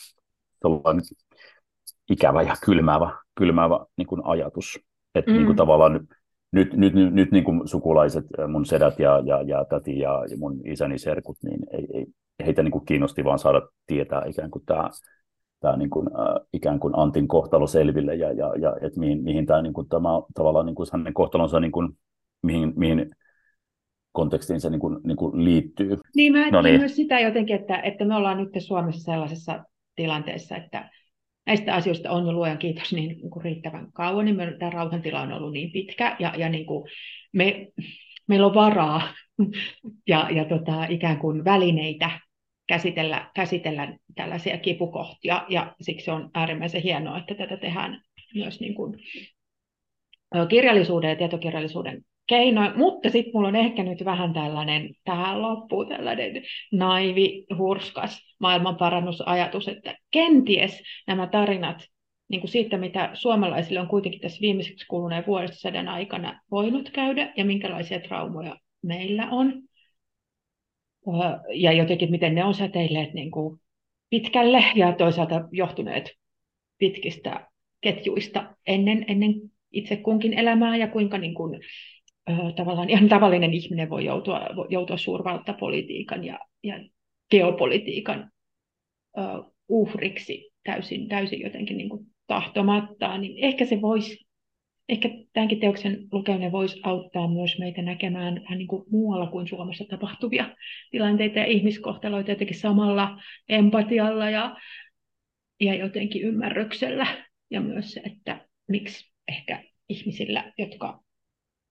ikävä 2.11 2.43
ja 2.43 2.55
kylmäävä, 2.64 3.18
kylmäävä 3.34 3.86
niin 3.97 4.07
kuin 4.07 4.20
ajatus. 4.24 4.80
Että 5.14 5.30
mm. 5.30 5.36
niin 5.36 5.47
kuin 5.47 5.57
tavallaan 5.57 5.93
nyt, 5.93 6.03
nyt, 6.53 6.74
nyt, 6.74 6.95
nyt, 6.95 7.14
nyt 7.14 7.30
niin 7.30 7.45
kuin 7.45 7.68
sukulaiset, 7.68 8.24
mun 8.49 8.66
sedät 8.66 8.99
ja, 8.99 9.22
ja, 9.24 9.43
ja 9.43 9.64
täti 9.64 9.99
ja, 9.99 10.24
ja 10.30 10.36
mun 10.36 10.61
isäni 10.64 10.99
serkut, 10.99 11.38
niin 11.43 11.61
ei, 11.70 11.86
ei, 11.95 12.07
heitä 12.47 12.62
niin 12.62 12.72
kuin 12.72 12.84
kiinnosti 12.84 13.24
vaan 13.24 13.38
saada 13.38 13.62
tietää 13.86 14.22
ikään 14.26 14.51
kuin 14.51 14.64
tämä 14.66 14.90
tämä 15.62 15.76
niin 15.76 15.90
kuin, 15.90 16.06
äh, 16.06 16.46
ikään 16.52 16.80
kuin 16.80 16.94
Antin 16.96 17.28
kohtalo 17.28 17.66
selville 17.66 18.14
ja, 18.14 18.32
ja, 18.32 18.52
ja 18.60 18.76
että 18.80 19.00
mihin, 19.00 19.22
mihin 19.22 19.46
tämä, 19.46 19.62
niin 19.62 19.72
kuin, 19.72 19.88
tämä 19.88 20.08
tavallaan 20.34 20.66
niin 20.66 20.74
kuin 20.74 20.88
hänen 20.92 21.14
kohtalonsa, 21.14 21.60
niin 21.60 21.72
kuin, 21.72 21.88
mihin, 22.42 22.72
mihin 22.76 23.10
kontekstiin 24.12 24.60
se 24.60 24.70
niin 24.70 24.80
kuin, 24.80 24.98
niin 25.04 25.16
kuin 25.16 25.44
liittyy. 25.44 25.98
Niin, 26.16 26.32
mä 26.32 26.50
no 26.50 26.62
niin. 26.62 26.80
myös 26.80 26.96
sitä 26.96 27.20
jotenkin, 27.20 27.56
että, 27.56 27.80
että 27.80 28.04
me 28.04 28.16
ollaan 28.16 28.38
nyt 28.38 28.50
Suomessa 28.58 29.12
sellaisessa 29.12 29.64
tilanteessa, 29.96 30.56
että 30.56 30.90
näistä 31.46 31.74
asioista 31.74 32.10
on 32.10 32.26
jo 32.26 32.32
luojan 32.32 32.58
kiitos 32.58 32.92
niin, 32.92 33.08
niin 33.08 33.30
kuin 33.30 33.44
riittävän 33.44 33.92
kauan, 33.92 34.24
niin 34.24 34.36
me, 34.36 34.56
tämä 34.58 34.70
rauhantila 34.70 35.20
on 35.20 35.32
ollut 35.32 35.52
niin 35.52 35.72
pitkä, 35.72 36.16
ja, 36.18 36.34
ja 36.36 36.48
niin 36.48 36.66
kuin 36.66 36.88
me, 37.32 37.68
meillä 38.26 38.46
on 38.46 38.54
varaa 38.54 39.02
ja, 40.08 40.28
ja 40.30 40.44
tota, 40.44 40.84
ikään 40.84 41.18
kuin 41.18 41.44
välineitä 41.44 42.10
käsitellä, 42.72 43.30
käsitellä 43.34 43.98
tällaisia 44.14 44.58
kipukohtia, 44.58 45.44
ja 45.48 45.74
siksi 45.80 46.10
on 46.10 46.30
äärimmäisen 46.34 46.82
hienoa, 46.82 47.18
että 47.18 47.34
tätä 47.34 47.56
tehdään 47.56 48.02
myös 48.34 48.60
niin 48.60 48.74
kuin 48.74 48.94
kirjallisuuden 50.48 51.10
ja 51.10 51.16
tietokirjallisuuden 51.16 52.02
keinoin, 52.26 52.78
mutta 52.78 53.10
sitten 53.10 53.32
mulla 53.34 53.48
on 53.48 53.56
ehkä 53.56 53.82
nyt 53.82 54.04
vähän 54.04 54.32
tällainen, 54.32 54.90
tähän 55.04 55.42
loppuu 55.42 55.84
tällainen 55.84 56.42
naivi, 56.72 57.46
hurskas 57.58 58.20
maailmanparannusajatus, 58.40 59.68
että 59.68 59.96
kenties 60.10 60.82
nämä 61.06 61.26
tarinat 61.26 61.86
niin 62.28 62.40
kuin 62.40 62.50
siitä, 62.50 62.78
mitä 62.78 63.10
suomalaisille 63.14 63.80
on 63.80 63.88
kuitenkin 63.88 64.20
tässä 64.20 64.40
viimeiseksi 64.40 64.86
kuluneen 64.86 65.24
vuosisadan 65.26 65.88
aikana 65.88 66.40
voinut 66.50 66.90
käydä 66.90 67.32
ja 67.36 67.44
minkälaisia 67.44 68.00
traumoja 68.00 68.56
meillä 68.82 69.28
on, 69.30 69.62
ja 71.55 71.72
jotenkin 71.72 72.11
miten 72.11 72.34
ne 72.34 72.44
on 72.44 72.55
säteilleet 72.55 73.14
niin 73.14 73.30
kuin 73.30 73.61
pitkälle 74.11 74.64
ja 74.74 74.92
toisaalta 74.92 75.48
johtuneet 75.53 76.11
pitkistä 76.78 77.48
ketjuista 77.80 78.55
ennen, 78.66 79.05
ennen 79.09 79.34
itse 79.72 79.96
kunkin 79.96 80.32
elämää 80.32 80.76
ja 80.76 80.88
kuinka 80.88 81.18
niin 81.18 81.34
kuin, 81.34 81.61
tavallaan 82.57 82.90
ihan 82.90 83.09
tavallinen 83.09 83.55
ihminen 83.55 83.90
voi 83.90 84.05
joutua, 84.05 84.40
joutua 84.68 84.96
suurvaltapolitiikan 84.96 86.24
ja, 86.24 86.38
ja 86.62 86.74
geopolitiikan 87.30 88.30
uhriksi 89.68 90.53
täysin, 90.64 91.09
täysin 91.09 91.40
jotenkin 91.40 91.76
niin 91.76 91.88
kuin 91.88 92.07
tahtomattaan, 92.26 93.20
niin 93.20 93.44
ehkä 93.44 93.64
se 93.64 93.80
voisi 93.80 94.26
ehkä 94.89 95.09
tämänkin 95.33 95.61
teoksen 95.61 96.09
lukeminen 96.12 96.53
voisi 96.53 96.80
auttaa 96.83 97.28
myös 97.28 97.59
meitä 97.59 97.83
näkemään 97.83 98.43
vähän 98.43 98.59
niin 98.59 98.68
kuin 98.68 98.85
muualla 98.91 99.26
kuin 99.26 99.49
Suomessa 99.49 99.85
tapahtuvia 99.91 100.57
tilanteita 100.91 101.39
ja 101.39 101.45
ihmiskohtaloita 101.45 102.30
jotenkin 102.30 102.59
samalla 102.59 103.22
empatialla 103.49 104.30
ja, 104.30 104.57
ja 105.61 105.74
jotenkin 105.74 106.22
ymmärryksellä. 106.22 107.07
Ja 107.51 107.61
myös 107.61 107.93
se, 107.93 108.01
että 108.05 108.49
miksi 108.68 109.12
ehkä 109.28 109.64
ihmisillä, 109.89 110.53
jotka, 110.59 111.03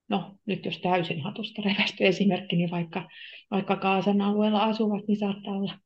no 0.10 0.36
nyt 0.46 0.66
jos 0.66 0.82
täysin 0.82 1.22
hatusta 1.22 1.62
revästy 1.62 2.06
esimerkki, 2.06 2.56
niin 2.56 2.72
vaikka, 2.72 3.10
vaikka 3.52 3.76
Kaasan 3.76 4.22
alueella 4.22 4.64
asuvat, 4.64 5.08
niin 5.08 5.20
saattaa 5.20 5.54
olla 5.54 5.80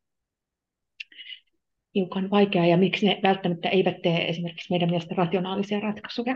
hiukan 1.95 2.29
vaikeaa 2.29 2.65
ja 2.65 2.77
miksi 2.77 3.05
ne 3.05 3.19
välttämättä 3.23 3.69
eivät 3.69 4.01
tee 4.01 4.29
esimerkiksi 4.29 4.69
meidän 4.69 4.89
mielestä 4.89 5.15
rationaalisia 5.15 5.79
ratkaisuja. 5.79 6.35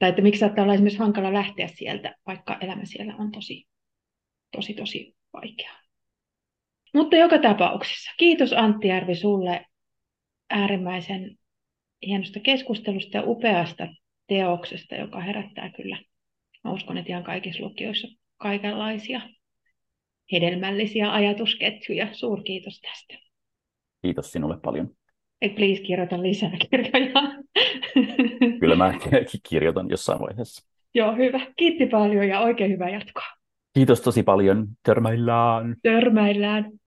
Tai 0.00 0.08
että 0.08 0.22
miksi 0.22 0.38
saattaa 0.38 0.62
olla 0.62 0.74
esimerkiksi 0.74 0.98
hankala 0.98 1.32
lähteä 1.32 1.68
sieltä, 1.68 2.14
vaikka 2.26 2.58
elämä 2.60 2.84
siellä 2.84 3.16
on 3.16 3.32
tosi, 3.32 3.68
tosi, 4.56 4.74
tosi 4.74 5.16
vaikeaa. 5.32 5.80
Mutta 6.94 7.16
joka 7.16 7.38
tapauksessa, 7.38 8.10
kiitos 8.16 8.52
Antti 8.52 8.88
Järvi 8.88 9.14
sulle 9.14 9.66
äärimmäisen 10.50 11.38
hienosta 12.06 12.40
keskustelusta 12.40 13.16
ja 13.16 13.22
upeasta 13.26 13.88
teoksesta, 14.26 14.94
joka 14.94 15.20
herättää 15.20 15.70
kyllä, 15.70 15.98
mä 16.64 16.72
uskon, 16.72 16.98
että 16.98 17.12
ihan 17.12 17.24
kaikissa 17.24 17.62
lukioissa 17.62 18.08
kaikenlaisia 18.36 19.20
hedelmällisiä 20.32 21.12
ajatusketjuja. 21.12 22.08
Suurkiitos 22.12 22.80
tästä. 22.80 23.26
Kiitos 24.02 24.32
sinulle 24.32 24.56
paljon. 24.64 24.90
Et 25.42 25.54
please 25.54 25.82
kirjoita 25.82 26.22
lisää 26.22 26.50
kirjoja. 26.70 27.29
Mä 28.80 28.94
kirjoitan 29.48 29.90
jossain 29.90 30.20
vaiheessa. 30.20 30.66
Joo, 30.94 31.16
hyvä. 31.16 31.40
Kiitti 31.56 31.86
paljon 31.86 32.28
ja 32.28 32.40
oikein 32.40 32.70
hyvää 32.70 32.88
jatkoa. 32.88 33.24
Kiitos 33.74 34.00
tosi 34.00 34.22
paljon. 34.22 34.66
Törmäillään. 34.82 35.76
Törmäillään. 35.82 36.79